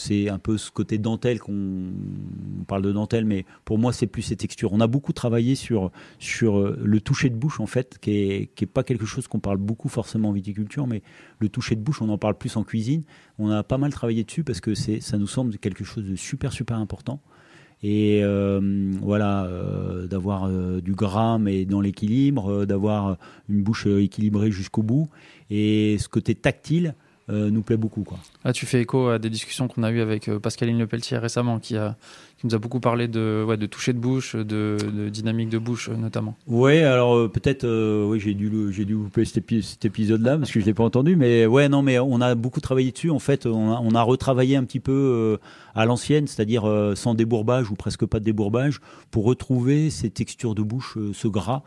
C'est 0.00 0.30
un 0.30 0.38
peu 0.38 0.56
ce 0.56 0.70
côté 0.70 0.96
dentelle 0.96 1.40
qu'on 1.40 1.52
on 1.52 2.64
parle 2.64 2.80
de 2.80 2.90
dentelle, 2.90 3.26
mais 3.26 3.44
pour 3.66 3.78
moi 3.78 3.92
c'est 3.92 4.06
plus 4.06 4.22
ces 4.22 4.36
textures. 4.36 4.72
On 4.72 4.80
a 4.80 4.86
beaucoup 4.86 5.12
travaillé 5.12 5.54
sur 5.54 5.90
euh, 6.42 6.78
le 6.82 7.00
toucher 7.02 7.28
de 7.28 7.34
bouche 7.34 7.60
en 7.60 7.66
fait, 7.66 7.98
qui 8.00 8.10
est 8.12 8.50
qui 8.54 8.64
est 8.64 8.66
pas 8.66 8.82
quelque 8.82 9.04
chose 9.04 9.28
qu'on 9.28 9.40
parle 9.40 9.58
beaucoup 9.58 9.90
forcément 9.90 10.30
en 10.30 10.32
viticulture, 10.32 10.86
mais 10.86 11.02
le 11.38 11.50
toucher 11.50 11.76
de 11.76 11.82
bouche 11.82 12.00
on 12.00 12.08
en 12.08 12.16
parle 12.16 12.38
plus 12.38 12.56
en 12.56 12.64
cuisine 12.64 13.02
on 13.38 13.50
a 13.50 13.62
pas 13.62 13.76
mal 13.76 13.92
travaillé 13.92 14.24
dessus 14.24 14.42
parce 14.42 14.60
que 14.60 14.74
ça 14.74 15.18
nous 15.18 15.26
semble 15.26 15.58
quelque 15.58 15.84
chose 15.84 16.04
de 16.04 16.16
super 16.16 16.52
super 16.52 16.78
important. 16.78 17.20
Et 17.82 18.20
euh, 18.22 18.92
voilà, 19.00 19.44
euh, 19.44 20.06
d'avoir 20.06 20.50
du 20.80 20.94
gras 20.94 21.38
mais 21.38 21.66
dans 21.66 21.82
l'équilibre, 21.82 22.64
d'avoir 22.64 23.18
une 23.50 23.62
bouche 23.62 23.86
équilibrée 23.86 24.50
jusqu'au 24.50 24.82
bout. 24.82 25.10
Et 25.50 25.96
ce 25.98 26.08
côté 26.08 26.34
tactile 26.34 26.94
nous 27.30 27.62
plaît 27.62 27.76
beaucoup. 27.76 28.02
Quoi. 28.02 28.18
Là, 28.44 28.52
tu 28.52 28.66
fais 28.66 28.80
écho 28.80 29.08
à 29.08 29.18
des 29.18 29.30
discussions 29.30 29.68
qu'on 29.68 29.82
a 29.82 29.90
eues 29.90 30.00
avec 30.00 30.28
euh, 30.28 30.38
Pascaline 30.38 30.78
Lepelletier 30.78 31.18
récemment, 31.18 31.58
qui, 31.58 31.76
a, 31.76 31.96
qui 32.38 32.46
nous 32.46 32.54
a 32.54 32.58
beaucoup 32.58 32.80
parlé 32.80 33.08
de, 33.08 33.44
ouais, 33.46 33.56
de 33.56 33.66
toucher 33.66 33.92
de 33.92 33.98
bouche, 33.98 34.34
de, 34.34 34.76
de 34.80 35.08
dynamique 35.08 35.48
de 35.48 35.58
bouche 35.58 35.88
euh, 35.88 35.96
notamment. 35.96 36.36
Ouais, 36.46 36.82
alors 36.82 37.16
euh, 37.16 37.28
peut-être, 37.28 37.64
euh, 37.64 38.06
oui, 38.06 38.20
j'ai 38.20 38.34
dû, 38.34 38.50
j'ai 38.72 38.84
dû 38.84 38.94
louper 38.94 39.24
cet, 39.24 39.44
épi- 39.44 39.62
cet 39.62 39.84
épisode-là 39.84 40.38
parce 40.38 40.50
que 40.50 40.60
je 40.60 40.64
l'ai 40.64 40.74
pas 40.74 40.84
entendu, 40.84 41.16
mais 41.16 41.46
ouais, 41.46 41.68
non, 41.68 41.82
mais 41.82 41.98
on 41.98 42.20
a 42.20 42.34
beaucoup 42.34 42.60
travaillé 42.60 42.90
dessus. 42.92 43.10
En 43.10 43.18
fait, 43.18 43.46
on 43.46 43.72
a, 43.72 43.80
on 43.82 43.94
a 43.94 44.02
retravaillé 44.02 44.56
un 44.56 44.64
petit 44.64 44.80
peu 44.80 44.92
euh, 44.92 45.36
à 45.74 45.84
l'ancienne, 45.84 46.26
c'est-à-dire 46.26 46.68
euh, 46.68 46.94
sans 46.94 47.14
débourbage 47.14 47.70
ou 47.70 47.74
presque 47.74 48.06
pas 48.06 48.18
de 48.18 48.24
débourbage, 48.24 48.80
pour 49.10 49.24
retrouver 49.24 49.90
ces 49.90 50.10
textures 50.10 50.54
de 50.54 50.62
bouche, 50.62 50.96
euh, 50.96 51.12
ce 51.12 51.28
gras. 51.28 51.62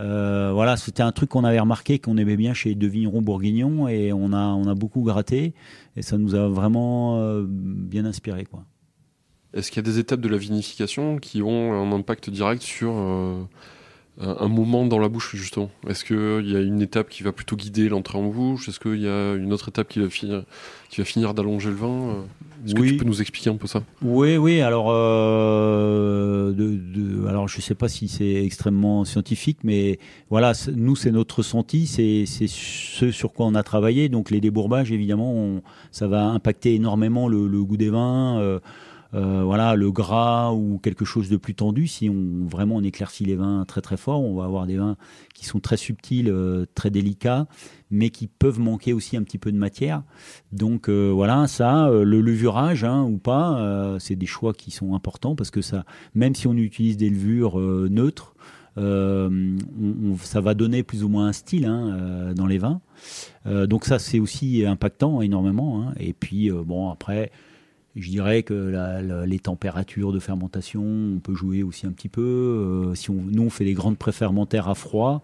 Euh, 0.00 0.52
voilà, 0.52 0.76
c'était 0.76 1.02
un 1.02 1.12
truc 1.12 1.30
qu'on 1.30 1.44
avait 1.44 1.58
remarqué, 1.58 1.98
qu'on 1.98 2.16
aimait 2.16 2.36
bien 2.36 2.54
chez 2.54 2.74
vignerons 2.74 3.22
bourguignons, 3.22 3.88
et 3.88 4.12
on 4.12 4.32
a, 4.32 4.46
on 4.46 4.68
a 4.68 4.74
beaucoup 4.74 5.02
gratté, 5.02 5.54
et 5.96 6.02
ça 6.02 6.18
nous 6.18 6.34
a 6.34 6.48
vraiment 6.48 7.18
euh, 7.20 7.44
bien 7.48 8.04
inspiré, 8.04 8.44
quoi. 8.44 8.64
Est-ce 9.54 9.70
qu'il 9.70 9.78
y 9.78 9.86
a 9.88 9.90
des 9.90 9.98
étapes 9.98 10.20
de 10.20 10.28
la 10.28 10.36
vinification 10.36 11.16
qui 11.18 11.42
ont 11.42 11.72
un 11.72 11.90
impact 11.92 12.28
direct 12.28 12.62
sur 12.62 12.92
euh, 12.94 13.42
un 14.20 14.48
moment 14.48 14.84
dans 14.86 14.98
la 14.98 15.08
bouche, 15.08 15.36
justement 15.36 15.70
Est-ce 15.88 16.04
qu'il 16.04 16.50
y 16.50 16.56
a 16.56 16.60
une 16.60 16.82
étape 16.82 17.08
qui 17.08 17.22
va 17.22 17.30
plutôt 17.32 17.54
guider 17.56 17.88
l'entrée 17.88 18.18
en 18.18 18.24
bouche? 18.24 18.68
Est-ce 18.68 18.80
qu'il 18.80 19.00
y 19.00 19.08
a 19.08 19.34
une 19.34 19.52
autre 19.52 19.68
étape 19.68 19.88
qui 19.88 20.00
va 20.00 20.10
finir, 20.10 20.42
qui 20.90 21.00
va 21.00 21.04
finir 21.04 21.34
d'allonger 21.34 21.68
le 21.70 21.76
vin? 21.76 21.88
Euh, 21.88 22.22
Est-ce 22.66 22.74
que 22.74 22.82
tu 22.82 22.96
peux 22.96 23.04
nous 23.04 23.20
expliquer 23.20 23.50
un 23.50 23.56
peu 23.56 23.68
ça? 23.68 23.82
Oui, 24.02 24.36
oui. 24.36 24.60
Alors, 24.60 24.90
euh, 24.90 26.52
de, 26.52 26.76
de- 26.76 27.26
alors 27.26 27.48
je 27.48 27.60
sais 27.60 27.74
pas 27.74 27.88
si 27.88 28.08
c'est 28.08 28.44
extrêmement 28.44 29.04
scientifique, 29.04 29.58
mais 29.64 29.98
voilà, 30.30 30.52
nous 30.74 30.96
c'est 30.96 31.10
notre 31.10 31.36
ressenti, 31.38 31.86
c'est 31.86 32.24
c'est 32.26 32.48
ce 32.48 33.10
sur 33.10 33.32
quoi 33.32 33.46
on 33.46 33.54
a 33.54 33.62
travaillé. 33.62 34.08
Donc 34.08 34.30
les 34.30 34.40
débourbages, 34.40 34.90
évidemment, 34.92 35.32
on- 35.32 35.62
ça 35.92 36.06
va 36.08 36.24
impacter 36.26 36.74
énormément 36.74 37.28
le, 37.28 37.46
le 37.46 37.62
goût 37.64 37.76
des 37.76 37.90
vins. 37.90 38.38
euh, 38.40 38.58
euh, 39.14 39.42
voilà, 39.42 39.74
le 39.74 39.90
gras 39.90 40.52
ou 40.52 40.78
quelque 40.82 41.04
chose 41.06 41.30
de 41.30 41.36
plus 41.36 41.54
tendu. 41.54 41.86
Si 41.86 42.10
on 42.10 42.46
vraiment 42.46 42.76
on 42.76 42.82
éclaircit 42.82 43.24
les 43.24 43.36
vins 43.36 43.64
très 43.66 43.80
très 43.80 43.96
fort, 43.96 44.22
on 44.22 44.34
va 44.34 44.44
avoir 44.44 44.66
des 44.66 44.76
vins 44.76 44.96
qui 45.34 45.46
sont 45.46 45.60
très 45.60 45.78
subtils, 45.78 46.28
euh, 46.28 46.66
très 46.74 46.90
délicats, 46.90 47.46
mais 47.90 48.10
qui 48.10 48.26
peuvent 48.26 48.60
manquer 48.60 48.92
aussi 48.92 49.16
un 49.16 49.22
petit 49.22 49.38
peu 49.38 49.50
de 49.50 49.56
matière. 49.56 50.02
Donc 50.52 50.88
euh, 50.88 51.10
voilà, 51.10 51.46
ça, 51.46 51.88
le 51.90 52.20
levurage 52.20 52.84
hein, 52.84 53.02
ou 53.04 53.16
pas, 53.18 53.96
c'est 53.98 54.16
des 54.16 54.26
choix 54.26 54.52
qui 54.52 54.70
sont 54.70 54.94
importants 54.94 55.34
parce 55.34 55.50
que 55.50 55.62
ça, 55.62 55.84
même 56.14 56.34
si 56.34 56.46
on 56.46 56.54
utilise 56.54 56.96
des 56.96 57.08
levures 57.08 57.58
neutres, 57.58 58.34
ça 58.76 60.40
va 60.40 60.54
donner 60.54 60.82
plus 60.82 61.02
ou 61.02 61.08
moins 61.08 61.28
un 61.28 61.32
style 61.32 61.64
hein, 61.64 62.32
dans 62.36 62.46
les 62.46 62.58
vins. 62.58 62.80
Donc 63.46 63.86
ça, 63.86 63.98
c'est 63.98 64.20
aussi 64.20 64.64
impactant 64.66 65.22
énormément. 65.22 65.82
hein. 65.82 65.94
Et 65.98 66.12
puis 66.12 66.50
bon, 66.50 66.90
après, 66.90 67.32
je 68.02 68.10
dirais 68.10 68.42
que 68.42 69.24
les 69.26 69.38
températures 69.38 70.12
de 70.12 70.20
fermentation, 70.20 70.82
on 70.82 71.18
peut 71.18 71.34
jouer 71.34 71.62
aussi 71.62 71.86
un 71.86 71.92
petit 71.92 72.08
peu. 72.08 72.22
Euh, 72.22 72.94
si 72.94 73.10
on, 73.10 73.14
nous, 73.14 73.42
on 73.42 73.50
fait 73.50 73.64
des 73.64 73.74
grandes 73.74 73.98
préfermentaires 73.98 74.68
à 74.68 74.74
froid. 74.74 75.22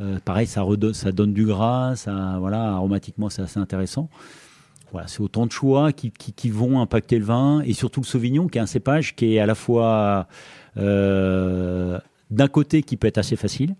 euh, 0.00 0.18
pareil, 0.24 0.46
ça, 0.46 0.64
donne 1.12 1.32
du 1.32 1.44
gras, 1.44 1.94
voilà, 2.38 2.72
aromatiquement, 2.72 3.28
c'est 3.28 3.42
assez 3.42 3.58
intéressant. 3.58 4.08
C'est 5.06 5.20
autant 5.20 5.46
de 5.46 5.52
choix 5.52 5.90
qui, 5.92 6.50
vont 6.50 6.80
impacter 6.80 7.18
le 7.18 7.24
vin 7.24 7.62
et 7.62 7.72
surtout 7.72 8.00
le 8.00 8.06
Sauvignon, 8.06 8.46
qui 8.46 8.58
est 8.58 8.60
un 8.60 8.66
cépage 8.66 9.16
qui 9.16 9.36
est 9.36 9.38
à 9.38 9.46
la 9.46 9.54
fois 9.54 10.28
euh, 10.76 11.98
d'un 12.30 12.48
côté 12.48 12.82
qui 12.82 12.98
peut 12.98 13.06
être 13.06 13.16
assez 13.16 13.36
facile, 13.36 13.74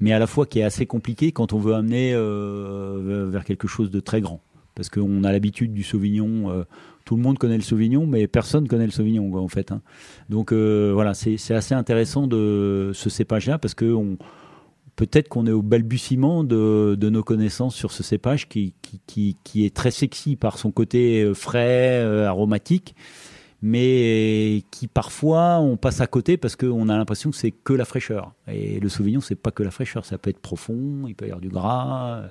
mais 0.00 0.12
à 0.12 0.18
la 0.18 0.26
fois 0.26 0.44
qui 0.44 0.58
est 0.58 0.64
assez 0.64 0.84
compliqué 0.84 1.32
quand 1.32 1.54
on 1.54 1.58
veut 1.58 1.74
amener 1.74 2.12
vers 2.14 3.44
quelque 3.44 3.66
chose 3.66 3.90
de 3.90 4.00
très 4.00 4.20
grand. 4.20 4.40
Parce 4.74 4.88
qu'on 4.88 5.22
a 5.24 5.30
l'habitude 5.30 5.72
du 5.72 5.82
Sauvignon, 5.84 6.50
euh, 6.50 6.64
tout 7.04 7.16
le 7.16 7.22
monde 7.22 7.38
connaît 7.38 7.56
le 7.56 7.62
Sauvignon, 7.62 8.06
mais 8.06 8.26
personne 8.26 8.66
connaît 8.66 8.86
le 8.86 8.90
Sauvignon 8.90 9.34
en 9.36 9.48
fait. 9.48 9.70
hein. 9.70 9.82
Donc 10.30 10.52
euh, 10.52 10.90
voilà, 10.92 11.14
c'est 11.14 11.54
assez 11.54 11.74
intéressant 11.74 12.26
de 12.26 12.90
ce 12.92 13.08
cépage-là 13.08 13.58
parce 13.58 13.74
que 13.74 13.94
peut-être 14.96 15.28
qu'on 15.28 15.46
est 15.46 15.52
au 15.52 15.62
balbutiement 15.62 16.42
de, 16.42 16.96
nos 17.00 17.22
connaissances 17.22 17.76
sur 17.76 17.92
ce 17.92 18.02
cépage 18.02 18.48
qui, 18.48 18.74
qui, 19.06 19.64
est 19.64 19.74
très 19.74 19.92
sexy 19.92 20.34
par 20.34 20.58
son 20.58 20.72
côté 20.72 21.22
euh, 21.22 21.34
frais, 21.34 22.02
aromatique, 22.24 22.96
mais 23.62 24.64
qui 24.72 24.88
parfois 24.88 25.60
on 25.60 25.76
passe 25.76 26.00
à 26.00 26.08
côté 26.08 26.36
parce 26.36 26.56
qu'on 26.56 26.88
a 26.88 26.96
l'impression 26.96 27.30
que 27.30 27.36
c'est 27.36 27.52
que 27.52 27.74
la 27.74 27.84
fraîcheur. 27.84 28.32
Et 28.48 28.80
le 28.80 28.88
Sauvignon, 28.88 29.20
c'est 29.20 29.36
pas 29.36 29.52
que 29.52 29.62
la 29.62 29.70
fraîcheur, 29.70 30.04
ça 30.04 30.18
peut 30.18 30.30
être 30.30 30.40
profond, 30.40 31.06
il 31.06 31.14
peut 31.14 31.26
y 31.26 31.28
avoir 31.28 31.40
du 31.40 31.48
gras. 31.48 32.24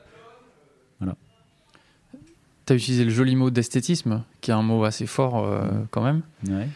Tu 2.65 2.73
as 2.73 2.75
utilisé 2.75 3.03
le 3.03 3.11
joli 3.11 3.35
mot 3.35 3.49
d'esthétisme, 3.49 4.23
qui 4.41 4.51
est 4.51 4.53
un 4.53 4.61
mot 4.61 4.83
assez 4.83 5.05
fort 5.05 5.45
euh, 5.45 5.69
quand 5.91 6.03
même. 6.03 6.21
Ouais. 6.47 6.67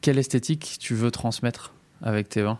Quelle 0.00 0.18
esthétique 0.18 0.76
tu 0.80 0.94
veux 0.94 1.10
transmettre 1.10 1.72
avec 2.02 2.28
tes 2.28 2.42
vins? 2.42 2.58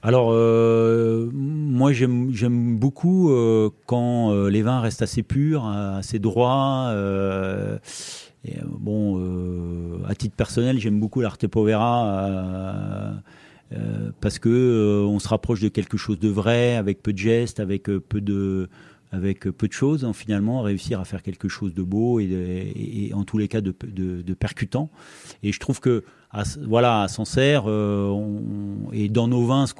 Alors, 0.00 0.30
euh, 0.32 1.28
moi, 1.32 1.92
j'aime 1.92 2.78
beaucoup 2.78 3.30
euh, 3.30 3.70
quand 3.86 4.30
euh, 4.30 4.48
les 4.48 4.62
vins 4.62 4.80
restent 4.80 5.02
assez 5.02 5.24
purs, 5.24 5.66
assez 5.66 6.20
droits. 6.20 6.94
et, 8.44 8.56
bon, 8.64 10.00
à 10.06 10.14
titre 10.14 10.36
personnel, 10.36 10.78
j'aime 10.78 11.00
beaucoup 11.00 11.20
l'Arte 11.20 11.46
Povera 11.46 13.22
parce 14.20 14.38
que 14.38 15.04
on 15.06 15.18
se 15.18 15.28
rapproche 15.28 15.60
de 15.60 15.68
quelque 15.68 15.98
chose 15.98 16.18
de 16.18 16.28
vrai, 16.28 16.76
avec 16.76 17.02
peu 17.02 17.12
de 17.12 17.18
gestes, 17.18 17.60
avec 17.60 17.84
peu 17.84 18.20
de 18.20 18.68
avec 19.10 19.48
peu 19.48 19.68
de 19.68 19.72
choses, 19.72 20.04
hein, 20.04 20.12
finalement, 20.12 20.62
réussir 20.62 21.00
à 21.00 21.04
faire 21.04 21.22
quelque 21.22 21.48
chose 21.48 21.74
de 21.74 21.82
beau 21.82 22.20
et, 22.20 23.10
en 23.14 23.24
tous 23.24 23.38
les 23.38 23.48
cas 23.48 23.60
de, 23.60 24.34
percutant. 24.34 24.90
Et 25.42 25.52
je 25.52 25.60
trouve 25.60 25.80
que 25.80 26.04
à, 26.30 26.42
voilà, 26.66 27.02
à 27.02 27.08
Sancerre, 27.08 27.64
euh, 27.66 28.14
et 28.92 29.08
dans 29.08 29.28
nos 29.28 29.46
vins, 29.46 29.66
ce 29.66 29.72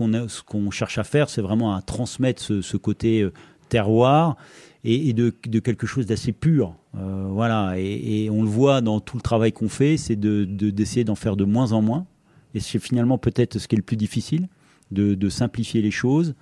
qu'on 0.42 0.70
cherche 0.70 0.96
à 0.98 1.04
faire, 1.04 1.28
c'est 1.28 1.42
vraiment 1.42 1.74
à 1.74 1.82
transmettre 1.82 2.42
ce, 2.42 2.76
côté 2.78 3.20
euh, 3.20 3.32
terroir 3.68 4.36
et, 4.82 5.12
de, 5.12 5.30
quelque 5.30 5.86
chose 5.86 6.06
d'assez 6.06 6.32
pur. 6.32 6.74
Euh, 6.96 7.26
voilà, 7.28 7.74
et, 7.76 8.30
on 8.30 8.42
le 8.42 8.48
voit 8.48 8.80
dans 8.80 9.00
tout 9.00 9.16
le 9.16 9.22
travail 9.22 9.52
qu'on 9.52 9.68
fait, 9.68 9.98
c'est 9.98 10.16
de- 10.16 10.46
de- 10.46 10.70
d'essayer 10.70 11.04
d'en 11.04 11.16
faire 11.16 11.36
de 11.36 11.44
moins 11.44 11.72
en 11.72 11.82
moins. 11.82 12.06
Et 12.54 12.60
c'est 12.60 12.78
finalement 12.78 13.18
peut-être 13.18 13.58
ce 13.58 13.68
qui 13.68 13.74
est 13.74 13.78
le 13.78 13.82
plus 13.82 13.98
difficile, 13.98 14.48
de 14.90 15.28
simplifier 15.28 15.82
les 15.82 15.90
choses 15.90 16.34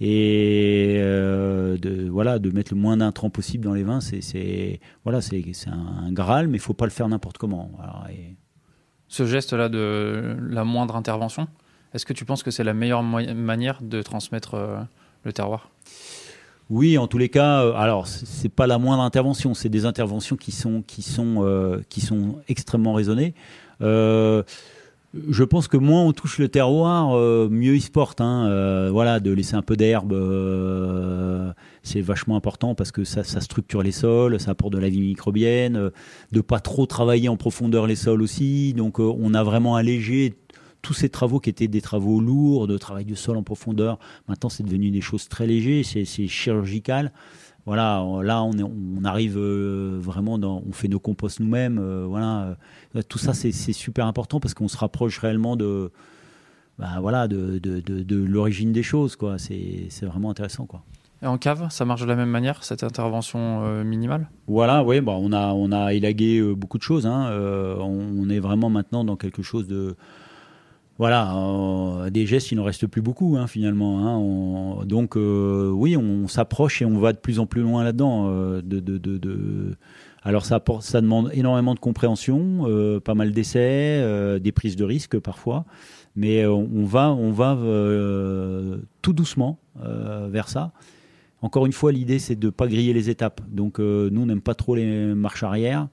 et 0.00 0.96
euh, 0.98 1.76
de 1.78 2.08
voilà 2.08 2.38
de 2.38 2.50
mettre 2.50 2.74
le 2.74 2.80
moins 2.80 2.96
d'intrants 2.96 3.30
possible 3.30 3.64
dans 3.64 3.74
les 3.74 3.82
vins. 3.84 4.00
C'est 4.00 4.80
voilà, 5.04 5.20
c'est 5.20 5.42
un, 5.68 6.12
Graal, 6.12 6.48
mais 6.48 6.56
il 6.58 6.60
faut 6.60 6.74
pas 6.74 6.86
le 6.86 6.90
faire 6.90 7.08
n'importe 7.08 7.38
comment. 7.38 7.70
Et- 8.10 8.34
Ce 9.08 9.24
geste-là 9.26 9.68
de 9.68 10.36
la 10.48 10.64
moindre 10.64 10.96
intervention, 10.96 11.46
est-ce 11.92 12.04
que 12.06 12.12
tu 12.12 12.24
penses 12.24 12.42
que 12.42 12.50
c'est 12.50 12.64
la 12.64 12.74
meilleure 12.74 13.02
manière 13.02 13.80
de 13.82 14.02
transmettre 14.02 14.54
euh, 14.54 14.78
le 15.24 15.32
terroir? 15.32 15.70
Oui, 16.70 16.96
en 16.96 17.06
tous 17.06 17.18
les 17.18 17.28
cas, 17.28 17.62
euh, 17.62 17.74
alors 17.74 18.06
c'est 18.08 18.48
pas 18.48 18.66
la 18.66 18.78
moindre 18.78 19.02
intervention, 19.02 19.52
c'est 19.54 19.68
des 19.68 19.84
interventions 19.84 20.36
qui 20.36 20.50
sont 20.50 20.82
qui 20.82 21.02
sont 21.02 21.44
euh, 21.44 21.82
qui 21.88 22.00
sont 22.00 22.36
extrêmement 22.48 22.94
raisonnées. 22.94 23.34
Euh, 23.82 24.42
je 25.28 25.44
pense 25.44 25.68
que 25.68 25.76
moins 25.76 26.02
on 26.02 26.12
touche 26.12 26.38
le 26.38 26.48
terroir, 26.48 27.16
euh, 27.16 27.48
mieux 27.50 27.76
il 27.76 27.80
se 27.80 27.90
porte. 27.90 28.20
hein. 28.20 28.46
Euh, 28.48 28.90
voilà, 28.90 29.20
de 29.20 29.30
laisser 29.30 29.54
un 29.54 29.62
peu 29.62 29.76
d'herbe, 29.76 30.12
euh, 30.12 31.52
c'est 31.82 32.00
vachement 32.00 32.36
important 32.36 32.74
parce 32.74 32.92
que 32.92 33.04
ça, 33.04 33.22
structure 33.24 33.82
les 33.82 33.92
sols, 33.92 34.40
ça 34.40 34.52
apporte 34.52 34.72
de 34.72 34.78
la 34.78 34.88
vie 34.88 35.00
microbienne. 35.00 35.90
de 36.32 36.40
pas 36.40 36.60
trop 36.60 36.86
travailler 36.86 37.28
en 37.28 37.36
profondeur 37.36 37.86
les 37.86 37.96
sols 37.96 38.22
aussi. 38.22 38.74
Donc, 38.74 38.98
on 38.98 39.34
a 39.34 39.42
vraiment 39.42 39.76
allégé 39.76 40.34
tous 40.82 40.94
ces 40.94 41.08
travaux 41.08 41.40
qui 41.40 41.50
étaient 41.50 41.68
des 41.68 41.80
travaux 41.80 42.20
lourds, 42.20 42.66
de 42.66 42.76
travail 42.76 43.06
de 43.06 43.14
sol 43.14 43.36
en 43.38 43.42
profondeur, 43.42 43.98
maintenant 44.28 44.50
c'est 44.50 44.62
devenu 44.62 44.90
des 44.90 45.00
choses 45.00 45.28
très 45.28 45.46
légères, 45.46 45.84
c'est 45.84 46.04
chirurgical. 46.28 47.10
Voilà, 47.66 48.04
là 48.22 48.42
on, 48.42 48.52
on 48.60 49.04
arrive 49.04 49.38
euh, 49.38 49.98
vraiment 50.00 50.38
dans, 50.38 50.62
on 50.68 50.72
fait 50.72 50.88
nos 50.88 51.00
composts 51.00 51.40
nous-mêmes. 51.40 51.78
Euh, 51.78 52.04
voilà, 52.06 52.56
tout 53.08 53.18
ça 53.18 53.32
c'est 53.32 53.52
super 53.52 54.06
important 54.06 54.40
parce 54.40 54.54
qu'on 54.54 54.68
se 54.68 54.76
rapproche 54.76 55.18
réellement 55.18 55.56
de, 55.56 55.90
bah, 56.78 56.98
voilà, 57.00 57.28
de, 57.28 57.58
de, 57.58 57.80
de, 57.80 58.16
l'origine 58.16 58.72
des 58.72 58.82
choses. 58.82 59.16
Quoi. 59.16 59.38
C'est, 59.38 59.88
vraiment 60.02 60.30
intéressant. 60.30 60.66
Quoi. 60.66 60.82
Et 61.22 61.26
en 61.26 61.38
cave, 61.38 61.68
ça 61.70 61.84
marche 61.84 62.00
de 62.00 62.06
la 62.06 62.16
même 62.16 62.28
manière, 62.28 62.64
cette 62.64 62.82
intervention 62.82 63.62
euh, 63.64 63.84
minimale? 63.84 64.28
Voilà, 64.46 64.82
oui, 64.82 65.00
bah, 65.00 65.14
on, 65.16 65.32
a, 65.32 65.52
on 65.52 65.72
a 65.72 65.94
élagué 65.94 66.38
euh, 66.38 66.54
beaucoup 66.54 66.78
de 66.78 66.82
choses. 66.82 67.06
Hein. 67.06 67.28
Euh, 67.30 67.76
on, 67.78 68.28
est 68.28 68.40
vraiment 68.40 68.70
maintenant 68.70 69.04
dans 69.04 69.16
quelque 69.16 69.42
chose 69.42 69.66
de. 69.66 69.96
Voilà, 70.98 72.08
des 72.10 72.24
gestes, 72.24 72.52
il 72.52 72.56
n'en 72.56 72.64
reste 72.64 72.86
plus 72.86 73.02
beaucoup 73.02 73.36
hein, 73.36 73.48
finalement. 73.48 74.06
Hein. 74.06 74.86
donc, 74.86 75.16
oui, 75.16 75.96
on, 75.96 76.28
s'approche 76.28 76.82
et 76.82 76.84
on 76.84 76.98
va 76.98 77.12
de 77.12 77.18
plus 77.18 77.40
en 77.40 77.46
plus 77.46 77.62
loin 77.62 77.82
là-dedans. 77.82 78.28
de, 78.28 78.60
de, 78.60 78.98
de, 78.98 79.76
Alors, 80.22 80.44
ça, 80.44 80.60
demande 81.00 81.30
énormément 81.32 81.74
de 81.74 81.80
compréhension, 81.80 83.00
pas 83.04 83.14
mal 83.14 83.32
d'essais, 83.32 84.38
des 84.38 84.52
prises 84.52 84.76
de 84.76 84.84
risques 84.84 85.18
parfois. 85.18 85.64
Mais 86.14 86.46
on 86.46 86.84
va, 86.84 87.10
on 87.10 87.32
va 87.32 87.58
tout 89.02 89.12
doucement 89.12 89.58
vers 89.76 90.48
ça. 90.48 90.72
Encore 91.44 91.66
une 91.66 91.72
fois, 91.72 91.92
l'idée, 91.92 92.18
c'est 92.18 92.36
de 92.36 92.46
ne 92.46 92.50
pas 92.50 92.66
griller 92.66 92.94
les 92.94 93.10
étapes. 93.10 93.42
Donc, 93.46 93.78
euh, 93.78 94.08
nous, 94.10 94.22
on 94.22 94.26
n'aime 94.26 94.40
pas 94.40 94.54
trop 94.54 94.74
les 94.74 95.14
marches 95.14 95.42
arrière. 95.42 95.88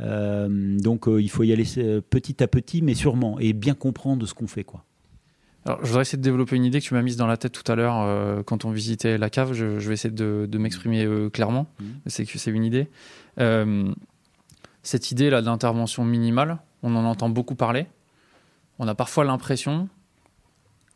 Euh, 0.00 0.78
donc, 0.78 1.08
euh, 1.08 1.22
il 1.22 1.30
faut 1.30 1.42
y 1.42 1.52
aller 1.52 1.64
petit 2.10 2.42
à 2.42 2.48
petit, 2.48 2.82
mais 2.82 2.94
sûrement, 2.94 3.38
et 3.38 3.52
bien 3.52 3.74
comprendre 3.74 4.26
ce 4.26 4.34
qu'on 4.34 4.46
fait. 4.46 4.64
Quoi. 4.64 4.84
Alors, 5.64 5.80
je 5.82 5.88
voudrais 5.88 6.02
essayer 6.02 6.18
de 6.18 6.22
développer 6.22 6.56
une 6.56 6.64
idée 6.64 6.80
que 6.80 6.86
tu 6.86 6.94
m'as 6.94 7.02
mise 7.02 7.16
dans 7.16 7.26
la 7.26 7.36
tête 7.36 7.52
tout 7.52 7.70
à 7.70 7.74
l'heure 7.74 8.44
quand 8.44 8.64
on 8.64 8.70
visitait 8.70 9.18
la 9.18 9.30
cave. 9.30 9.52
Je, 9.52 9.64
vais 9.64 9.94
essayer 9.94 10.14
de, 10.14 10.58
m'exprimer 10.58 11.08
clairement. 11.32 11.66
Mmh. 11.80 11.84
C'est 12.06 12.24
que 12.24 12.38
c'est 12.38 12.52
une 12.52 12.64
idée. 12.64 12.88
cette 14.82 15.10
idée-là 15.10 15.42
d'intervention 15.42 16.04
minimale, 16.04 16.58
on 16.82 16.94
en 16.94 17.04
entend 17.04 17.28
beaucoup 17.28 17.56
parler. 17.56 17.86
On 18.78 18.86
a 18.86 18.94
parfois 18.94 19.24
l'impression, 19.24 19.88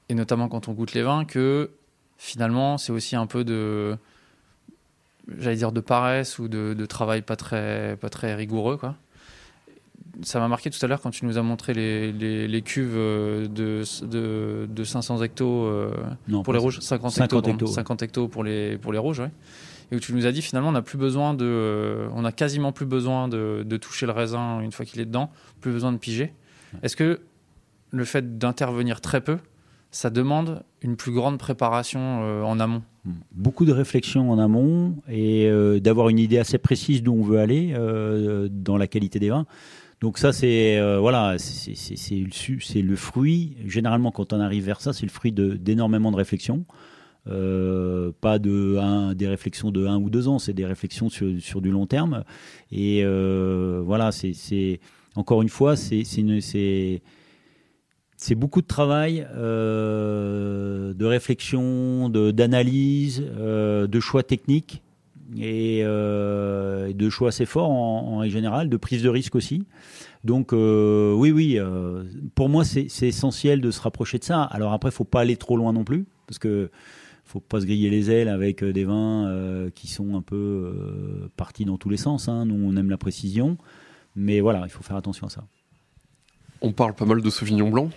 et 0.08 0.14
notamment 0.14 0.48
quand 0.48 0.68
on 0.68 0.72
goûte 0.72 0.92
les 0.92 1.02
vins, 1.02 1.24
que 1.24 1.70
finalement, 2.16 2.78
c'est 2.78 2.92
aussi 2.92 3.16
un 3.16 3.26
peu 3.26 3.42
de, 3.42 3.96
j'allais 5.38 5.56
dire, 5.56 5.72
de 5.72 5.80
paresse 5.80 6.38
ou 6.38 6.48
de, 6.48 6.86
travail 6.86 7.22
pas 7.22 7.36
très, 7.36 7.96
pas 8.00 8.08
très 8.08 8.34
rigoureux, 8.34 8.76
quoi. 8.76 8.96
Ça 10.22 10.38
m'a 10.38 10.48
marqué 10.48 10.70
tout 10.70 10.78
à 10.84 10.88
l'heure 10.88 11.00
quand 11.00 11.10
tu 11.10 11.24
nous 11.24 11.38
as 11.38 11.42
montré 11.42 11.72
les, 11.72 12.12
les, 12.12 12.62
cuves 12.62 12.94
de, 12.94 13.48
de, 13.48 14.66
de, 14.68 14.84
500 14.84 15.22
hectos 15.22 15.64
euh, 15.64 15.92
pour 16.44 16.52
les 16.52 16.58
rouges, 16.58 16.80
50, 16.80 17.12
50 17.12 17.48
hectos, 17.48 17.66
50 17.68 18.02
hectos 18.02 18.28
pour 18.28 18.44
les, 18.44 18.76
pour 18.76 18.92
les 18.92 18.98
rouges, 18.98 19.20
ouais. 19.20 19.30
Et 19.92 19.96
où 19.96 20.00
tu 20.00 20.12
nous 20.12 20.26
as 20.26 20.32
dit 20.32 20.42
finalement 20.42 20.68
on 20.68 20.74
a 20.74 20.82
plus 20.82 20.98
besoin 20.98 21.34
de, 21.34 22.06
on 22.14 22.24
a 22.24 22.32
quasiment 22.32 22.70
plus 22.70 22.86
besoin 22.86 23.28
de, 23.28 23.64
de 23.64 23.76
toucher 23.76 24.06
le 24.06 24.12
raisin 24.12 24.60
une 24.60 24.72
fois 24.72 24.84
qu'il 24.84 25.00
est 25.00 25.06
dedans, 25.06 25.30
plus 25.60 25.72
besoin 25.72 25.92
de 25.92 25.98
piger. 25.98 26.34
Est-ce 26.82 26.96
que 26.96 27.20
le 27.90 28.04
fait 28.04 28.38
d'intervenir 28.38 29.00
très 29.00 29.20
peu, 29.20 29.38
ça 29.90 30.10
demande 30.10 30.62
une 30.82 30.96
plus 30.96 31.12
grande 31.12 31.38
préparation 31.38 32.00
euh, 32.22 32.42
en 32.42 32.60
amont. 32.60 32.82
Beaucoup 33.32 33.64
de 33.64 33.72
réflexion 33.72 34.30
en 34.30 34.38
amont 34.38 34.96
et 35.08 35.48
euh, 35.48 35.80
d'avoir 35.80 36.08
une 36.10 36.18
idée 36.18 36.38
assez 36.38 36.58
précise 36.58 37.02
d'où 37.02 37.14
on 37.14 37.22
veut 37.22 37.38
aller 37.38 37.72
euh, 37.74 38.48
dans 38.50 38.76
la 38.76 38.86
qualité 38.86 39.18
des 39.18 39.30
vins. 39.30 39.46
Donc 40.00 40.16
ça, 40.16 40.32
c'est 40.32 40.80
voilà, 40.98 41.36
c'est 41.38 42.82
le 42.82 42.96
fruit. 42.96 43.56
Généralement, 43.66 44.10
quand 44.10 44.32
on 44.32 44.40
arrive 44.40 44.64
vers 44.64 44.80
ça, 44.80 44.94
c'est 44.94 45.04
le 45.04 45.10
fruit 45.10 45.30
d'énormément 45.30 46.10
de, 46.10 46.16
réflexions. 46.16 46.64
pas 47.26 48.38
de 48.38 49.12
des 49.12 49.28
réflexions 49.28 49.70
de 49.70 49.86
un 49.86 49.98
ou 49.98 50.08
deux 50.08 50.26
ans, 50.26 50.38
c'est 50.38 50.54
des 50.54 50.64
réflexions 50.64 51.10
sur, 51.10 51.28
sur, 51.40 51.60
du 51.60 51.70
long 51.70 51.84
terme. 51.84 52.24
Et 52.72 53.04
voilà, 53.04 54.10
c'est 54.10 54.80
encore 55.16 55.42
une 55.42 55.50
fois, 55.50 55.76
c'est 55.76 56.02
c'est 58.20 58.34
beaucoup 58.34 58.60
de 58.60 58.66
travail, 58.66 59.26
euh, 59.34 60.92
de 60.92 61.06
réflexion, 61.06 62.10
d'analyse, 62.10 63.24
euh, 63.38 63.86
de, 63.86 63.98
choix 63.98 64.22
techniques 64.22 64.82
et 65.38 65.80
euh, 65.84 66.92
de 66.92 67.08
choix 67.08 67.28
assez 67.28 67.46
forts 67.46 67.70
en, 67.70 68.22
général, 68.28 68.68
de 68.68 68.76
prise 68.76 69.02
de 69.02 69.08
risque 69.08 69.36
aussi. 69.36 69.64
Donc 70.22 70.52
oui, 70.52 71.32
oui, 71.32 71.58
pour 72.34 72.50
moi 72.50 72.62
c'est 72.62 72.88
essentiel 73.00 73.62
de 73.62 73.70
se 73.70 73.80
rapprocher 73.80 74.18
de 74.18 74.24
ça. 74.24 74.42
Alors 74.42 74.74
après, 74.74 74.90
il 74.90 74.94
faut 74.94 75.04
pas 75.04 75.22
aller 75.22 75.38
trop 75.38 75.56
loin 75.56 75.72
non 75.72 75.84
plus, 75.84 76.04
parce 76.26 76.38
que 76.38 76.70
faut 77.24 77.40
pas 77.40 77.62
se 77.62 77.64
griller 77.64 77.88
les 77.88 78.10
ailes 78.10 78.28
avec 78.28 78.62
des 78.62 78.84
vins 78.84 79.70
qui 79.74 79.88
sont 79.88 80.14
un 80.14 80.22
peu 80.22 81.30
partis 81.38 81.64
dans 81.64 81.78
tous 81.78 81.88
les 81.88 81.96
sens. 81.96 82.28
Hein. 82.28 82.44
Nous, 82.44 82.68
on 82.70 82.76
aime 82.76 82.90
la 82.90 82.98
précision, 82.98 83.56
mais 84.14 84.40
voilà, 84.40 84.60
il 84.64 84.70
faut 84.70 84.82
faire 84.82 84.96
attention 84.96 85.26
à 85.26 85.30
ça. 85.30 85.46
On 86.62 86.72
parle 86.72 86.94
pas 86.94 87.06
mal 87.06 87.22
de 87.22 87.30
Sauvignon 87.30 87.70
Blanc, 87.70 87.90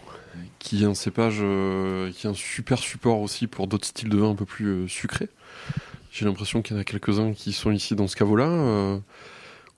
qui 0.60 0.84
est 0.84 0.86
un 0.86 0.94
cépage 0.94 1.40
euh, 1.42 2.12
qui 2.12 2.28
est 2.28 2.30
un 2.30 2.34
super 2.34 2.80
support 2.80 3.20
aussi 3.20 3.48
pour 3.48 3.68
d'autres 3.68 3.86
styles 3.86 4.10
de 4.10 4.18
vin 4.18 4.30
un 4.30 4.36
peu 4.36 4.46
plus 4.46 4.68
euh, 4.68 4.88
sucrés. 4.88 5.30
J'ai 6.12 6.26
l'impression 6.26 6.62
qu'il 6.62 6.76
y 6.76 6.80
en 6.80 6.82
a 6.82 6.86
quelques-uns 6.86 7.34
qui 7.34 7.52
sont 7.52 7.72
ici 7.72 7.96
dans 7.96 8.08
ce 8.08 8.16
caveau-là. 8.16 8.48
Euh, 8.48 8.98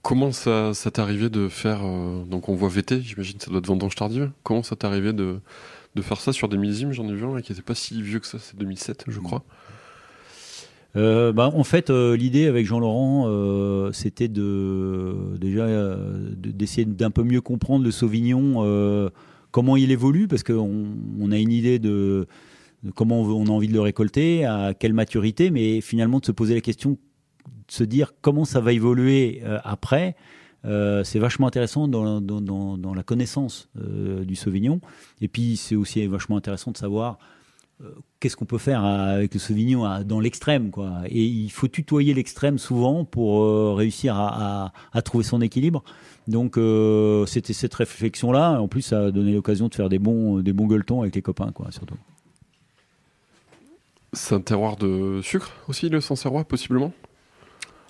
comment 0.02 0.30
ça, 0.30 0.74
ça 0.74 0.90
t'est 0.90 1.00
arrivé 1.00 1.28
de 1.30 1.48
faire. 1.48 1.80
donc 1.80 2.48
on 2.48 2.54
voit 2.54 2.68
VT, 2.68 3.00
j'imagine 3.00 3.38
que 3.38 3.44
ça 3.44 3.50
doit 3.50 3.58
être 3.58 3.66
vendange 3.66 3.94
tardive. 3.94 4.30
Comment 4.42 4.62
ça 4.62 4.76
t'est 4.76 4.86
arrivé 4.86 5.12
de, 5.12 5.40
de 5.94 6.02
faire 6.02 6.20
ça 6.20 6.32
sur 6.32 6.48
des 6.48 6.58
millésimes? 6.58 6.92
J'en 6.92 7.08
ai 7.08 7.14
vu 7.14 7.24
un 7.24 7.40
qui 7.40 7.52
n'était 7.52 7.62
pas 7.62 7.74
si 7.74 8.02
vieux 8.02 8.20
que 8.20 8.26
ça, 8.26 8.38
c'est 8.38 8.56
2007, 8.56 9.04
je 9.08 9.18
crois. 9.18 9.42
Bah, 10.96 11.50
en 11.54 11.64
fait, 11.64 11.90
l'idée 11.90 12.46
avec 12.46 12.66
Jean-Laurent, 12.66 13.90
c'était 13.92 14.28
de 14.28 15.14
déjà 15.38 15.96
d'essayer 16.36 16.84
d'un 16.84 17.10
peu 17.10 17.22
mieux 17.22 17.40
comprendre 17.40 17.84
le 17.84 17.90
Sauvignon 17.90 19.10
comment 19.56 19.76
il 19.76 19.90
évolue, 19.90 20.28
parce 20.28 20.42
qu'on 20.42 20.86
on 21.18 21.32
a 21.32 21.38
une 21.38 21.50
idée 21.50 21.78
de, 21.78 22.26
comment 22.94 23.22
on, 23.22 23.46
a 23.46 23.50
envie 23.50 23.68
de 23.68 23.72
le 23.72 23.80
récolter, 23.80 24.44
à 24.44 24.74
quelle 24.74 24.92
maturité, 24.92 25.50
mais 25.50 25.80
finalement 25.80 26.20
de 26.20 26.26
se 26.26 26.32
poser 26.32 26.54
la 26.54 26.60
question, 26.60 26.90
de 26.90 27.72
se 27.72 27.82
dire 27.82 28.12
comment 28.20 28.44
ça 28.44 28.60
va 28.60 28.72
évoluer 28.72 29.40
euh, 29.44 29.58
après. 29.64 30.14
Euh, 30.64 31.04
c'est 31.04 31.18
vachement 31.18 31.46
intéressant 31.46 31.88
dans, 31.88 32.94
la 32.94 33.02
connaissance 33.02 33.70
euh, 33.80 34.24
du 34.24 34.34
Sauvignon. 34.34 34.80
Et 35.20 35.28
puis, 35.28 35.56
c'est 35.56 35.76
aussi 35.76 36.06
vachement 36.06 36.36
intéressant 36.36 36.72
de 36.72 36.76
savoir 36.76 37.18
qu'est-ce 38.20 38.36
qu'on 38.36 38.46
peut 38.46 38.58
faire 38.58 38.84
avec 38.84 39.34
le 39.34 39.40
Sauvignon 39.40 40.02
dans 40.04 40.20
l'extrême. 40.20 40.70
quoi? 40.70 41.02
Et 41.08 41.24
il 41.24 41.50
faut 41.50 41.68
tutoyer 41.68 42.14
l'extrême 42.14 42.58
souvent 42.58 43.04
pour 43.04 43.76
réussir 43.76 44.16
à, 44.16 44.72
trouver 45.04 45.24
son 45.24 45.40
équilibre. 45.40 45.84
Donc 46.28 46.58
euh, 46.58 47.24
c'était 47.26 47.52
cette 47.52 47.74
réflexion-là. 47.74 48.60
En 48.60 48.68
plus, 48.68 48.82
ça 48.82 49.04
a 49.06 49.10
donné 49.10 49.32
l'occasion 49.32 49.68
de 49.68 49.74
faire 49.74 49.88
des 49.88 49.98
bons, 49.98 50.40
des 50.40 50.52
bons 50.52 50.66
gueuletons 50.66 51.02
avec 51.02 51.14
les 51.14 51.22
copains, 51.22 51.52
quoi, 51.52 51.70
surtout. 51.70 51.96
C'est 54.12 54.34
un 54.34 54.40
terroir 54.40 54.76
de 54.76 55.20
sucre 55.22 55.52
aussi, 55.68 55.88
le 55.88 56.00
Sancerrois, 56.00 56.44
possiblement? 56.44 56.92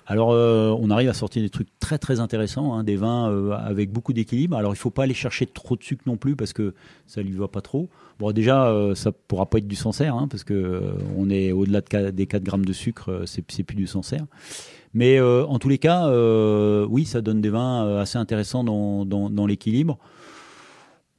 Alors, 0.09 0.31
euh, 0.31 0.73
on 0.79 0.89
arrive 0.89 1.09
à 1.09 1.13
sortir 1.13 1.41
des 1.41 1.49
trucs 1.49 1.67
très 1.79 1.97
très 1.97 2.21
intéressants, 2.21 2.73
hein, 2.73 2.83
des 2.83 2.95
vins 2.95 3.29
euh, 3.29 3.51
avec 3.51 3.91
beaucoup 3.91 4.13
d'équilibre. 4.13 4.55
Alors, 4.55 4.71
il 4.71 4.77
ne 4.77 4.79
faut 4.79 4.89
pas 4.89 5.03
aller 5.03 5.13
chercher 5.13 5.45
trop 5.45 5.75
de 5.75 5.83
sucre 5.83 6.03
non 6.05 6.15
plus 6.15 6.37
parce 6.37 6.53
que 6.53 6.73
ça 7.07 7.21
lui 7.21 7.33
va 7.33 7.49
pas 7.49 7.61
trop. 7.61 7.89
Bon, 8.17 8.31
déjà, 8.31 8.73
ça 8.95 9.11
pourra 9.11 9.45
pas 9.45 9.59
être 9.59 9.67
du 9.67 9.75
Sancerre 9.75 10.15
hein, 10.15 10.27
parce 10.27 10.43
que 10.43 10.81
on 11.17 11.29
est 11.29 11.51
au-delà 11.51 11.81
de, 11.81 12.09
des 12.09 12.25
4 12.25 12.41
grammes 12.41 12.65
de 12.65 12.73
sucre, 12.73 13.23
c'est 13.25 13.63
plus 13.63 13.75
du 13.75 13.85
Sancerre. 13.85 14.25
Mais 14.93 15.19
euh, 15.19 15.45
en 15.45 15.59
tous 15.59 15.69
les 15.69 15.77
cas, 15.77 16.07
euh, 16.07 16.85
oui, 16.89 17.05
ça 17.05 17.21
donne 17.21 17.39
des 17.39 17.49
vins 17.49 17.85
euh, 17.85 18.01
assez 18.01 18.17
intéressants 18.17 18.63
dans, 18.63 19.05
dans, 19.05 19.45
l'équilibre. 19.45 19.99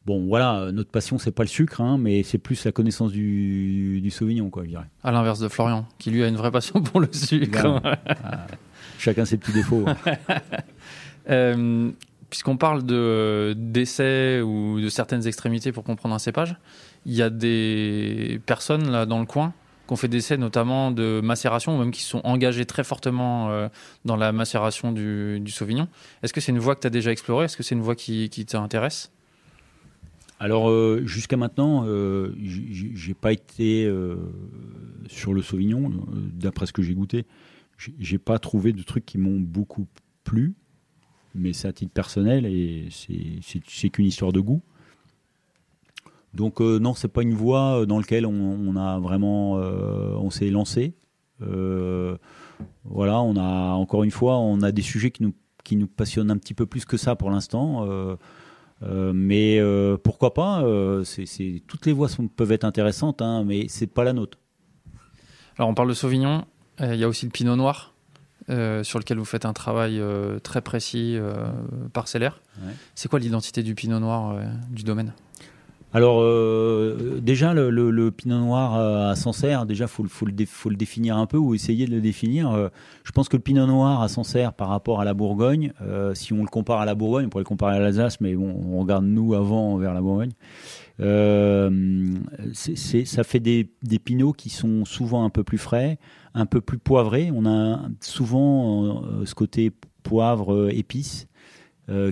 Bon, 0.05 0.27
voilà, 0.27 0.73
notre 0.73 0.91
passion, 0.91 1.19
c'est 1.19 1.31
pas 1.31 1.45
le 1.45 1.49
sucre, 1.49 1.81
hein, 1.81 1.97
mais 1.97 2.23
c'est 2.25 2.39
plus 2.39 2.65
la 2.65 2.73
connaissance 2.73 3.13
du, 3.13 4.01
du, 4.01 4.11
Sauvignon, 4.11 4.51
quoi, 4.51 4.65
je 4.65 4.71
dirais. 4.71 4.87
À 5.05 5.13
l'inverse 5.13 5.39
de 5.39 5.47
Florian, 5.49 5.87
qui 5.99 6.11
lui 6.11 6.25
a 6.25 6.29
une 6.29 6.37
vraie 6.37 6.51
passion 6.51 6.83
pour 6.83 7.01
le 7.01 7.09
sucre. 7.13 7.81
Ah, 8.25 8.47
chacun 8.99 9.25
ses 9.25 9.37
petits 9.37 9.53
défauts. 9.53 9.85
Puisqu'on 12.31 12.57
parle 12.59 12.85
de 12.85 13.55
d'essais 13.57 14.43
ou 14.43 14.81
de 14.81 14.89
certaines 14.91 15.27
extrémités 15.27 15.73
pour 15.73 15.83
comprendre 15.83 16.15
un 16.15 16.19
cépage, 16.19 16.57
il 17.07 17.15
y 17.15 17.23
a 17.23 17.31
des 17.31 18.41
personnes 18.45 18.91
là 18.91 19.07
dans 19.07 19.19
le 19.19 19.25
coin 19.25 19.55
qu'on 19.89 19.97
fait 19.97 20.09
des 20.09 20.19
essais 20.19 20.37
notamment 20.37 20.93
de 20.93 21.21
macération, 21.25 21.75
ou 21.75 21.79
même 21.79 21.91
qui 21.91 22.03
sont 22.03 22.21
engagés 22.23 22.67
très 22.67 22.85
fortement 22.85 23.51
euh, 23.51 23.69
dans 24.05 24.17
la 24.17 24.31
macération 24.33 24.93
du, 24.93 25.43
Sauvignon. 25.49 25.89
Est-ce 26.23 26.33
que 26.33 26.41
c'est 26.41 26.53
une 26.53 26.59
voie 26.59 26.77
que 26.77 26.81
tu 26.81 26.87
as 26.87 26.91
déjà 26.91 27.11
explorée? 27.11 27.47
Est-ce 27.47 27.57
que 27.57 27.63
c'est 27.63 27.75
une 27.75 27.81
voie 27.81 27.97
qui, 27.97 28.29
t'intéresse? 28.29 29.11
Alors 30.41 30.71
euh, 30.71 31.03
jusqu'à 31.05 31.37
maintenant, 31.37 31.85
euh, 31.87 32.33
j'ai 32.39 33.15
pas 33.15 33.33
été 33.33 33.87
euh, 33.87 34.17
sur 35.09 35.35
le 35.35 35.43
Sauvignon, 35.43 35.91
d'après 36.35 36.67
ce 36.67 36.73
que 36.73 36.83
j'ai 36.83 36.95
goûté, 36.95 37.25
j'ai 37.99 38.19
pas 38.19 38.39
trouvé 38.39 38.73
de 38.73 38.83
trucs 38.83 39.07
qui 39.07 39.19
m'ont 39.19 39.41
beaucoup 39.41 39.87
plu, 40.25 40.55
mais 41.35 41.53
c'est 41.53 41.69
à 41.69 41.73
titre 41.73 41.93
personnel 41.93 42.47
et 42.47 42.89
c'est 42.91 43.89
qu'une 43.91 44.07
histoire 44.07 44.33
de 44.33 44.41
goût. 44.41 44.63
Donc 46.35 46.61
euh, 46.61 46.79
non, 46.79 46.95
c'est 46.95 47.09
pas 47.09 47.23
une 47.23 47.35
voie 47.35 47.87
dans 47.87 47.99
laquelle 47.99 48.27
on, 48.27 48.77
a 48.77 48.99
vraiment, 48.99 49.59
euh, 49.59 50.15
on 50.17 50.31
s'est 50.31 50.51
lancé. 50.51 50.95
Euh, 51.41 52.17
voilà, 52.85 53.21
on 53.23 53.37
a 53.37 53.73
encore 53.73 54.05
une 54.05 54.11
fois, 54.11 54.39
on 54.39 54.61
a 54.63 54.73
des 54.73 54.83
sujets 54.83 55.11
qui 55.11 55.23
nous 55.23 55.35
qui 55.69 55.77
nous 55.77 55.87
passionnent 55.87 56.31
un 56.31 56.39
petit 56.39 56.55
peu 56.55 56.65
plus 56.65 56.85
que 56.87 56.97
ça 56.97 57.15
pour 57.15 57.31
l'instant. 57.31 57.87
Euh, 57.87 58.17
euh, 58.83 59.13
mais 59.15 59.59
euh, 59.59 59.97
pourquoi 59.97 60.33
pas 60.33 60.63
euh, 60.63 61.05
toutes 61.67 61.85
les 61.85 61.93
voies 61.93 62.09
peuvent 62.37 62.53
être 62.53 62.65
intéressantes, 62.65 63.21
hein, 63.21 63.45
mais 63.45 63.67
c'est 63.69 63.87
pas 63.87 64.05
la 64.05 64.13
nôtre. 64.13 64.39
Alors 65.59 65.69
on 65.69 65.75
parle 65.75 65.89
de 65.89 65.95
Sauvignon, 65.95 66.39
euh, 66.39 66.43
il 66.81 66.97
y 66.97 67.05
a 67.05 67.09
aussi 67.09 67.25
le 67.27 67.31
Pinot 67.31 67.57
Noir, 67.57 67.93
euh, 68.51 68.83
sur 68.85 68.99
lequel 68.99 69.19
vous 69.19 69.25
faites 69.25 69.45
un 69.45 69.53
travail 69.53 69.99
euh, 70.01 70.39
très 70.39 70.61
précis, 70.61 71.17
euh, 71.17 71.33
parcellaire. 71.93 72.41
Ouais. 72.65 72.73
C'est 72.95 73.09
quoi 73.09 73.19
l'identité 73.19 73.63
du 73.63 73.75
Pinot 73.75 74.01
Noir 74.01 74.31
euh, 74.33 74.43
du 74.71 74.83
domaine? 74.85 75.13
Alors 75.95 76.21
euh, 76.21 77.19
déjà 77.23 77.55
le, 77.55 77.71
le- 77.71 77.91
le 77.91 78.11
Pinot 78.11 78.39
Noir 78.39 78.77
euh, 78.77 79.11
à 79.11 79.17
Sancerre, 79.17 79.65
déjà 79.65 79.87
faut, 79.87 80.05
faut, 80.07 80.27
le 80.27 80.33
dé- 80.33 80.45
faut 80.45 80.69
le 80.69 80.77
définir 80.77 81.17
un 81.17 81.25
peu 81.25 81.39
ou 81.39 81.55
essayer 81.55 81.87
de 81.87 81.91
le 81.93 82.03
définir. 82.03 82.51
Euh, 82.51 82.69
je 83.05 83.13
pense 83.13 83.31
que 83.31 83.37
le 83.39 83.43
Pinot 83.43 83.67
Noir 83.67 84.03
à 84.03 84.09
Sancerre 84.09 84.53
par 84.53 84.69
rapport 84.69 85.01
à 85.01 85.05
la 85.07 85.15
Bourgogne, 85.15 85.73
euh, 85.81 86.13
si 86.15 86.35
on 86.35 86.43
le 86.43 86.49
compare 86.49 86.81
à 86.81 86.85
la 86.85 86.95
Bourgogne, 86.95 87.25
on 87.27 87.29
pourrait 87.31 87.43
le 87.45 87.49
comparer 87.49 87.77
à 87.77 87.81
l'Alsace, 87.81 88.21
mais 88.21 88.35
bon, 88.35 88.55
on 88.71 88.81
regarde 88.81 89.07
nous 89.07 89.33
avant 89.33 89.79
vers 89.79 89.95
la 89.95 90.03
Bourgogne. 90.03 90.33
Euh, 91.01 91.71
ça 92.53 93.25
fait 93.25 93.41
des, 93.41 93.69
pinots 94.05 94.33
qui 94.33 94.51
sont 94.51 94.85
souvent 94.85 95.25
un 95.25 95.31
peu 95.31 95.45
plus 95.45 95.59
frais, 95.59 95.99
un 96.35 96.47
peu 96.47 96.61
plus 96.61 96.79
poivrés. 96.79 97.31
On 97.35 97.47
a 97.47 97.89
souvent 98.01 99.05
euh, 99.05 99.25
ce 99.25 99.35
côté 99.35 99.73
poivre 100.03 100.55
euh, 100.55 100.71
épice 100.71 101.27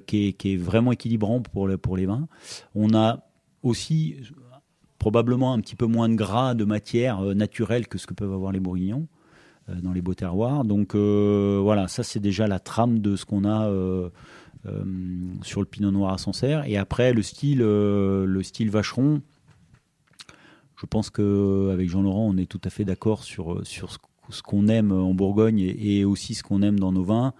qui, 0.07 0.34
est, 0.43 0.57
vraiment 0.57 0.93
équilibrant 0.93 1.43
pour, 1.43 1.68
pour 1.82 1.97
les 1.99 2.07
vins. 2.07 2.28
On 2.74 2.95
a 2.95 3.28
aussi 3.62 4.16
probablement 4.99 5.53
un 5.53 5.61
petit 5.61 5.76
peu 5.76 5.84
moins 5.84 6.09
de 6.09 6.14
gras, 6.14 6.55
de 6.55 6.64
matière 6.64 7.20
naturelle 7.34 7.87
que 7.87 7.99
ce 7.99 8.07
que 8.07 8.14
peuvent 8.14 8.32
avoir 8.32 8.53
les 8.53 8.61
bourguignons 8.61 9.07
dans 9.82 9.93
les 9.93 10.01
beaux 10.01 10.14
terroirs. 10.14 10.64
Donc 10.64 10.95
voilà, 10.97 11.89
ça 11.89 12.05
c'est 12.05 12.20
déjà 12.20 12.47
la 12.47 12.59
trame 12.59 13.01
de 13.01 13.16
ce 13.16 13.26
qu'on 13.26 13.45
a 13.45 13.70
sur 15.42 15.60
le 15.60 15.66
Pinot 15.66 15.90
Noir 15.90 16.12
à 16.12 16.18
Sancerre. 16.18 16.64
Et 16.66 16.76
après 16.76 17.12
le 17.12 17.22
style, 17.22 17.62
euh, 17.62 18.24
le 18.26 18.42
style 18.42 18.70
vacheron. 18.70 19.22
Je 20.80 20.86
pense 20.86 21.10
que 21.10 21.70
avec 21.72 21.88
Jean-Laurent, 21.88 22.28
on 22.28 22.36
est 22.36 22.46
tout 22.46 22.60
à 22.64 22.70
fait 22.70 22.84
d'accord 22.84 23.24
sur 23.24 23.66
sur 23.66 23.92
ce, 23.92 24.42
qu'on 24.42 24.68
aime 24.68 24.92
en 24.92 25.14
Bourgogne 25.14 25.60
et, 25.60 26.04
aussi 26.04 26.34
ce 26.34 26.42
qu'on 26.42 26.62
aime 26.62 26.78
dans 26.78 26.92
nos 26.92 27.04
vins. 27.04 27.32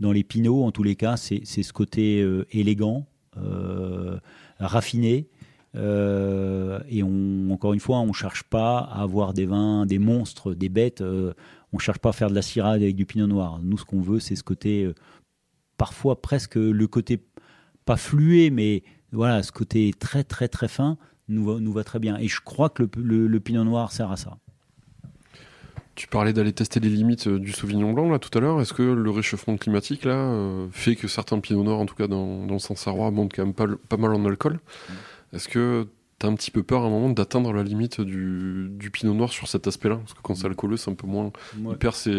Dans 0.00 0.12
les 0.12 0.24
pinots, 0.24 0.64
en 0.64 0.72
tous 0.72 0.82
les 0.82 0.96
cas, 0.96 1.16
c'est 1.16 1.44
ce 1.44 1.72
côté 1.72 2.20
euh, 2.20 2.46
élégant, 2.50 3.06
euh, 3.38 4.18
raffiné. 4.58 5.28
Euh, 5.74 6.80
et 6.88 7.02
encore 7.02 7.72
une 7.72 7.80
fois, 7.80 8.00
on 8.00 8.12
cherche 8.12 8.42
pas 8.42 8.78
à 8.78 9.02
avoir 9.02 9.32
des 9.32 9.46
vins, 9.46 9.86
des 9.86 9.98
monstres, 9.98 10.54
des 10.54 10.68
bêtes. 10.68 11.00
euh, 11.00 11.32
on 11.72 11.78
cherche 11.78 11.98
pas 11.98 12.10
à 12.10 12.12
faire 12.12 12.28
de 12.28 12.34
la 12.34 12.42
syrah 12.42 12.72
avec 12.72 12.94
du 12.94 13.06
pinot 13.06 13.26
noir. 13.26 13.58
Nous, 13.62 13.78
ce 13.78 13.84
qu'on 13.84 14.02
veut, 14.02 14.20
c'est 14.20 14.36
ce 14.36 14.42
côté, 14.42 14.84
euh, 14.84 14.94
parfois 15.76 16.20
presque 16.20 16.56
le 16.56 16.86
côté 16.86 17.22
pas 17.84 17.96
fluet, 17.96 18.50
mais 18.50 18.82
voilà, 19.12 19.42
ce 19.42 19.52
côté 19.52 19.92
très 19.98 20.24
très 20.24 20.48
très 20.48 20.68
fin 20.68 20.96
nous 21.28 21.72
va, 21.72 21.84
très 21.84 21.98
bien. 21.98 22.18
Et 22.18 22.28
je 22.28 22.40
crois 22.40 22.68
que 22.68 22.82
le, 22.96 23.40
pinot 23.40 23.64
noir 23.64 23.92
sert 23.92 24.10
à 24.10 24.16
ça. 24.16 24.36
Tu 25.94 26.08
parlais 26.08 26.32
d'aller 26.32 26.52
tester 26.52 26.80
les 26.80 26.88
limites 26.88 27.26
euh, 27.26 27.38
du 27.38 27.52
Sauvignon 27.52 27.92
blanc 27.92 28.08
là 28.10 28.18
tout 28.18 28.36
à 28.36 28.40
l'heure. 28.40 28.60
Est-ce 28.62 28.72
que 28.72 28.82
le 28.82 29.10
réchauffement 29.10 29.58
climatique 29.58 30.04
là 30.04 30.14
euh, 30.14 30.66
fait 30.72 30.96
que 30.96 31.06
certains 31.06 31.38
Pinot 31.38 31.62
Noirs, 31.62 31.78
en 31.78 31.86
tout 31.86 31.94
cas 31.94 32.06
dans, 32.06 32.46
dans 32.46 32.54
le 32.54 32.58
Sancerrois, 32.58 33.10
montent 33.10 33.34
quand 33.34 33.44
même 33.44 33.54
pas, 33.54 33.66
pas 33.88 33.98
mal 33.98 34.14
en 34.14 34.24
alcool? 34.24 34.58
Est-ce 35.34 35.48
que 35.48 35.86
t'as 36.22 36.28
un 36.28 36.34
petit 36.34 36.52
peu 36.52 36.62
peur 36.62 36.82
à 36.82 36.86
un 36.86 36.90
moment 36.90 37.10
d'atteindre 37.10 37.52
la 37.52 37.64
limite 37.64 38.00
du, 38.00 38.68
du 38.70 38.90
Pinot 38.92 39.12
Noir 39.14 39.30
sur 39.30 39.48
cet 39.48 39.66
aspect-là 39.66 39.96
Parce 39.96 40.14
que 40.14 40.20
quand 40.22 40.36
c'est 40.36 40.46
alcooleux, 40.46 40.76
c'est 40.76 40.90
un 40.90 40.94
peu 40.94 41.06
moins. 41.08 41.32
Il 41.58 41.76
perd 41.76 41.94
ses- 41.96 42.10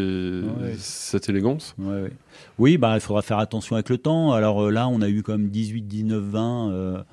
Ouais. 0.41 0.74
cette 0.78 1.30
élégance. 1.30 1.74
Ouais. 1.80 2.12
Oui, 2.60 2.78
bah, 2.78 2.95
il 2.95 2.99
faudra 2.99 3.22
faire 3.22 3.39
attention 3.39 3.76
avec 3.78 3.89
le 3.89 3.97
temps. 3.97 4.34
Alors 4.34 4.64
euh, 4.66 4.72
là, 4.72 4.88
on 4.89 5.01
a 5.01 5.08
eu 5.10 5.24
comme 5.24 5.47
18, 5.49 5.84
19, 5.84 6.22
20 6.22 6.72
euh, 6.72 7.04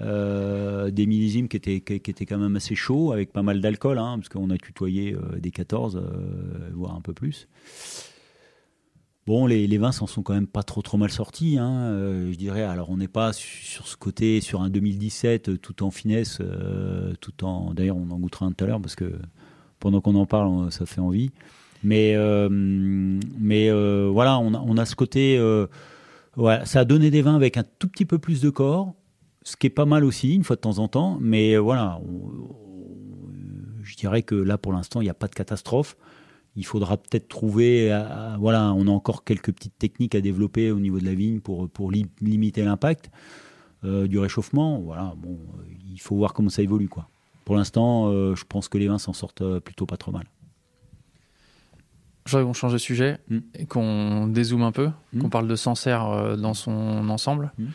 euh, 0.00 0.90
des 0.90 1.06
millésimes 1.06 1.48
qui 1.48 1.56
étaient, 1.56 1.80
qui, 1.80 1.98
qui 2.00 2.10
étaient 2.10 2.26
quand 2.26 2.38
même 2.38 2.56
assez 2.56 2.74
chauds, 2.74 3.12
avec 3.12 3.32
pas 3.32 3.42
mal 3.42 3.60
d'alcool, 3.60 3.98
hein, 3.98 4.16
parce 4.18 4.28
qu'on 4.28 4.50
a 4.50 4.58
tutoyé 4.58 5.14
euh, 5.14 5.38
des 5.38 5.50
14, 5.50 5.96
euh, 5.96 6.00
voire 6.74 6.94
un 6.94 7.00
peu 7.00 7.12
plus. 7.14 7.48
Bon, 9.28 9.44
les, 9.44 9.76
vins 9.76 9.92
s'en 9.92 10.06
sont 10.06 10.22
quand 10.22 10.32
même 10.32 10.46
pas 10.46 10.62
trop 10.62 10.80
trop 10.80 10.96
mal 10.96 11.10
sortis, 11.10 11.58
hein, 11.58 11.70
euh, 11.70 12.32
je 12.32 12.38
dirais. 12.38 12.62
Alors, 12.62 12.88
on 12.88 12.96
n'est 12.96 13.08
pas 13.08 13.34
su- 13.34 13.62
sur 13.62 13.86
ce 13.86 13.94
côté, 13.94 14.40
sur 14.40 14.62
un 14.62 14.70
2017, 14.70 15.50
euh, 15.50 15.58
tout 15.58 15.82
en 15.82 15.90
finesse, 15.90 16.38
euh, 16.40 17.12
tout 17.20 17.44
en. 17.44 17.74
D'ailleurs, 17.74 17.98
on 17.98 18.10
en 18.10 18.18
goûtera 18.18 18.46
un 18.46 18.52
tout 18.52 18.64
à 18.64 18.66
l'heure 18.66 18.80
parce 18.80 18.94
que 18.94 19.12
pendant 19.80 20.00
qu'on 20.00 20.14
en 20.14 20.24
parle, 20.24 20.72
ça 20.72 20.86
fait 20.86 21.02
envie. 21.02 21.30
Mais, 21.82 22.16
mais 22.48 23.70
voilà, 24.08 24.38
on 24.38 24.76
a, 24.78 24.86
ce 24.86 24.96
côté. 24.96 25.38
voilà, 26.34 26.64
ça 26.64 26.80
a 26.80 26.84
donné 26.86 27.10
des 27.10 27.20
vins 27.20 27.36
avec 27.36 27.58
un 27.58 27.64
tout 27.78 27.88
petit 27.88 28.06
peu 28.06 28.18
plus 28.18 28.40
de 28.40 28.48
corps, 28.48 28.94
ce 29.42 29.56
qui 29.56 29.66
est 29.66 29.70
pas 29.70 29.84
mal 29.84 30.04
aussi, 30.04 30.36
une 30.36 30.42
fois 30.42 30.56
de 30.56 30.62
temps 30.62 30.78
en 30.78 30.88
temps. 30.88 31.18
Mais 31.20 31.58
voilà, 31.58 32.00
je 33.82 33.94
dirais 33.94 34.22
que 34.22 34.34
là, 34.34 34.56
pour 34.56 34.72
l'instant, 34.72 35.02
il 35.02 35.04
n'y 35.04 35.10
a 35.10 35.14
pas 35.14 35.28
de 35.28 35.34
catastrophe. 35.34 35.98
Il 36.58 36.66
faudra 36.66 36.96
peut-être 36.96 37.28
trouver. 37.28 37.90
euh, 37.92 38.00
euh, 38.02 38.36
voilà, 38.38 38.72
on 38.74 38.86
a 38.88 38.90
encore 38.90 39.22
quelques 39.24 39.52
petites 39.52 39.78
techniques 39.78 40.14
à 40.16 40.20
développer 40.20 40.70
au 40.72 40.80
niveau 40.80 40.98
de 40.98 41.04
la 41.04 41.14
vigne 41.14 41.38
pour, 41.40 41.68
pour 41.70 41.90
li- 41.92 42.06
limiter 42.20 42.64
l'impact 42.64 43.10
euh, 43.84 44.08
du 44.08 44.18
réchauffement. 44.18 44.80
Voilà, 44.80 45.14
bon, 45.16 45.38
euh, 45.58 45.62
il 45.92 46.00
faut 46.00 46.16
voir 46.16 46.32
comment 46.34 46.50
ça 46.50 46.62
évolue, 46.62 46.88
quoi. 46.88 47.08
Pour 47.44 47.54
l'instant, 47.56 48.08
euh, 48.08 48.34
je 48.34 48.44
pense 48.44 48.68
que 48.68 48.76
les 48.76 48.88
vins 48.88 48.98
s'en 48.98 49.12
sortent 49.12 49.42
euh, 49.42 49.60
plutôt 49.60 49.86
pas 49.86 49.96
trop 49.96 50.10
mal. 50.12 50.24
Je 52.26 52.32
voudrais 52.32 52.44
qu'on 52.44 52.52
change 52.52 52.72
de 52.72 52.78
sujet 52.78 53.18
Mm. 53.30 53.38
et 53.54 53.66
qu'on 53.66 54.26
dézoome 54.26 54.62
un 54.62 54.72
peu, 54.72 54.90
Mm. 55.12 55.20
qu'on 55.20 55.30
parle 55.30 55.48
de 55.48 55.56
Sancerre 55.56 56.06
euh, 56.10 56.36
dans 56.36 56.54
son 56.54 57.08
ensemble. 57.08 57.52
Mm. 57.58 57.66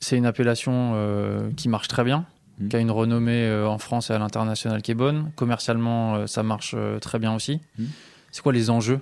C'est 0.00 0.16
une 0.18 0.26
appellation 0.26 0.92
euh, 0.94 1.50
qui 1.56 1.68
marche 1.68 1.88
très 1.88 2.04
bien, 2.04 2.26
Mm. 2.58 2.68
qui 2.68 2.76
a 2.76 2.78
une 2.80 2.90
renommée 2.90 3.46
euh, 3.46 3.66
en 3.68 3.78
France 3.78 4.10
et 4.10 4.12
à 4.14 4.18
l'international 4.18 4.82
qui 4.82 4.90
est 4.90 4.94
bonne. 4.96 5.32
Commercialement, 5.36 6.14
euh, 6.16 6.26
ça 6.26 6.42
marche 6.42 6.74
euh, 6.76 6.98
très 6.98 7.18
bien 7.18 7.34
aussi. 7.34 7.60
Mm. 7.78 7.84
C'est 8.30 8.42
quoi 8.42 8.52
les 8.52 8.70
enjeux 8.70 9.00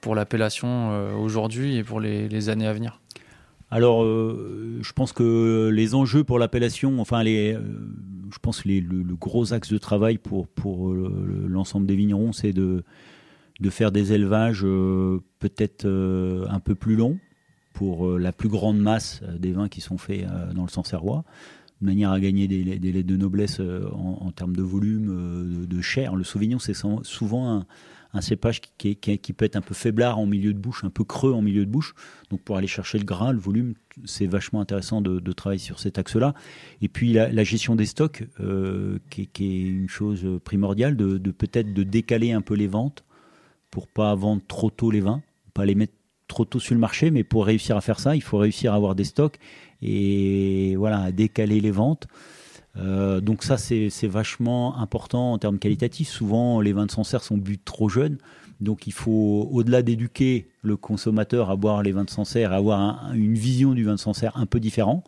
pour 0.00 0.14
l'appellation 0.14 1.16
aujourd'hui 1.18 1.76
et 1.76 1.82
pour 1.84 2.00
les, 2.00 2.28
les 2.28 2.48
années 2.50 2.66
à 2.66 2.72
venir? 2.72 3.00
Alors, 3.70 4.04
euh, 4.04 4.78
je 4.80 4.92
pense 4.92 5.12
que 5.12 5.70
les 5.72 5.94
enjeux 5.94 6.22
pour 6.22 6.38
l'appellation, 6.38 7.00
enfin, 7.00 7.22
les, 7.22 7.54
euh, 7.54 7.60
je 8.32 8.38
pense 8.38 8.62
que 8.62 8.68
les- 8.68 8.80
le, 8.80 9.02
le 9.02 9.14
gros 9.16 9.52
axe 9.52 9.72
de 9.72 9.78
travail 9.78 10.18
pour, 10.18 10.46
pour 10.48 10.92
le- 10.94 11.46
l'ensemble 11.48 11.86
des 11.86 11.96
vignerons, 11.96 12.32
c'est 12.32 12.52
de, 12.52 12.84
de 13.60 13.70
faire 13.70 13.90
des 13.90 14.12
élevages 14.12 14.62
euh, 14.64 15.20
peut-être 15.40 15.84
un 15.86 16.60
peu 16.60 16.74
plus 16.74 16.94
longs 16.96 17.18
pour 17.72 18.18
la 18.18 18.32
plus 18.32 18.48
grande 18.48 18.78
masse 18.78 19.22
des 19.38 19.52
vins 19.52 19.68
qui 19.68 19.80
sont 19.80 19.98
faits 19.98 20.26
dans 20.54 20.62
le 20.62 20.68
Sancerrois, 20.68 21.24
de 21.80 21.86
manière 21.86 22.10
à 22.10 22.20
gagner 22.20 22.48
des, 22.48 22.78
des 22.78 23.02
de 23.02 23.16
noblesse 23.16 23.60
euh, 23.60 23.88
en, 23.92 24.30
termes 24.32 24.56
de 24.56 24.62
volume, 24.62 25.10
euh, 25.10 25.66
de, 25.66 25.80
chair. 25.80 26.16
Le 26.16 26.24
Sauvignon, 26.24 26.58
c'est 26.58 26.74
souvent 26.74 27.64
un, 28.12 28.20
cépage 28.20 28.60
qui, 28.78 28.96
qui 28.96 29.32
peut 29.32 29.44
être 29.44 29.54
un 29.54 29.60
peu 29.60 29.74
faiblard 29.74 30.18
en 30.18 30.26
milieu 30.26 30.52
de 30.52 30.58
bouche, 30.58 30.82
un 30.82 30.90
peu 30.90 31.04
creux 31.04 31.32
en 31.32 31.40
milieu 31.40 31.64
de 31.64 31.70
bouche. 31.70 31.94
Donc 32.30 32.40
pour 32.40 32.56
aller 32.56 32.66
chercher 32.66 32.98
le 32.98 33.04
gras, 33.04 33.32
le 33.32 33.38
volume, 33.38 33.74
c'est 34.04 34.26
vachement 34.26 34.60
intéressant 34.60 35.00
de, 35.00 35.32
travailler 35.32 35.60
sur 35.60 35.78
cet 35.78 35.98
axe-là. 35.98 36.34
Et 36.82 36.88
puis 36.88 37.12
la, 37.12 37.44
gestion 37.44 37.76
des 37.76 37.86
stocks, 37.86 38.26
euh, 38.40 38.98
qui 39.10 39.28
est 39.38 39.68
une 39.68 39.88
chose 39.88 40.26
primordiale, 40.42 40.96
de, 40.96 41.16
de 41.16 41.30
peut-être 41.30 41.72
de 41.72 41.84
décaler 41.84 42.32
un 42.32 42.40
peu 42.40 42.54
les 42.54 42.66
ventes 42.66 43.04
pour 43.70 43.86
pas 43.86 44.14
vendre 44.16 44.42
trop 44.48 44.70
tôt 44.70 44.90
les 44.90 45.00
vins, 45.00 45.22
pas 45.54 45.64
les 45.64 45.76
mettre 45.76 45.92
trop 46.28 46.44
tôt 46.44 46.60
sur 46.60 46.74
le 46.74 46.80
marché, 46.80 47.10
mais 47.10 47.24
pour 47.24 47.46
réussir 47.46 47.76
à 47.76 47.80
faire 47.80 47.98
ça, 47.98 48.14
il 48.14 48.22
faut 48.22 48.38
réussir 48.38 48.72
à 48.72 48.76
avoir 48.76 48.94
des 48.94 49.04
stocks 49.04 49.38
et 49.82 50.74
voilà, 50.76 51.12
décaler 51.12 51.60
les 51.60 51.70
ventes. 51.70 52.06
Euh, 52.76 53.20
donc 53.20 53.42
ça, 53.42 53.56
c'est 53.56 53.88
vachement 54.06 54.76
important 54.78 55.32
en 55.32 55.38
termes 55.38 55.58
qualitatifs. 55.58 56.08
Souvent, 56.08 56.60
les 56.60 56.72
vins 56.72 56.86
de 56.86 56.90
Sancerre 56.90 57.22
sont 57.22 57.36
bu 57.36 57.58
trop 57.58 57.88
jeunes. 57.88 58.18
Donc 58.60 58.86
il 58.86 58.92
faut, 58.92 59.48
au-delà 59.52 59.82
d'éduquer 59.82 60.48
le 60.62 60.76
consommateur 60.76 61.50
à 61.50 61.56
boire 61.56 61.82
les 61.82 61.92
vins 61.92 62.04
de 62.04 62.10
Sancerre, 62.10 62.52
avoir 62.52 62.80
un- 62.80 63.12
une 63.14 63.34
vision 63.34 63.72
du 63.72 63.84
vin 63.84 63.94
de 63.94 64.00
Sancerre 64.00 64.32
un 64.36 64.46
peu 64.46 64.58
différent, 64.60 65.04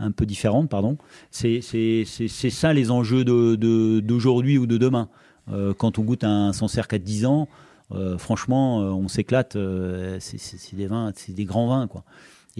un 0.00 0.10
peu 0.10 0.26
différente, 0.26 0.68
pardon. 0.68 0.98
C'est 1.30 1.60
ça 1.62 2.72
les 2.72 2.90
enjeux 2.90 3.24
de- 3.24 3.54
de- 3.54 4.00
d'aujourd'hui 4.00 4.58
ou 4.58 4.66
de 4.66 4.76
demain. 4.76 5.08
Euh, 5.52 5.72
quand 5.72 5.98
on 5.98 6.02
goûte 6.02 6.24
un 6.24 6.52
Sancerre 6.52 6.88
4-10 6.88 7.26
ans, 7.26 7.48
euh, 7.92 8.18
franchement, 8.18 8.78
on 8.78 9.08
s'éclate. 9.08 9.56
c'est 10.18 10.76
des 10.76 10.86
vins, 10.86 11.12
c'est 11.14 11.32
des 11.34 11.44
grands 11.44 11.68
vins, 11.68 11.86
quoi. 11.86 12.04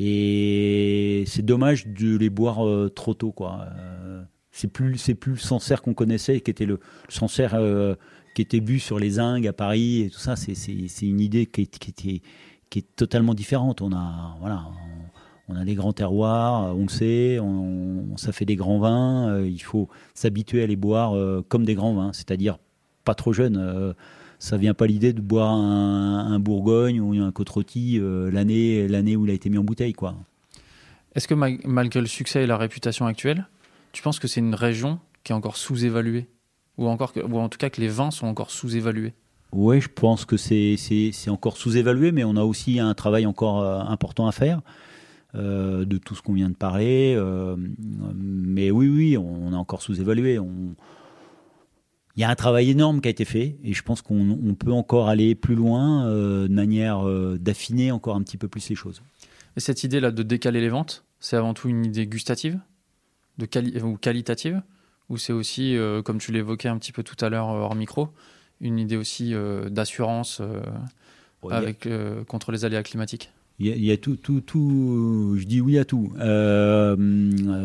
Et 0.03 1.25
c'est 1.27 1.45
dommage 1.45 1.87
de 1.87 2.17
les 2.17 2.31
boire 2.31 2.67
euh, 2.67 2.89
trop 2.89 3.13
tôt, 3.13 3.33
quoi. 3.33 3.67
Euh, 3.77 4.23
c'est 4.51 4.69
plus, 4.69 4.97
c'est 4.97 5.15
plus 5.15 5.33
le 5.33 5.39
Sancerre 5.39 5.83
qu'on 5.83 5.93
connaissait, 5.93 6.41
qui 6.41 6.51
était 6.51 6.65
le, 6.65 6.81
le 7.07 7.13
Sancerre 7.13 7.53
euh, 7.55 7.95
qui 8.35 8.41
était 8.41 8.61
bu 8.61 8.81
sur 8.81 8.99
les 8.99 9.19
Ingues 9.19 9.47
à 9.47 9.53
Paris 9.53 10.01
et 10.01 10.09
tout 10.09 10.19
ça. 10.19 10.37
C'est, 10.37 10.55
une 11.03 11.21
idée 11.21 11.45
qui 11.45 11.63
est, 11.63 11.67
qui, 11.67 11.91
était- 11.91 12.23
qui 12.71 12.79
est 12.79 12.97
totalement 12.97 13.35
différente. 13.35 13.83
On 13.83 13.93
a, 13.93 14.39
voilà, 14.41 14.65
on 15.49 15.55
a 15.55 15.67
des 15.67 15.75
grands 15.75 15.93
terroirs, 15.93 16.75
on 16.75 16.85
le 16.85 16.89
sait, 16.89 17.39
on, 17.39 18.17
ça 18.17 18.33
fait 18.33 18.47
des 18.47 18.57
grands 18.57 18.79
vins. 18.79 19.45
il 19.45 19.63
faut 19.63 19.91
s'habituer 20.15 20.63
à 20.63 20.67
les 20.67 20.77
boire 20.77 21.13
comme 21.49 21.67
des 21.67 21.75
grands 21.75 21.93
vins, 21.93 22.15
c'est-à-dire 22.15 22.59
pas 23.05 23.15
trop 23.15 23.35
jeunes 23.35 23.95
ça 24.41 24.57
vient 24.57 24.75
pas 24.75 24.89
l'idée 24.89 25.13
de 25.13 25.21
boire 25.21 25.53
un, 25.53 26.41
Bourgogne 26.41 27.01
ou 27.01 27.13
un 27.23 27.31
côte 27.31 27.51
l'année 27.77 28.89
l'année 28.89 29.15
où 29.15 29.27
il 29.27 29.31
a 29.31 29.35
été 29.35 29.49
mis 29.51 29.59
en 29.59 29.65
bouteille 29.65 29.93
quoi. 29.93 30.17
Est-ce 31.15 31.29
que 31.29 31.35
malgré 31.35 32.01
le 32.01 32.07
succès 32.07 32.43
et 32.45 32.47
la 32.47 32.57
réputation 32.57 33.07
actuelle, 33.07 33.47
tu 33.93 34.03
penses 34.03 34.19
que 34.19 34.27
c'est 34.27 34.41
une 34.41 34.55
région 34.55 34.99
qui 35.23 35.33
est 35.33 35.35
encore 35.35 35.57
sous-évaluée? 35.57 36.29
Ou, 36.79 36.89
encore 36.89 37.13
ou 37.29 37.39
en 37.39 37.49
tout 37.49 37.59
cas 37.59 37.69
que 37.69 37.81
les 37.81 37.89
vins 37.89 38.11
sont 38.11 38.27
encore 38.27 38.51
sous-évalués? 38.51 39.13
Oui, 39.53 39.81
je 39.81 39.89
pense 39.89 40.25
que 40.25 40.37
c'est 40.37 40.79
encore 41.29 41.57
sous-évalué, 41.57 42.13
mais 42.13 42.25
on 42.25 42.37
a 42.37 42.45
aussi 42.45 42.79
un 42.79 42.95
travail 42.95 43.27
encore 43.27 43.61
euh, 43.61 43.81
important 43.81 44.27
à 44.27 44.33
faire. 44.33 44.63
Euh, 45.37 45.85
de 45.85 45.97
tout 45.97 46.17
ce 46.17 46.23
qu'on 46.23 46.33
vient 46.33 46.49
de 46.49 46.57
parler. 46.57 47.15
Euh, 47.17 47.55
mais 48.17 48.73
oui, 48.73 48.89
oui, 48.89 49.17
on, 49.17 49.53
est 49.53 49.57
encore 49.57 49.81
sous-évalué. 49.81 50.41
Il 52.17 52.21
y 52.21 52.25
a 52.25 52.31
un 52.31 52.35
travail 52.35 52.71
énorme 52.71 53.01
qui 53.01 53.09
a 53.09 53.11
été 53.11 53.25
fait 53.25 53.57
et 53.63 53.73
je 53.73 53.83
pense 53.83 54.03
qu'on 54.03 54.57
peut 54.59 54.73
encore 54.73 55.09
aller 55.09 55.35
plus 55.35 55.55
loin 55.55 56.07
de 56.11 56.49
manière 56.49 57.05
d'affiner 57.39 57.93
encore 57.93 58.17
un 58.17 58.23
petit 58.23 58.37
peu 58.37 58.49
plus 58.49 58.69
les 58.69 58.75
choses. 58.75 59.03
Et 59.57 59.61
cette 59.61 59.85
idée-là 59.85 60.11
de 60.11 60.23
décaler 60.23 60.61
les 60.61 60.69
ventes, 60.69 61.05
c'est 61.19 61.37
avant 61.37 61.55
tout 61.55 61.69
une 61.69 61.85
idée 61.85 62.07
gustative? 62.07 62.59
De 63.39 63.47
ou 63.83 63.97
qualitative? 63.97 64.63
Ou 65.09 65.17
c'est 65.17 65.33
aussi, 65.33 65.77
euh, 65.77 66.03
comme 66.03 66.19
tu 66.19 66.33
l'évoquais 66.33 66.69
un 66.69 66.79
petit 66.79 66.93
peu 66.93 67.03
tout 67.03 67.17
à 67.25 67.29
l'heure 67.29 67.51
euh, 67.51 67.61
hors 67.61 67.75
micro, 67.75 68.09
une 68.61 68.79
idée 68.79 68.97
aussi 68.97 69.35
euh, 69.35 69.69
d'assurance 69.69 70.41
avec, 71.51 71.89
contre 72.27 72.53
les 72.53 72.65
aléas 72.65 72.83
climatiques? 72.83 73.33
Il 73.61 73.85
y, 73.85 73.93
a, 73.93 73.97
tout, 73.97 74.17
tout, 74.17 74.41
tout, 74.41 75.37
je 75.39 75.45
dis 75.45 75.61
oui 75.61 75.79
à 75.79 75.85
tout. 75.85 76.13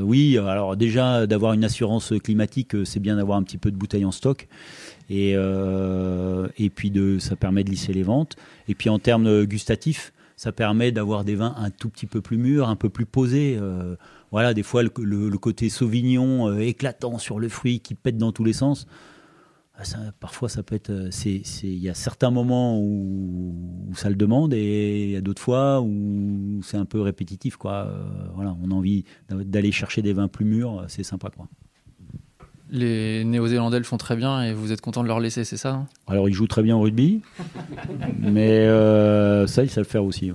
oui, 0.04 0.38
alors 0.38 0.76
déjà, 0.76 1.26
d'avoir 1.26 1.54
une 1.54 1.64
assurance 1.64 2.14
climatique, 2.24 2.76
c'est 2.86 3.00
bien 3.00 3.16
d'avoir 3.16 3.38
un 3.38 3.44
petit 3.44 3.58
peu 3.58 3.72
de 3.72 3.78
bouteilles 3.78 4.06
en 4.06 4.12
stock. 4.12 4.48
Et, 5.10 5.32
et 5.32 6.70
puis, 6.70 6.92
de, 6.92 7.18
ça 7.20 7.36
permet 7.36 7.64
de 7.64 7.70
lisser 7.70 7.94
les 7.94 8.04
ventes. 8.04 8.36
Et 8.68 8.76
puis, 8.76 8.90
en 8.90 9.00
termes 9.00 9.46
gustatifs, 9.46 10.12
ça 10.36 10.52
permet 10.52 10.92
d'avoir 10.92 11.24
des 11.24 11.36
vins 11.36 11.56
un 11.58 11.70
tout 11.70 11.90
petit 11.90 12.08
peu 12.08 12.22
plus 12.22 12.38
mûrs, 12.38 12.68
un 12.68 12.76
peu 12.76 12.90
plus 12.90 13.06
posés. 13.06 13.58
Euh, 13.60 13.96
voilà, 14.32 14.54
des 14.54 14.64
fois 14.64 14.84
le, 14.84 15.38
côté 15.38 15.70
sauvignon 15.70 16.50
euh, 16.50 16.60
éclatant 16.60 17.18
sur 17.20 17.40
le 17.40 17.48
fruit 17.48 17.80
qui 17.80 17.96
pète 17.96 18.18
dans 18.18 18.32
tous 18.32 18.44
les 18.44 18.54
sens. 18.54 18.88
Ah, 19.78 19.84
parfois, 20.20 20.48
ça 20.48 20.64
peut 20.64 20.76
être. 20.76 20.90
Euh, 20.90 21.10
il 21.26 21.78
y 21.78 21.90
a 21.90 21.94
certains 21.94 22.32
moments 22.32 22.80
où, 22.80 23.92
ça 23.94 24.10
le 24.10 24.16
demande 24.16 24.54
et 24.54 25.04
il 25.04 25.12
y 25.12 25.16
a 25.16 25.22
d'autres 25.22 25.42
fois 25.42 25.82
où 25.82 26.62
c'est 26.64 26.78
un 26.78 26.86
peu 26.86 27.02
répétitif. 27.02 27.58
Quoi. 27.58 27.92
voilà, 28.36 28.56
on 28.64 28.72
a 28.72 28.74
envie 28.74 29.04
d'aller 29.30 29.72
chercher 29.72 30.02
des 30.02 30.14
vins 30.14 30.28
plus 30.28 30.46
mûrs, 30.46 30.86
c'est 30.88 31.04
sympa. 31.04 31.30
Quoi 31.30 31.48
les 32.72 33.24
Néo-Zélandais 33.24 33.78
le 33.78 33.84
font 33.84 33.98
très 33.98 34.16
bien 34.16 34.42
et 34.44 34.54
vous 34.54 34.72
êtes 34.72 34.82
content 34.82 35.04
de 35.04 35.08
leur 35.08 35.20
laisser, 35.20 35.44
c'est 35.44 35.58
ça 35.58 35.74
hein? 35.74 35.88
Alors 36.08 36.28
ils 36.30 36.34
jouent 36.34 36.48
très 36.48 36.64
bien 36.64 36.76
au 36.76 36.82
rugby, 36.82 37.22
mais 38.20 38.62
euh, 38.62 39.48
ça 39.48 39.64
ils 39.64 39.70
savent 39.70 39.84
le 39.84 39.90
faire 39.90 40.04
aussi. 40.04 40.32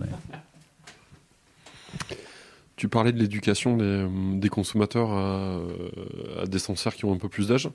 Tu 2.77 2.89
parlais 2.89 3.13
de 3.13 3.19
l'éducation 3.19 3.77
des, 3.77 4.49
consommateurs 4.49 5.13
à, 5.13 6.47
des 6.47 6.59
Sancerres 6.59 6.95
qui 6.95 7.05
ont 7.05 7.13
un 7.13 7.19
peu 7.19 7.29
plus 7.29 7.49
d'âge. 7.49 7.69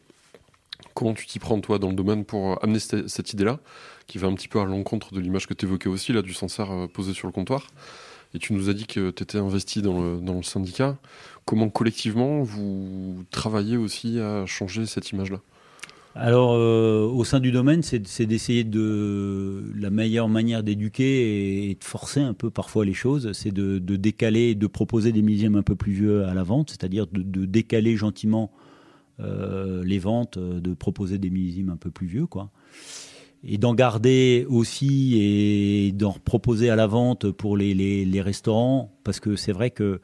Comment 0.96 1.14
tu 1.14 1.28
t'y 1.28 1.40
prends 1.40 1.60
toi 1.60 1.78
dans 1.78 1.90
le 1.90 1.94
domaine 1.94 2.24
pour 2.24 2.64
amener 2.64 2.80
cette, 2.80 3.34
idée-là, 3.34 3.60
qui 4.08 4.18
va 4.18 4.30
un 4.30 4.34
petit 4.34 4.48
peu 4.48 4.62
à 4.62 4.66
l'encontre 4.66 5.14
de 5.14 5.20
l'image 5.20 5.46
que 5.46 5.54
tu 5.54 5.66
évoquais 5.66 5.90
aussi, 5.90 6.14
là, 6.14 6.22
du 6.22 6.34
Sancerre 6.34 6.72
euh, 6.72 6.88
posé 6.88 7.14
sur 7.14 7.28
le 7.28 7.34
comptoir. 7.34 7.68
Et 8.34 8.40
tu 8.40 8.54
nous 8.54 8.70
as 8.70 8.74
dit 8.74 8.88
que 8.88 9.12
tu 9.12 9.24
étais 9.24 9.38
investi 9.38 9.82
dans 9.82 10.00
le, 10.00 10.44
syndicat. 10.44 10.98
Comment 11.44 11.70
collectivement 11.70 12.44
vous 12.44 13.26
travaillez 13.30 13.76
aussi 13.76 14.20
à 14.22 14.46
changer 14.46 14.86
cette 14.86 15.12
image-là? 15.12 15.42
Alors, 16.16 16.54
euh, 16.54 17.06
au 17.06 17.26
sein 17.26 17.42
du 17.42 17.52
domaine, 17.52 17.84
c'est 17.84 18.26
d'essayer 18.26 18.64
de 18.64 19.66
la 19.78 19.90
meilleure 19.90 20.30
manière 20.30 20.64
d'éduquer 20.64 21.70
et 21.70 21.76
de 21.76 21.84
forcer 21.84 22.22
un 22.22 22.34
peu 22.34 22.50
parfois 22.50 22.86
les 22.86 22.94
choses, 22.94 23.34
c'est 23.34 23.52
de, 23.52 23.80
de, 23.80 23.98
décaler, 23.98 24.56
de 24.56 24.68
proposer 24.68 25.12
des 25.12 25.22
millésimes 25.22 25.58
un 25.58 25.62
peu 25.62 25.76
plus 25.76 25.92
vieux 25.92 26.24
à 26.24 26.34
la 26.34 26.44
vente, 26.44 26.70
c'est-à-dire 26.70 27.06
de, 27.12 27.46
décaler 27.46 27.98
gentiment 27.98 28.50
euh, 28.54 28.65
les 29.20 30.00
ventes, 30.00 30.38
de 30.38 30.74
proposer 30.74 31.18
des 31.18 31.30
millésimes 31.30 31.70
un 31.70 31.78
peu 31.78 31.92
plus 31.92 32.08
vieux, 32.08 32.28
quoi 32.28 32.52
et 33.48 33.58
d'en 33.58 33.76
garder 33.76 34.46
aussi 34.50 35.18
et 35.18 35.92
d'en 35.92 36.14
proposer 36.14 36.70
à 36.70 36.76
la 36.76 36.88
vente 36.88 37.30
pour 37.30 37.58
les, 37.58 37.74
les, 37.74 38.22
restaurants, 38.22 38.98
parce 39.04 39.20
que 39.20 39.36
c'est 39.36 39.52
vrai 39.52 39.70
que 39.70 40.02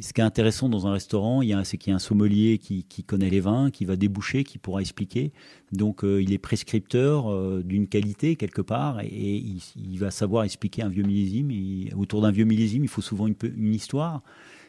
ce 0.00 0.12
qui 0.12 0.20
est 0.20 0.24
intéressant 0.24 0.68
dans 0.68 0.86
un 0.86 0.92
restaurant, 0.92 1.42
c'est 1.64 1.76
qu'il 1.76 1.90
y 1.90 1.92
a 1.92 1.96
un 1.96 1.98
sommelier 1.98 2.58
qui, 2.58 2.84
qui, 2.84 3.04
connaît 3.04 3.28
les 3.28 3.40
vins, 3.40 3.70
qui 3.70 3.84
va 3.84 3.96
déboucher, 3.96 4.44
qui 4.44 4.58
pourra 4.58 4.80
expliquer. 4.80 5.32
Donc 5.72 6.04
euh, 6.04 6.22
il 6.22 6.32
est 6.32 6.38
prescripteur 6.38 7.30
euh, 7.30 7.62
d'une 7.62 7.86
qualité 7.86 8.36
quelque 8.36 8.62
part 8.62 9.00
et, 9.00 9.44
il, 9.76 9.98
va 9.98 10.10
savoir 10.10 10.44
expliquer 10.44 10.82
un 10.82 10.88
vieux 10.88 11.02
millésime. 11.02 11.50
Autour 11.98 12.22
d'un 12.22 12.30
vieux 12.30 12.44
millésime, 12.44 12.84
il 12.84 12.88
faut 12.88 13.02
souvent 13.02 13.26
une 13.26 13.74
histoire. 13.74 14.22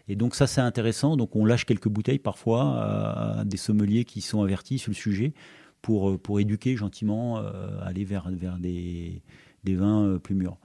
Et 0.08 0.16
donc 0.16 0.36
ça 0.36 0.48
c'est 0.48 0.62
intéressant. 0.62 1.18
Donc 1.18 1.36
on 1.36 1.46
lâche 1.46 1.66
quelques 1.66 1.90
bouteilles 1.90 2.20
parfois 2.20 3.40
à 3.40 3.44
des 3.46 3.58
sommeliers 3.58 4.06
qui 4.06 4.22
sont 4.22 4.42
avertis 4.42 4.80
sur 4.80 4.92
le 4.92 4.96
sujet 4.96 5.34
pour, 5.82 6.12
euh, 6.12 6.18
pour 6.18 6.40
éduquer 6.40 6.76
gentiment, 6.76 7.40
euh, 7.40 7.80
aller 7.82 8.06
vers, 8.06 8.30
vers 8.32 8.58
des, 8.58 9.22
des 9.64 9.76
vins 9.76 10.06
euh, 10.06 10.20
plus 10.20 10.36
mûrs. 10.36 10.58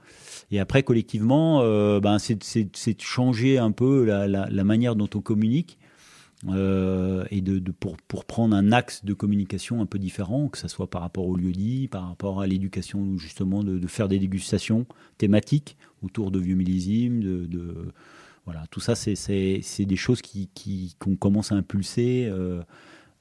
Et 0.51 0.59
après, 0.59 0.83
collectivement, 0.83 1.59
ben, 1.99 2.19
c'est 2.19 2.35
de 2.35 3.01
changer 3.01 3.57
un 3.57 3.71
peu 3.71 4.05
la, 4.05 4.27
la, 4.27 4.63
manière 4.63 4.95
dont 4.95 5.09
on 5.13 5.21
communique. 5.21 5.77
et 6.45 7.41
de, 7.41 7.59
de, 7.59 7.71
pour, 7.71 7.97
pour, 8.07 8.23
prendre 8.25 8.55
un 8.55 8.71
axe 8.71 9.03
de 9.03 9.13
communication 9.13 9.81
un 9.81 9.85
peu 9.85 9.99
différent, 9.99 10.47
que 10.47 10.57
ce 10.57 10.67
soit 10.67 10.89
par 10.89 11.01
rapport 11.01 11.27
au 11.27 11.35
lieu 11.35 11.51
dit, 11.51 11.89
par 11.89 12.07
rapport 12.07 12.39
à 12.39 12.47
l'éducation, 12.47 13.17
justement, 13.17 13.63
de, 13.63 13.77
de, 13.77 13.87
faire 13.87 14.07
des 14.07 14.19
dégustations 14.19 14.85
thématiques 15.17 15.75
autour 16.01 16.31
de 16.31 16.39
vieux 16.39 16.55
millésimes, 16.55 17.21
de 17.21 17.91
voilà, 18.47 18.63
tout 18.71 18.79
ça, 18.79 18.95
c'est 18.95 19.85
des 19.85 19.95
choses 19.95 20.23
qu'on 20.23 20.47
qui, 20.55 20.95
qu'on 20.97 21.15
commence 21.15 21.51
à 21.51 21.55
impulser 21.55 22.31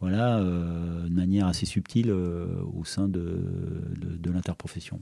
voilà, 0.01 0.39
euh, 0.39 1.09
de 1.09 1.15
manière 1.15 1.47
assez 1.47 1.67
subtile 1.67 2.11
euh, 2.11 2.47
au 2.77 2.85
sein 2.85 3.09
de, 3.09 3.41
de, 3.97 4.31
l'interprofession. 4.31 5.01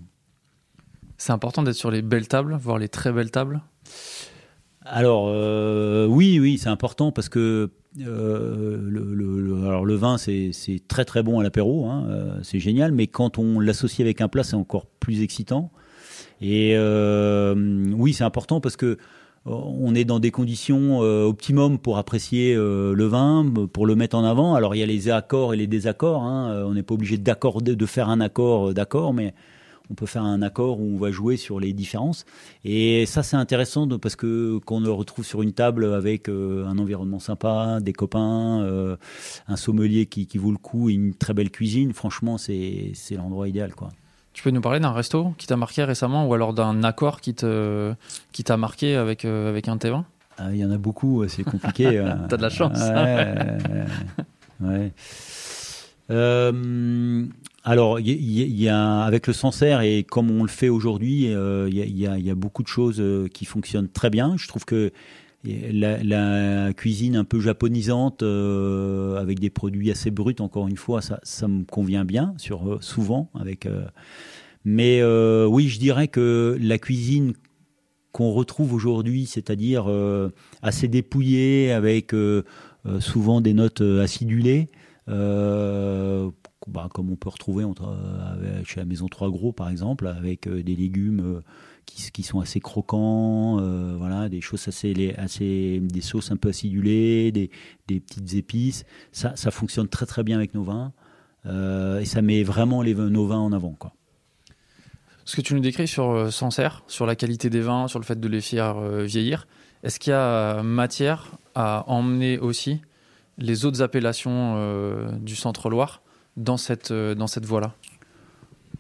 C'est 1.17 1.33
important 1.33 1.63
d'être 1.63 1.75
sur 1.75 1.91
les 1.91 2.03
belles 2.03 2.29
tables, 2.29 2.57
voire 2.61 2.79
les 2.79 2.89
très 2.89 3.13
belles 3.13 3.31
tables? 3.31 3.63
Alors, 4.83 5.27
euh, 5.29 6.07
oui, 6.07 6.39
oui, 6.39 6.59
c'est 6.59 6.69
important 6.69 7.11
parce 7.11 7.29
que 7.29 7.71
le, 7.97 9.67
alors 9.67 9.85
le 9.85 9.95
vin, 9.95 10.19
c'est 10.19 10.53
très 10.89 11.05
très 11.05 11.23
bon 11.23 11.41
à 11.41 11.43
l'apéro, 11.43 11.87
hein, 11.89 12.07
c'est 12.43 12.59
génial, 12.59 12.93
mais 12.93 13.07
quand 13.07 13.39
on 13.39 13.61
l'associe 13.61 14.01
avec 14.01 14.21
un 14.21 14.29
plat, 14.29 14.43
c'est 14.43 14.57
encore 14.57 14.87
plus 14.87 15.23
excitant. 15.23 15.71
Et 16.41 16.77
oui, 16.77 18.13
c'est 18.13 18.25
important 18.25 18.61
parce 18.61 18.77
que 18.77 18.99
on 19.47 19.95
est 19.95 20.05
dans 20.05 20.21
des 20.21 20.31
conditions 20.31 21.03
euh, 21.03 21.25
optimum 21.25 21.79
pour 21.79 21.99
apprécier 21.99 22.55
euh, 22.55 22.95
le 22.95 23.05
vin, 23.05 23.47
pour 23.73 23.87
le 23.87 23.95
mettre 23.95 24.17
en 24.17 24.25
avant. 24.25 24.55
Alors 24.55 24.75
il 24.75 24.79
y 24.79 24.83
a 24.83 24.87
les 24.87 25.11
accords 25.11 25.53
et 25.53 25.57
les 25.57 25.67
désaccords. 25.67 26.23
Hein. 26.23 26.51
Euh, 26.51 26.65
on 26.65 26.75
n'est 26.75 26.83
pas 26.83 26.95
obligé 26.95 27.19
d'accorder, 27.19 27.77
de 27.77 27.87
faire 27.87 28.09
un 28.09 28.21
accord 28.21 28.73
d'accord, 28.73 29.13
mais 29.13 29.35
on 29.91 29.95
peut 29.95 30.07
faire 30.07 30.23
un 30.23 30.41
accord 30.41 30.81
où 30.81 30.95
on 30.95 30.97
va 30.97 31.11
jouer 31.11 31.37
sur 31.37 31.61
les 31.61 31.75
différences. 31.75 32.25
Et 32.65 33.05
ça, 33.05 33.23
c'est 33.23 33.37
intéressant 33.37 33.87
parce 33.99 34.17
que 34.17 34.59
qu'on 34.65 34.81
le 34.81 34.91
retrouve 34.91 35.27
sur 35.27 35.43
une 35.43 35.53
table 35.53 35.93
avec 35.93 36.31
un 36.31 36.79
environnement 36.79 37.19
sympa, 37.19 37.81
des 37.83 37.93
copains, 37.93 38.97
un 39.47 39.57
sommelier 39.57 40.07
qui, 40.07 40.39
vaut 40.39 40.53
le 40.53 40.57
coup 40.57 40.89
et 40.89 40.95
une 40.95 41.15
très 41.15 41.35
belle 41.35 41.51
cuisine. 41.51 41.93
Franchement, 41.93 42.39
c'est 42.39 42.95
l'endroit 43.11 43.47
idéal, 43.47 43.75
quoi. 43.75 43.91
Tu 44.35 44.43
peux 44.43 44.51
nous 44.51 44.61
parler 44.61 44.81
d'un 44.81 44.93
resto 44.93 45.33
qui 45.39 45.47
t'a 45.47 45.57
marqué 45.57 45.85
récemment 45.85 46.27
ou 46.27 46.35
alors 46.35 46.53
d'un 46.53 46.83
accord 46.83 47.21
qui 47.21 47.35
te 47.35 47.95
qui 48.33 48.43
t'a 48.43 48.57
marqué 48.57 48.97
avec 48.97 49.25
euh, 49.25 49.49
avec 49.49 49.69
un 49.69 49.77
T20 49.77 50.03
ah, 50.39 50.53
Il 50.53 50.59
y 50.59 50.65
en 50.65 50.73
a 50.73 50.77
beaucoup, 50.77 51.27
c'est 51.29 51.45
compliqué. 51.45 51.87
Euh. 51.99 52.15
T'as 52.29 52.37
de 52.37 52.43
la 52.43 52.51
chance. 52.51 52.79
ouais. 54.61 54.93
Euh, 56.11 57.25
alors, 57.63 58.01
y, 58.01 58.69
a 58.69 59.03
avec 59.03 59.29
le 59.29 59.33
Sancerre 59.33 59.81
et 59.83 60.03
comme 60.03 60.31
on 60.31 60.43
le 60.43 60.49
fait 60.49 60.69
aujourd'hui, 60.69 61.27
il 61.27 61.75
y, 61.75 62.03
y, 62.03 62.31
a 62.31 62.35
beaucoup 62.35 62.65
de 62.65 62.69
choses 62.69 63.03
qui 63.33 63.45
fonctionnent 63.45 63.89
très 63.89 64.11
bien. 64.11 64.35
Je 64.37 64.49
trouve 64.49 64.65
que 64.65 64.93
la, 65.45 66.73
cuisine 66.73 67.17
un 67.17 67.25
peu 67.25 67.41
japonisante 67.41 68.23
euh, 68.23 69.17
avec 69.17 69.41
des 69.41 69.51
produits 69.51 69.91
assez 69.91 70.11
bruts, 70.11 70.37
encore 70.39 70.69
une 70.69 70.77
fois, 70.77 71.03
ça, 71.03 71.21
ça 71.23 71.49
me 71.49 71.65
convient 71.65 72.05
bien, 72.05 72.35
sur, 72.39 72.69
euh, 72.69 72.79
souvent. 72.81 73.31
Avec, 73.35 73.67
euh, 73.67 73.85
mais 74.65 75.03
oui, 75.47 75.69
je 75.69 75.79
dirais 75.79 76.09
que 76.09 76.57
la 76.61 76.79
cuisine 76.79 77.35
qu'on 78.13 78.31
retrouve 78.31 78.73
aujourd'hui, 78.73 79.27
c'est-à-dire 79.27 79.87
assez 80.63 80.89
dépouillée, 80.89 81.71
avec 81.71 82.15
souvent 83.01 83.43
des 83.43 83.53
notes 83.53 83.83
acidulées, 83.83 84.71
bah, 85.07 86.89
comme 86.95 87.11
on 87.11 87.17
peut 87.17 87.29
retrouver 87.29 87.67
chez 88.65 88.81
la 88.81 88.87
Maison 88.87 89.07
Trois 89.09 89.29
Gros, 89.29 89.53
par 89.53 89.69
exemple, 89.69 90.07
avec 90.07 90.49
des 90.49 90.77
légumes 90.77 91.43
qui, 91.87 92.23
sont 92.23 92.41
assez 92.41 92.61
croquants, 92.61 93.59
euh, 93.61 93.95
voilà, 93.97 94.29
des 94.29 94.41
choses 94.41 94.67
assez, 94.69 95.15
assez, 95.17 95.81
des 95.81 96.01
sauces 96.01 96.31
un 96.31 96.37
peu 96.37 96.49
acidulées, 96.51 97.33
des, 97.33 97.51
petites 97.87 98.35
épices. 98.35 98.85
Ça, 99.13 99.37
ça 99.37 99.51
fonctionne 99.51 99.89
très 99.89 100.07
très 100.07 100.23
bien 100.23 100.37
avec 100.37 100.55
nos 100.55 100.63
vins 100.63 100.93
euh, 101.47 102.01
et 102.01 102.05
ça 102.05 102.23
met 102.23 102.43
vraiment 102.43 102.83
les, 102.83 102.95
nos 102.95 103.27
vins 103.27 103.39
en 103.39 103.53
avant, 103.53 103.73
quoi. 103.73 103.93
Ce 105.27 105.37
que 105.37 105.41
tu 105.41 105.55
nous 105.55 105.61
décris 105.61 105.89
sur 105.89 106.11
euh, 106.11 106.31
Sancerre, 106.31 106.83
sur 106.87 107.07
la 107.07 107.17
qualité 107.17 107.49
des 107.49 107.63
vins, 107.63 107.89
sur 107.89 107.99
le 107.99 108.05
fait 108.05 108.21
de 108.21 108.29
les 108.29 108.43
faire 108.43 108.79
vieillir, 109.05 109.47
est-ce 109.83 109.99
qu'il 109.99 110.11
y 110.11 110.15
a 110.15 110.63
matière 110.63 111.33
à 111.55 111.85
emmener 111.87 112.39
aussi 112.39 112.81
les 113.39 113.65
autres 113.65 113.83
appellations 113.83 115.19
du 115.19 115.35
Centre-Loire 115.35 116.03
dans 116.37 116.57
cette, 116.57 116.93
dans 116.93 117.27
cette 117.27 117.47
voie-là? 117.47 117.75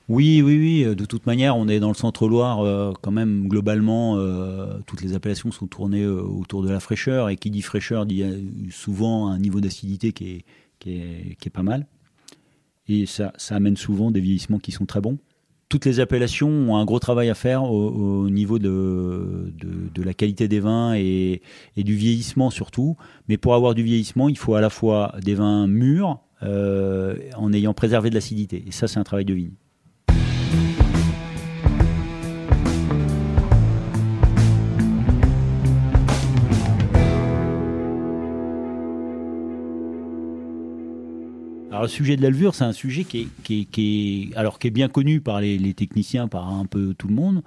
Oui, 0.09 0.43
oui, 0.43 0.59
oui. 0.59 0.97
De 0.97 1.05
toute 1.07 1.25
manière, 1.27 1.57
on 1.57 1.67
est 1.67 1.81
dans 1.81 1.89
le 1.89 1.95
centre-Loire 1.95 2.61
euh, 2.61 2.93
quand 3.01 3.11
même 3.11 3.49
globalement. 3.49 4.19
euh, 4.19 4.79
toutes 4.87 5.01
les 5.03 5.15
appellations 5.15 5.51
sont 5.51 5.67
tournées 5.67 6.03
euh, 6.03 6.21
autour 6.21 6.63
de 6.63 6.71
la 6.71 6.81
fraîcheur 6.81 7.31
et 7.31 7.37
qui 7.37 7.51
dit 7.51 7.63
fraîcheur 7.63 8.05
dit 8.05 8.23
euh, 8.23 8.39
souvent 8.71 9.29
un 9.29 9.39
niveau 9.39 9.61
d'acidité 9.61 10.13
qui 10.13 10.45
est, 10.87 11.51
pas 11.51 11.63
mal. 11.63 11.87
Et 12.87 13.07
ça, 13.07 13.33
amène 13.49 13.77
souvent 13.79 14.11
des 14.11 14.21
vieillissements 14.21 14.59
qui 14.59 14.73
sont 14.73 14.85
très 14.85 15.01
bons. 15.01 15.19
Toutes 15.71 15.87
les 15.87 16.01
appellations 16.01 16.51
ont 16.51 16.77
un 16.77 16.85
gros 16.85 16.99
travail 16.99 17.31
à 17.31 17.35
faire 17.35 17.65
au, 17.65 17.89
au 18.25 18.31
niveau 18.31 18.59
de, 18.59 19.53
la 19.97 20.13
qualité 20.13 20.49
des 20.49 20.61
vins 20.61 20.95
et, 20.95 21.41
et 21.77 21.83
du 21.83 21.95
vieillissement 21.95 22.51
surtout. 22.51 22.97
Mais 23.29 23.39
pour 23.39 23.55
avoir 23.55 23.75
du 23.75 23.83
vieillissement, 23.83 24.29
il 24.29 24.37
faut 24.37 24.55
à 24.55 24.61
la 24.61 24.69
fois 24.69 25.15
des 25.23 25.35
vins 25.35 25.67
mûrs 25.67 26.21
euh, 26.43 27.17
en 27.37 27.53
ayant 27.55 27.73
préservé 27.73 28.11
de 28.11 28.15
l'acidité. 28.15 28.65
Et 28.67 28.73
ça, 28.73 28.87
c'est 28.87 28.99
un 28.99 29.05
travail 29.05 29.25
de 29.25 29.33
vigne. 29.33 29.55
Alors 41.75 41.83
le 41.83 41.89
sujet 41.89 42.16
de 42.16 42.22
la 42.22 42.31
levure, 42.31 42.55
c'est 42.55 42.62
un 42.62 42.72
sujet 42.72 43.03
qui 43.03 43.22
est, 43.22 43.64
qui 43.64 43.68
est- 44.31 44.37
alors, 44.37 44.61
qui 44.61 44.68
est 44.68 44.70
bien 44.70 44.87
connu 44.87 45.20
par 45.20 45.41
les, 45.41 45.75
techniciens, 45.75 46.29
par 46.29 46.49
un 46.49 46.66
peu 46.66 46.95
tout 46.97 47.09
le 47.09 47.14
monde, 47.14 47.43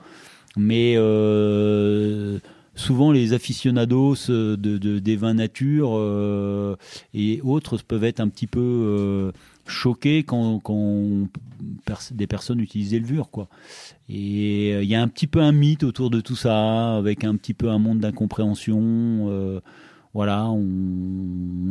mais 0.58 0.96
euh, 0.98 2.38
souvent 2.76 3.14
les 3.14 3.32
aficionados 3.32 4.16
de, 4.28 4.56
de- 4.58 5.00
des 5.00 5.16
vins 5.16 5.34
nature 5.36 5.92
euh, 5.94 6.76
et 7.14 7.40
autres 7.42 7.78
peuvent 7.88 8.04
être 8.04 8.20
un 8.20 8.28
petit 8.28 8.48
peu 8.48 8.60
euh, 8.60 9.32
choqués 9.66 10.24
quand, 10.24 10.62
des 12.12 12.28
personnes 12.28 12.60
utilisent 12.60 12.90
des 12.90 13.00
levures. 13.00 13.30
Quoi. 13.30 13.48
Et 14.10 14.72
il 14.82 14.90
y 14.90 14.96
a 14.96 15.02
un 15.02 15.08
petit 15.08 15.28
peu 15.28 15.40
un 15.40 15.54
mythe 15.54 15.86
autour 15.86 16.10
de 16.10 16.20
tout 16.20 16.36
ça, 16.36 16.98
avec 16.98 17.24
un 17.24 17.38
petit 17.38 17.54
peu 17.54 17.70
un 17.70 17.80
monde 17.80 18.00
d'incompréhension. 18.02 19.62
Voilà, 20.18 20.46
on, 20.50 20.66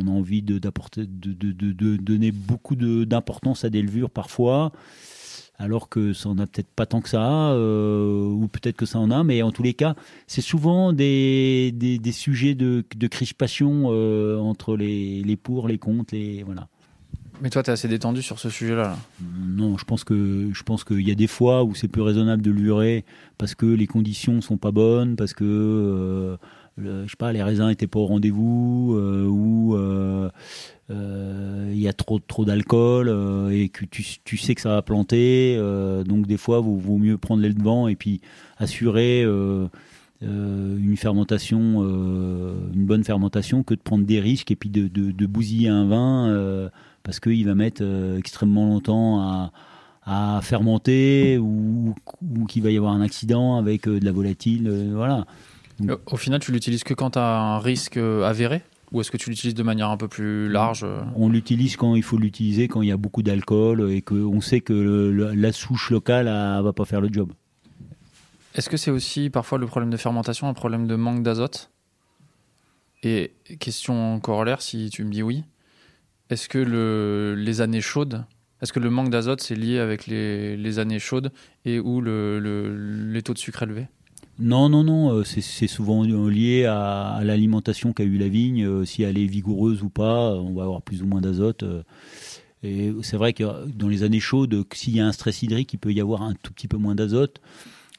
on 0.01 0.07
a 0.07 0.09
envie 0.09 0.41
de, 0.41 0.57
d'apporter, 0.57 1.01
de, 1.05 1.33
de- 1.33 1.51
de- 1.51 1.97
donner 1.97 2.31
beaucoup 2.31 2.77
de- 2.77 3.03
d'importance 3.03 3.65
à 3.65 3.69
des 3.69 3.81
levures 3.81 4.09
parfois, 4.09 4.71
alors 5.59 5.89
que 5.89 6.13
ça 6.13 6.29
en 6.29 6.37
a 6.39 6.47
peut-être 6.47 6.69
pas 6.73 6.85
tant 6.85 7.01
que 7.01 7.09
ça, 7.09 7.51
euh, 7.51 8.23
ou 8.23 8.47
peut-être 8.47 8.77
que 8.77 8.85
ça 8.85 8.99
en 8.99 9.11
a, 9.11 9.25
mais 9.25 9.41
en 9.41 9.51
tous 9.51 9.63
les 9.63 9.73
cas, 9.73 9.95
c'est 10.27 10.39
souvent 10.39 10.93
des, 10.93 11.73
des, 11.75 11.99
des 11.99 12.11
sujets 12.13 12.55
de, 12.55 12.85
de 12.95 13.07
crispation 13.07 13.87
euh, 13.91 14.37
entre 14.37 14.77
les, 14.77 15.23
les 15.23 15.35
pour, 15.35 15.67
les 15.67 15.77
contre, 15.77 16.15
les 16.15 16.43
voilà. 16.43 16.69
Mais 17.41 17.49
toi, 17.49 17.63
tu 17.63 17.69
es 17.69 17.73
assez 17.73 17.89
détendu 17.89 18.21
sur 18.21 18.39
ce 18.39 18.49
sujet-là. 18.49 18.83
là. 18.83 18.97
Non, 19.45 19.77
je 19.77 19.83
pense 19.83 20.05
que 20.05 20.49
je 20.53 20.63
pense 20.63 20.85
qu'il 20.85 21.05
y 21.05 21.11
a 21.11 21.15
des 21.15 21.27
fois 21.27 21.65
où 21.65 21.75
c'est 21.75 21.89
plus 21.89 22.01
raisonnable 22.01 22.41
de 22.41 22.49
lurer 22.51 23.03
parce 23.37 23.55
que 23.55 23.65
les 23.65 23.87
conditions 23.87 24.39
sont 24.39 24.57
pas 24.57 24.71
bonnes, 24.71 25.17
parce 25.17 25.33
que 25.33 25.43
euh, 25.43 26.37
je 26.77 27.09
sais 27.09 27.15
pas, 27.17 27.31
les 27.31 27.43
raisins 27.43 27.69
étaient 27.69 27.87
pas 27.87 27.99
au 27.99 28.05
rendez-vous, 28.05 28.95
euh, 28.95 29.25
ou 29.25 29.75
euh, 29.75 30.29
euh, 30.89 31.71
il 31.73 31.79
y 31.79 31.87
a 31.87 31.93
trop 31.93 32.19
trop 32.19 32.45
d'alcool 32.45 33.09
et 33.51 33.69
que 33.69 33.85
tu, 33.85 34.03
tu 34.23 34.37
sais 34.37 34.55
que 34.55 34.61
ça 34.61 34.69
va 34.69 34.81
planter, 34.81 35.57
donc 36.05 36.27
des 36.27 36.37
fois 36.37 36.59
vaut, 36.59 36.77
vaut 36.77 36.97
mieux 36.97 37.17
prendre 37.17 37.41
les 37.41 37.53
devants 37.53 37.87
et 37.87 37.95
puis 37.95 38.21
assurer 38.57 39.23
une 40.21 40.97
fermentation, 40.97 41.81
une 41.81 42.85
bonne 42.85 43.03
fermentation, 43.03 43.63
que 43.63 43.73
de 43.73 43.81
prendre 43.81 44.05
des 44.05 44.19
risques 44.19 44.51
et 44.51 44.55
puis 44.55 44.69
de, 44.69 44.87
de, 44.87 45.25
bousiller 45.25 45.69
un 45.69 45.85
vin 45.85 46.69
parce 47.03 47.19
qu'il 47.19 47.45
va 47.45 47.55
mettre 47.55 47.83
extrêmement 48.17 48.67
longtemps 48.67 49.21
à, 49.21 49.51
à 50.05 50.39
fermenter 50.41 51.37
ou, 51.37 51.95
ou 52.21 52.45
qu'il 52.45 52.63
va 52.63 52.71
y 52.71 52.77
avoir 52.77 52.93
un 52.93 53.01
accident 53.01 53.57
avec 53.57 53.89
de 53.89 54.03
la 54.05 54.11
volatile. 54.11 54.91
voilà. 54.93 55.25
Mm. 55.79 55.91
Euh, 55.91 55.97
Au 56.07 56.17
final, 56.17 56.39
tu 56.39 56.51
l'utilises 56.51 56.83
que 56.83 56.93
quand 56.93 57.11
tu 57.11 57.19
as 57.19 57.39
un 57.39 57.59
risque 57.59 57.97
euh, 57.97 58.23
avéré 58.27 58.61
Ou 58.91 59.01
est-ce 59.01 59.11
que 59.11 59.17
tu 59.17 59.29
l'utilises 59.29 59.53
de 59.55 59.63
manière 59.63 59.89
un 59.89 59.97
peu 59.97 60.07
plus 60.07 60.49
large 60.49 60.83
euh 60.83 61.01
On 61.15 61.29
l'utilise 61.29 61.75
quand 61.77 61.95
il 61.95 62.03
faut 62.03 62.17
l'utiliser, 62.17 62.67
quand 62.67 62.81
il 62.81 62.87
y 62.87 62.91
a 62.91 62.97
beaucoup 62.97 63.21
d'alcool 63.23 63.91
et 63.91 64.01
qu'on 64.01 64.41
sait 64.41 64.61
que 64.61 64.73
le- 64.73 65.11
le- 65.11 65.33
la 65.33 65.51
souche 65.51 65.91
locale 65.91 66.25
ne 66.27 66.61
va 66.61 66.73
pas 66.73 66.85
faire 66.85 67.01
le 67.01 67.09
job. 67.11 67.31
Est-ce 68.55 68.69
que 68.69 68.77
c'est 68.77 68.89
aussi 68.91 69.29
parfois 69.29 69.59
le 69.59 69.67
problème 69.67 69.91
de 69.91 69.97
fermentation, 69.97 70.47
un 70.47 70.53
problème 70.53 70.87
de 70.87 70.95
manque 70.95 71.21
d'azote? 71.21 71.69
Et 73.03 73.33
question 73.59 74.19
corollaire, 74.19 74.61
si 74.63 74.89
tu 74.89 75.03
me 75.03 75.11
dis 75.11 75.21
oui, 75.21 75.43
est-ce 76.31 76.49
que 76.49 76.57
le, 76.57 77.35
les 77.37 77.61
années 77.61 77.81
chaudes, 77.81 78.25
est-ce 78.61 78.73
que 78.73 78.79
le 78.79 78.89
manque 78.89 79.11
d'azote 79.11 79.41
c'est 79.41 79.53
lié 79.55 79.77
avec 79.77 80.07
les, 80.07 80.57
les 80.57 80.79
années 80.79 80.97
chaudes 80.97 81.31
et 81.65 81.79
où 81.79 82.01
le, 82.01 82.39
le- 82.39 83.11
les 83.13 83.21
taux 83.21 83.33
de 83.35 83.37
sucre 83.37 83.61
élevés? 83.61 83.87
Non, 84.39 84.69
non, 84.69 84.83
non, 84.83 85.11
euh, 85.13 85.23
c'est- 85.23 85.67
souvent 85.67 86.03
lié 86.03 86.65
à, 86.65 87.19
l'alimentation 87.23 87.91
qu'a 87.93 88.03
eu 88.03 88.17
la 88.17 88.27
vigne, 88.27 88.65
euh, 88.65 88.85
si 88.85 89.01
elle 89.01 89.17
est 89.17 89.25
vigoureuse 89.25 89.81
ou 89.81 89.89
pas, 89.89 90.33
on 90.35 90.53
va 90.53 90.63
avoir 90.63 90.81
plus 90.83 91.01
ou 91.01 91.07
moins 91.07 91.21
d'azote. 91.21 91.63
euh. 91.63 91.81
Et 92.63 92.91
c'est 93.03 93.17
vrai 93.17 93.33
que 93.33 93.43
dans 93.69 93.87
les 93.87 94.03
années 94.03 94.19
chaudes, 94.19 94.65
s'il 94.73 94.95
y 94.95 94.99
a 94.99 95.05
un 95.07 95.11
stress 95.11 95.43
hydrique, 95.43 95.73
il 95.73 95.77
peut 95.79 95.93
y 95.93 96.01
avoir 96.01 96.23
un 96.23 96.33
tout 96.43 96.53
petit 96.53 96.67
peu 96.67 96.77
moins 96.77 96.95
d'azote. 96.95 97.39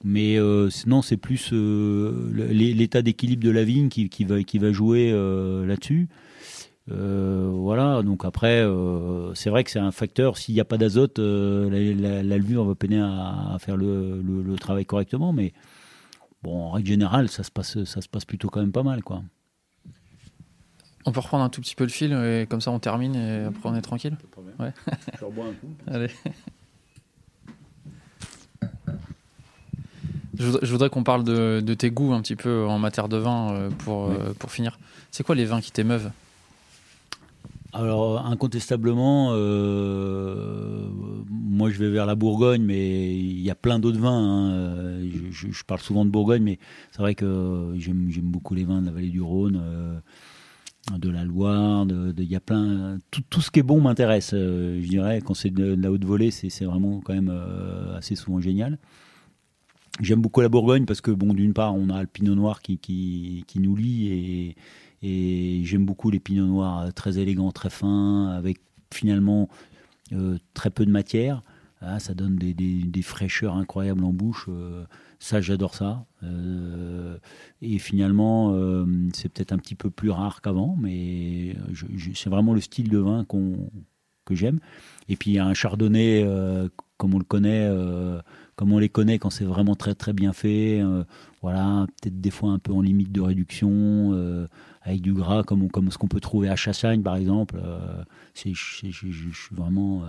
Mais 0.05 0.39
euh, 0.39 0.71
non, 0.87 1.03
c'est 1.03 1.17
plus 1.19 1.51
euh, 1.53 2.31
l'état 2.53 3.03
d'équilibre 3.03 3.45
de 3.45 3.51
la 3.51 3.65
vigne 3.65 3.89
qui, 3.89 4.25
va, 4.25 4.73
jouer 4.73 5.11
euh, 5.13 5.67
là-dessus. 5.67 6.09
Euh, 6.91 7.51
voilà, 7.53 8.03
donc 8.03 8.25
après, 8.25 8.63
euh, 8.63 9.35
c'est 9.35 9.51
vrai 9.51 9.65
que 9.65 9.71
c'est 9.71 9.79
un 9.81 9.93
facteur. 9.93 10.39
S'il 10.39 10.55
n'y 10.55 10.61
a 10.61 10.65
pas 10.65 10.79
d'azote, 10.79 11.19
euh, 11.19 12.23
la, 12.25 12.39
levure 12.39 12.65
va 12.65 12.75
peiner 12.75 13.01
à, 13.01 13.57
faire 13.61 13.77
le, 13.77 14.23
le- 14.23 14.43
le 14.43 14.57
travail 14.57 14.87
correctement. 14.87 15.33
Mais 15.33 15.53
bon, 16.43 16.65
en 16.65 16.71
règle 16.71 16.89
générale, 16.89 17.29
ça 17.29 17.43
se 17.43 17.51
passe, 17.51 17.85
ça 17.85 18.01
se 18.01 18.09
passe 18.09 18.25
plutôt 18.25 18.49
quand 18.49 18.61
même 18.61 18.73
pas 18.73 18.83
mal, 18.83 19.03
quoi. 19.03 19.23
On 21.07 21.13
peut 21.13 21.21
reprendre 21.21 21.45
un 21.45 21.49
tout 21.49 21.61
petit 21.61 21.75
peu 21.75 21.85
le 21.85 21.91
fil 21.91 22.13
et 22.13 22.47
comme 22.51 22.61
ça 22.61 22.71
on 22.71 22.79
termine 22.81 23.17
et 23.17 23.45
après 23.45 23.69
on 23.71 23.75
est 23.75 23.81
tranquille 23.81 24.17
Ouais. 24.59 24.73
Je 25.19 25.25
rebois 25.25 25.47
un 25.47 25.53
coup. 25.55 25.75
Allez. 25.87 26.11
Je 30.39 30.71
voudrais, 30.71 30.89
qu'on 30.89 31.03
parle 31.03 31.25
de, 31.25 31.61
de 31.65 31.75
tes 31.75 31.91
goûts 31.91 32.13
un 32.13 32.21
petit 32.21 32.37
peu 32.37 32.65
en 32.67 32.79
matière 32.79 33.09
de 33.09 33.17
vin 33.17 33.53
euh, 33.53 33.71
pour, 33.71 34.07
euh, 34.07 34.35
pour 34.39 34.53
finir. 34.53 34.79
C'est 35.11 35.25
quoi 35.25 35.35
les 35.35 35.45
vins 35.45 35.61
qui 35.61 35.73
t'émeuvent? 35.73 36.11
Alors, 37.75 38.25
incontestablement, 38.25 39.33
euh, 39.33 40.89
moi 41.29 41.69
je 41.71 41.79
vais 41.79 41.91
vers 41.91 42.07
la 42.07 42.15
Bourgogne, 42.15 42.63
mais 42.63 43.15
il 43.15 43.41
y 43.41 43.51
a 43.51 43.55
plein 43.55 43.79
d'autres 43.79 44.01
vins. 44.01 44.11
hein. 44.11 45.01
Je, 45.31 45.65
parle 45.65 45.81
souvent 45.81 46.07
de 46.07 46.11
Bourgogne, 46.11 46.43
mais 46.43 46.59
c'est 46.93 47.01
vrai 47.01 47.15
que 47.15 47.75
j'aime 47.77 48.09
beaucoup 48.23 48.55
les 48.55 48.65
vins 48.65 48.81
de 48.81 48.87
la 48.87 48.93
vallée 48.93 49.11
du 49.11 49.21
Rhône, 49.21 49.61
euh, 49.63 50.01
de 50.97 51.11
la 51.11 51.25
Loire. 51.25 51.87
Il 52.17 52.25
y 52.25 52.37
a 52.37 52.41
plein. 52.41 52.99
Tout, 53.11 53.43
ce 53.43 53.51
qui 53.51 53.61
est 53.61 53.63
bon 53.63 53.83
m'intéresse, 53.83 54.31
euh, 54.33 54.81
je 54.81 54.89
dirais. 54.89 55.21
Quand 55.23 55.35
c'est 55.35 55.51
de, 55.51 55.75
la 55.75 55.93
haute 55.93 56.05
volée, 56.05 56.31
c'est 56.31 56.65
vraiment 56.65 57.01
quand 57.05 57.13
même 57.13 57.33
assez 57.97 58.15
souvent 58.15 58.41
génial. 58.41 58.79
J'aime 60.01 60.23
beaucoup 60.23 60.41
la 60.41 60.49
Bourgogne 60.49 60.87
parce 60.87 61.01
que, 61.03 61.11
bon, 61.11 61.35
d'une 61.35 61.53
part, 61.53 61.75
on 61.75 61.91
a 61.91 62.01
le 62.01 62.07
pinot 62.07 62.35
noir 62.35 62.63
qui, 62.63 62.79
qui, 62.79 63.45
qui 63.47 63.61
nous 63.61 63.77
lie 63.77 64.09
et, 64.09 64.57
et 65.03 65.63
j'aime 65.65 65.85
beaucoup 65.85 66.11
les 66.11 66.21
pinots 66.21 66.47
noirs 66.47 66.81
euh, 66.81 66.91
très 66.91 67.19
élégants, 67.19 67.53
très 67.53 67.71
fins, 67.71 68.29
avec 68.29 68.59
finalement 68.93 69.49
euh, 70.13 70.39
très 70.55 70.71
peu 70.71 70.85
de 70.85 70.91
matière. 70.91 71.43
Ah, 71.81 72.01
ça 72.01 72.13
donne 72.13 72.37
des, 72.37 73.03
fraîcheurs 73.03 73.55
incroyables 73.55 74.03
en 74.03 74.13
bouche. 74.13 74.47
euh, 74.49 74.85
ça, 75.21 75.41
j'adore 75.41 75.77
ça. 75.77 76.07
Et 77.63 77.79
finalement, 77.79 78.53
c'est 79.15 79.29
peut-être 79.29 79.53
un 79.53 79.59
petit 79.59 79.77
peu 79.77 79.91
plus 79.91 80.11
rare 80.11 80.41
qu'avant, 80.41 80.77
mais 80.81 81.57
c'est 82.15 82.31
vraiment 82.31 82.53
le 82.55 82.61
style 82.61 82.89
de 82.89 82.99
vin 82.99 83.25
qu'on 83.25 83.71
que 84.25 84.35
j'aime. 84.35 84.59
Et 85.09 85.17
puis, 85.17 85.31
il 85.31 85.35
y 85.35 85.39
a 85.39 85.47
un 85.47 85.55
chardonnay, 85.55 86.25
comme 86.97 87.15
on 87.15 87.19
le 87.19 87.25
connaît, 87.25 87.69
comme 88.59 88.73
on 88.73 88.79
les 88.81 88.89
connaît 88.89 89.21
quand 89.21 89.31
c'est 89.31 89.45
vraiment 89.45 89.77
très 89.77 89.95
très 89.95 90.13
bien 90.13 90.33
fait. 90.33 90.81
euh, 90.83 91.05
voilà, 91.43 91.87
peut-être 92.03 92.21
des 92.21 92.31
fois 92.33 92.51
un 92.51 92.59
peu 92.59 92.73
en 92.73 92.81
limite 92.83 93.13
de 93.13 93.21
réduction. 93.21 93.71
euh, 93.71 94.47
avec 94.83 95.01
du 95.01 95.13
gras 95.13 95.43
comme, 95.45 95.63
on- 95.65 95.69
comme 95.69 95.91
ce 95.93 95.99
qu'on 95.99 96.09
peut 96.09 96.19
trouver 96.21 96.49
à 96.49 96.57
Chassagne 96.57 97.03
par 97.03 97.15
exemple. 97.17 97.61
euh, 97.63 98.03
c'est, 98.35 98.53
je, 98.55 98.91
suis 98.91 99.55
vraiment 99.55 100.03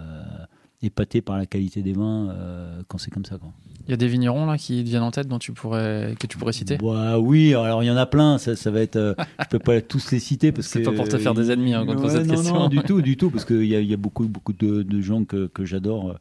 épaté 0.82 1.22
par 1.22 1.38
la 1.38 1.46
qualité 1.46 1.82
des 1.82 1.94
vins 1.94 2.30
euh, 2.30 2.82
quand 2.88 2.98
c'est 2.98 3.12
comme 3.12 3.26
ça. 3.26 3.38
Quoi. 3.38 3.52
Il 3.88 3.92
y 3.92 3.94
a 3.94 3.98
des 3.98 4.08
vignerons 4.08 4.46
là 4.46 4.58
qui 4.58 4.84
te 4.84 4.90
viennent 4.90 5.04
en 5.04 5.12
tête 5.12 5.28
dont 5.28 5.40
tu 5.40 5.52
pourrais, 5.52 6.16
que 6.20 6.26
tu 6.28 6.38
pourrais 6.38 6.54
citer? 6.54 6.78
Bah, 6.78 7.20
Oui, 7.20 7.54
alors 7.54 7.84
il 7.84 7.88
y 7.88 7.92
en 7.92 7.98
a 7.98 8.06
plein. 8.06 8.38
Ça, 8.38 8.56
ça 8.56 8.72
va 8.72 8.80
être, 8.82 8.96
euh, 8.96 9.14
je 9.42 9.46
peux 9.50 9.60
pas 9.60 9.82
tous 9.82 10.12
les 10.12 10.20
citer 10.20 10.52
parce 10.52 10.68
C'est 10.72 10.82
que 10.82 10.86
pas 10.90 10.96
pour 10.96 11.08
te 11.08 11.18
faire 11.18 11.34
des 11.34 11.52
ennemis 11.52 11.74
hein, 11.74 11.86
quand 11.86 12.02
Ouais, 12.02 12.10
cette 12.10 12.28
non, 12.28 12.36
question. 12.36 12.54
Non, 12.62 12.68
du 12.70 12.80
tout, 12.80 13.02
du 13.02 13.18
tout, 13.18 13.30
parce 13.30 13.46
qu'il 13.46 13.64
y 13.64 13.70
y 13.86 13.94
a 13.94 13.98
beaucoup, 13.98 14.28
beaucoup 14.28 14.54
de, 14.54 14.84
de 14.84 15.02
gens 15.02 15.26
que, 15.26 15.48
que 15.48 15.66
j'adore. 15.66 16.18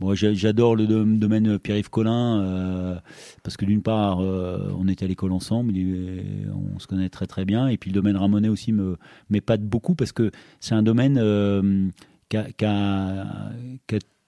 Moi, 0.00 0.14
j'adore 0.16 0.74
le 0.74 0.86
dom- 0.86 1.18
domaine 1.18 1.58
Pierre-Yves 1.58 1.90
Collin 1.90 2.40
euh, 2.40 2.98
parce 3.42 3.56
que 3.56 3.64
d'une 3.64 3.82
part, 3.82 4.20
euh, 4.20 4.70
on 4.76 4.88
était 4.88 5.04
à 5.04 5.08
l'école 5.08 5.32
ensemble, 5.32 5.72
on 6.74 6.78
se 6.78 6.86
connaît 6.86 7.08
très 7.08 7.26
très 7.26 7.44
bien, 7.44 7.68
et 7.68 7.76
puis 7.76 7.90
le 7.90 7.94
domaine 7.94 8.16
Ramonet 8.16 8.48
aussi 8.48 8.72
me 8.72 8.96
m'épate 9.30 9.62
beaucoup 9.62 9.94
parce 9.94 10.12
que 10.12 10.32
c'est 10.58 10.74
un 10.74 10.82
domaine 10.82 11.18
euh, 11.20 11.88
qui 12.28 12.36
a, 12.64 13.26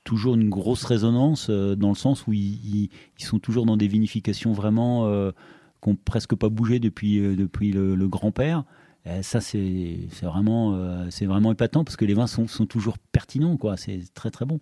toujours 0.05 0.37
une 0.37 0.49
grosse 0.49 0.85
résonance 0.85 1.51
dans 1.51 1.89
le 1.89 1.97
sens 1.97 2.29
où 2.29 2.33
ils, 2.33 2.91
sont 3.19 3.41
toujours 3.41 3.67
dans 3.67 3.77
des 3.77 3.89
vinifications 3.89 4.53
vraiment 4.53 5.11
qui 5.83 5.91
n'ont 5.91 5.97
presque 5.97 6.37
pas 6.37 6.49
bougé 6.49 6.79
depuis, 6.79 7.19
depuis 7.37 7.73
le, 7.73 8.07
grand-père. 8.07 8.62
Ça, 9.23 9.41
c'est 9.41 9.99
vraiment, 10.23 10.79
c'est 11.11 11.27
vraiment 11.27 11.51
épatant 11.51 11.83
parce 11.83 11.97
que 11.97 12.05
les 12.05 12.14
vins 12.14 12.29
sont, 12.29 12.47
sont 12.47 12.67
toujours 12.67 12.99
pertinents. 12.99 13.59
C'est 13.77 14.14
très 14.14 14.31
très 14.31 14.45
bon. 14.45 14.61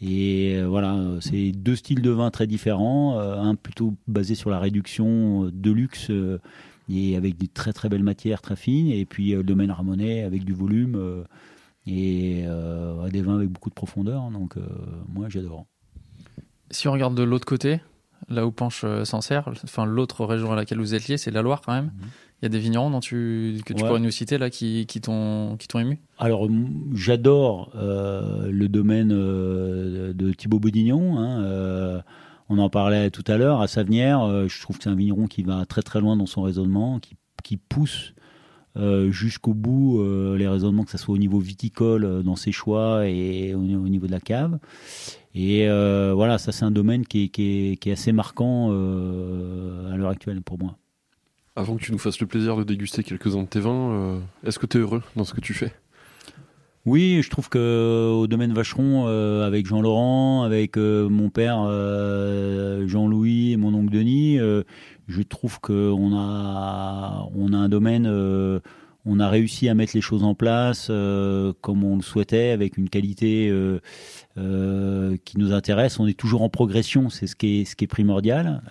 Et 0.00 0.54
euh, 0.56 0.68
voilà, 0.68 0.96
c'est 1.20 1.50
deux 1.52 1.74
styles 1.74 2.02
de 2.02 2.10
vin 2.10 2.30
très 2.30 2.46
différents. 2.46 3.18
euh, 3.18 3.36
un 3.40 3.54
plutôt 3.54 3.94
basé 4.06 4.34
sur 4.34 4.50
la 4.50 4.58
réduction 4.58 5.46
euh, 5.46 5.50
de 5.52 5.70
luxe 5.70 6.10
et 6.88 7.16
avec 7.16 7.36
des 7.36 7.48
très 7.48 7.72
très 7.72 7.88
belles 7.88 8.02
matières 8.02 8.40
très 8.40 8.56
fines. 8.56 8.88
Et 8.88 9.04
puis 9.04 9.32
le 9.32 9.42
domaine 9.42 9.70
Ramonet 9.70 10.22
avec 10.22 10.44
du 10.44 10.52
volume 10.52 11.24
et 11.86 12.44
des 13.10 13.22
vins 13.22 13.36
avec 13.36 13.50
beaucoup 13.50 13.70
de 13.70 13.74
profondeur. 13.74 14.30
Donc 14.30 14.56
euh, 14.56 14.62
moi 15.08 15.28
j'adore. 15.28 15.66
Si 16.70 16.86
on 16.86 16.92
regarde 16.92 17.14
de 17.14 17.22
l'autre 17.22 17.46
côté, 17.46 17.80
là 18.28 18.46
où 18.46 18.52
penche 18.52 18.84
Sancerre, 19.04 19.50
enfin 19.64 19.84
l'autre 19.84 20.24
région 20.24 20.52
à 20.52 20.56
laquelle 20.56 20.78
vous 20.78 20.94
êtes 20.94 21.08
lié, 21.08 21.18
c'est 21.18 21.30
la 21.30 21.42
Loire 21.42 21.60
quand 21.60 21.72
même. 21.72 21.92
Mhm. 21.96 22.08
Il 22.40 22.44
y 22.44 22.46
a 22.46 22.48
des 22.50 22.60
vignerons 22.60 22.90
dont 22.90 23.00
tu, 23.00 23.58
que 23.66 23.72
tu 23.72 23.82
Ouais. 23.82 23.88
pourrais 23.88 24.00
nous 24.00 24.12
citer 24.12 24.38
là 24.38 24.48
qui, 24.48 24.86
qui 24.86 25.00
t'ont 25.00 25.56
ému? 25.74 25.98
Alors, 26.18 26.46
j'adore 26.94 27.72
euh, 27.74 28.48
le 28.50 28.68
domaine 28.68 29.10
euh, 29.12 30.12
de 30.12 30.32
Thibaut 30.32 30.60
Bodignon. 30.60 31.18
hein, 31.18 31.42
euh, 31.42 32.00
on 32.48 32.58
en 32.58 32.70
parlait 32.70 33.10
tout 33.10 33.24
à 33.26 33.36
l'heure 33.38 33.60
à 33.60 33.66
Savenière. 33.66 34.48
je 34.48 34.60
trouve 34.62 34.78
que 34.78 34.84
c'est 34.84 34.90
un 34.90 34.94
vigneron 34.94 35.26
qui 35.26 35.42
va 35.42 35.66
très 35.66 35.82
très 35.82 36.00
loin 36.00 36.16
dans 36.16 36.26
son 36.26 36.42
raisonnement, 36.42 36.98
qui, 37.00 37.16
qui 37.42 37.56
pousse 37.56 38.14
jusqu'au 39.10 39.54
bout 39.54 40.00
les 40.36 40.46
raisonnements, 40.46 40.84
que 40.84 40.92
ce 40.92 40.98
soit 40.98 41.12
au 41.14 41.18
niveau 41.18 41.40
viticole 41.40 42.22
dans 42.22 42.36
ses 42.36 42.52
choix 42.52 43.08
et 43.08 43.52
au, 43.54 43.58
au 43.58 43.88
niveau 43.88 44.06
de 44.06 44.12
la 44.12 44.20
cave. 44.20 44.58
Et 45.34 45.66
voilà, 45.68 46.38
ça 46.38 46.52
c'est 46.52 46.64
un 46.64 46.70
domaine 46.70 47.04
qui 47.04 47.24
est, 47.24 47.28
qui 47.28 47.42
est- 47.72 47.76
qui 47.76 47.90
est 47.90 47.92
assez 47.92 48.12
marquant 48.12 48.70
à 48.70 49.96
l'heure 49.96 50.10
actuelle 50.10 50.40
pour 50.40 50.58
moi. 50.58 50.78
Avant 51.58 51.74
que 51.74 51.82
tu 51.82 51.90
nous 51.90 51.98
fasses 51.98 52.20
le 52.20 52.28
plaisir 52.28 52.56
de 52.56 52.62
déguster 52.62 53.02
quelques-uns 53.02 53.42
de 53.42 53.48
tes 53.48 53.58
vins, 53.58 53.90
euh, 53.90 54.18
est-ce 54.46 54.60
que 54.60 54.66
tu 54.66 54.76
es 54.76 54.80
heureux 54.80 55.02
dans 55.16 55.24
ce 55.24 55.34
que 55.34 55.40
tu 55.40 55.54
fais? 55.54 55.72
Oui, 56.86 57.20
je 57.20 57.28
trouve 57.30 57.48
que 57.48 58.12
au 58.12 58.28
domaine 58.28 58.52
Vacheron, 58.52 59.06
euh, 59.08 59.44
avec 59.44 59.66
Jean 59.66 59.80
Laurent, 59.80 60.44
avec 60.44 60.76
euh, 60.76 61.08
mon 61.08 61.30
père 61.30 61.64
euh, 61.66 62.86
Jean-Louis 62.86 63.54
et 63.54 63.56
mon 63.56 63.74
oncle 63.74 63.92
Denis, 63.92 64.38
euh, 64.38 64.62
je 65.08 65.20
trouve 65.22 65.58
que 65.60 65.90
on 65.90 66.16
a 66.16 67.28
on 67.34 67.52
a 67.52 67.56
un 67.56 67.68
domaine, 67.68 68.06
euh, 68.06 68.60
on 69.10 69.20
a 69.20 69.28
réussi 69.28 69.70
à 69.70 69.74
mettre 69.74 69.92
les 69.94 70.02
choses 70.02 70.22
en 70.22 70.34
place 70.34 70.88
euh, 70.90 71.54
comme 71.62 71.82
on 71.82 71.96
le 71.96 72.02
souhaitait, 72.02 72.50
avec 72.50 72.76
une 72.76 72.90
qualité 72.90 73.48
euh, 73.48 73.80
euh, 74.36 75.16
qui 75.24 75.38
nous 75.38 75.52
intéresse. 75.52 75.98
On 75.98 76.06
est 76.06 76.18
toujours 76.18 76.42
en 76.42 76.50
progression, 76.50 77.08
c'est 77.08 77.26
ce 77.26 77.34
qui 77.34 77.62
est 77.62 77.86
primordial. 77.86 78.62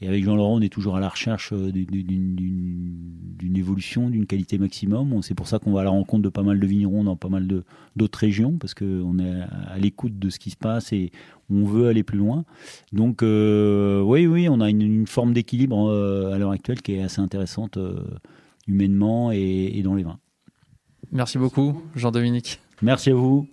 Et 0.00 0.06
avec 0.06 0.24
Jean 0.24 0.36
Laurent, 0.36 0.54
on 0.54 0.60
est 0.60 0.72
toujours 0.72 0.96
à 0.96 1.00
la 1.00 1.08
recherche 1.08 1.52
d'une- 1.52 1.96
évolution, 3.56 4.08
d'une 4.08 4.26
qualité 4.26 4.58
maximum. 4.58 5.22
C'est 5.22 5.34
pour 5.34 5.48
ça 5.48 5.58
qu'on 5.58 5.72
va 5.72 5.80
à 5.80 5.84
la 5.84 5.90
rencontre 5.90 6.22
de 6.22 6.28
pas 6.28 6.42
mal 6.42 6.60
de 6.60 6.66
vignerons 6.66 7.04
dans 7.04 7.16
pas 7.16 7.28
mal 7.28 7.48
d'autres 7.96 8.18
régions, 8.18 8.52
parce 8.58 8.74
qu'on 8.74 9.18
est 9.18 9.40
à 9.68 9.78
l'écoute 9.78 10.18
de 10.18 10.30
ce 10.30 10.38
qui 10.38 10.50
se 10.50 10.56
passe 10.56 10.92
et 10.92 11.10
on 11.50 11.64
veut 11.64 11.88
aller 11.88 12.04
plus 12.04 12.18
loin. 12.18 12.44
Donc 12.92 13.22
oui, 13.22 14.26
oui, 14.26 14.48
on 14.48 14.60
a 14.60 14.70
une, 14.70 15.06
forme 15.08 15.32
d'équilibre 15.32 15.90
à 16.32 16.38
l'heure 16.38 16.52
actuelle 16.52 16.80
qui 16.80 16.94
est 16.94 17.02
assez 17.02 17.20
intéressante 17.20 17.76
humainement 18.66 19.32
et, 19.32 19.72
et 19.74 19.82
dans 19.82 19.94
les 19.94 20.02
vins. 20.02 20.18
Merci 21.12 21.38
beaucoup, 21.38 21.82
Jean-Dominique. 21.96 22.60
Merci 22.82 23.10
à 23.10 23.14
vous. 23.14 23.46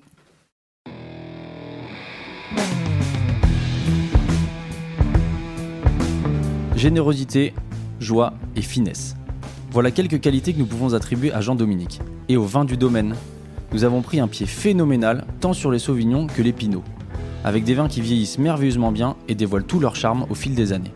Générosité, 6.75 7.53
joie 7.99 8.33
et 8.55 8.61
finesse. 8.61 9.15
Voilà 9.71 9.89
quelques 9.89 10.21
qualités 10.21 10.53
que 10.53 10.59
nous 10.59 10.67
pouvons 10.67 10.93
attribuer 10.93 11.31
à 11.31 11.41
Jean-Dominique. 11.41 12.01
Et 12.29 12.37
au 12.37 12.45
vin 12.45 12.65
du 12.65 12.77
domaine, 12.77 13.15
nous 13.73 13.83
avons 13.83 14.01
pris 14.01 14.19
un 14.19 14.27
pied 14.27 14.45
phénoménal 14.45 15.25
tant 15.39 15.53
sur 15.53 15.71
les 15.71 15.79
sauvignons 15.79 16.27
que 16.27 16.41
les 16.41 16.53
pinots, 16.53 16.83
avec 17.43 17.63
des 17.63 17.73
vins 17.73 17.87
qui 17.87 18.01
vieillissent 18.01 18.37
merveilleusement 18.37 18.91
bien 18.91 19.15
et 19.27 19.35
dévoilent 19.35 19.65
tout 19.65 19.79
leur 19.79 19.95
charme 19.95 20.27
au 20.29 20.35
fil 20.35 20.53
des 20.53 20.71
années. 20.71 20.93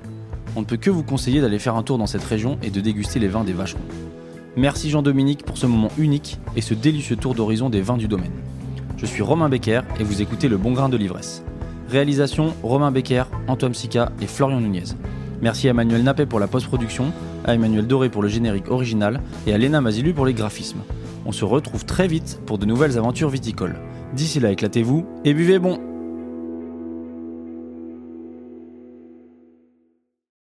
On 0.55 0.61
ne 0.61 0.65
peut 0.65 0.77
que 0.77 0.89
vous 0.89 1.03
conseiller 1.03 1.39
d'aller 1.39 1.59
faire 1.59 1.75
un 1.75 1.83
tour 1.83 1.97
dans 1.97 2.07
cette 2.07 2.23
région 2.23 2.57
et 2.61 2.69
de 2.69 2.81
déguster 2.81 3.19
les 3.19 3.29
vins 3.29 3.43
des 3.43 3.53
vacherons. 3.53 3.79
Merci 4.57 4.89
Jean-Dominique 4.89 5.43
pour 5.43 5.57
ce 5.57 5.65
moment 5.65 5.87
unique 5.97 6.39
et 6.57 6.61
ce 6.61 6.73
délicieux 6.73 7.15
tour 7.15 7.35
d'horizon 7.35 7.69
des 7.69 7.81
vins 7.81 7.95
du 7.95 8.09
domaine. 8.09 8.33
Je 8.97 9.05
suis 9.05 9.23
Romain 9.23 9.47
Becker 9.47 9.81
et 9.99 10.03
vous 10.03 10.21
écoutez 10.21 10.49
Le 10.49 10.57
Bon 10.57 10.73
Grain 10.73 10.89
de 10.89 10.97
l'Ivresse. 10.97 11.43
Réalisation 11.89 12.53
Romain 12.63 12.91
Becker, 12.91 13.23
Antoine 13.47 13.73
Sica 13.73 14.11
et 14.21 14.27
Florian 14.27 14.59
Nunez. 14.59 14.83
Merci 15.41 15.67
à 15.67 15.71
Emmanuel 15.71 16.03
Nappet 16.03 16.25
pour 16.25 16.39
la 16.39 16.47
post-production, 16.47 17.13
à 17.45 17.55
Emmanuel 17.55 17.87
Doré 17.87 18.09
pour 18.09 18.21
le 18.21 18.27
générique 18.27 18.69
original 18.69 19.21
et 19.47 19.53
à 19.53 19.57
Léna 19.57 19.79
Mazilu 19.79 20.13
pour 20.13 20.25
les 20.25 20.33
graphismes. 20.33 20.81
On 21.25 21.31
se 21.31 21.45
retrouve 21.45 21.85
très 21.85 22.07
vite 22.07 22.41
pour 22.45 22.57
de 22.57 22.65
nouvelles 22.65 22.97
aventures 22.97 23.29
viticoles. 23.29 23.79
D'ici 24.13 24.41
là, 24.41 24.51
éclatez-vous 24.51 25.05
et 25.23 25.33
buvez 25.33 25.59
bon 25.59 25.79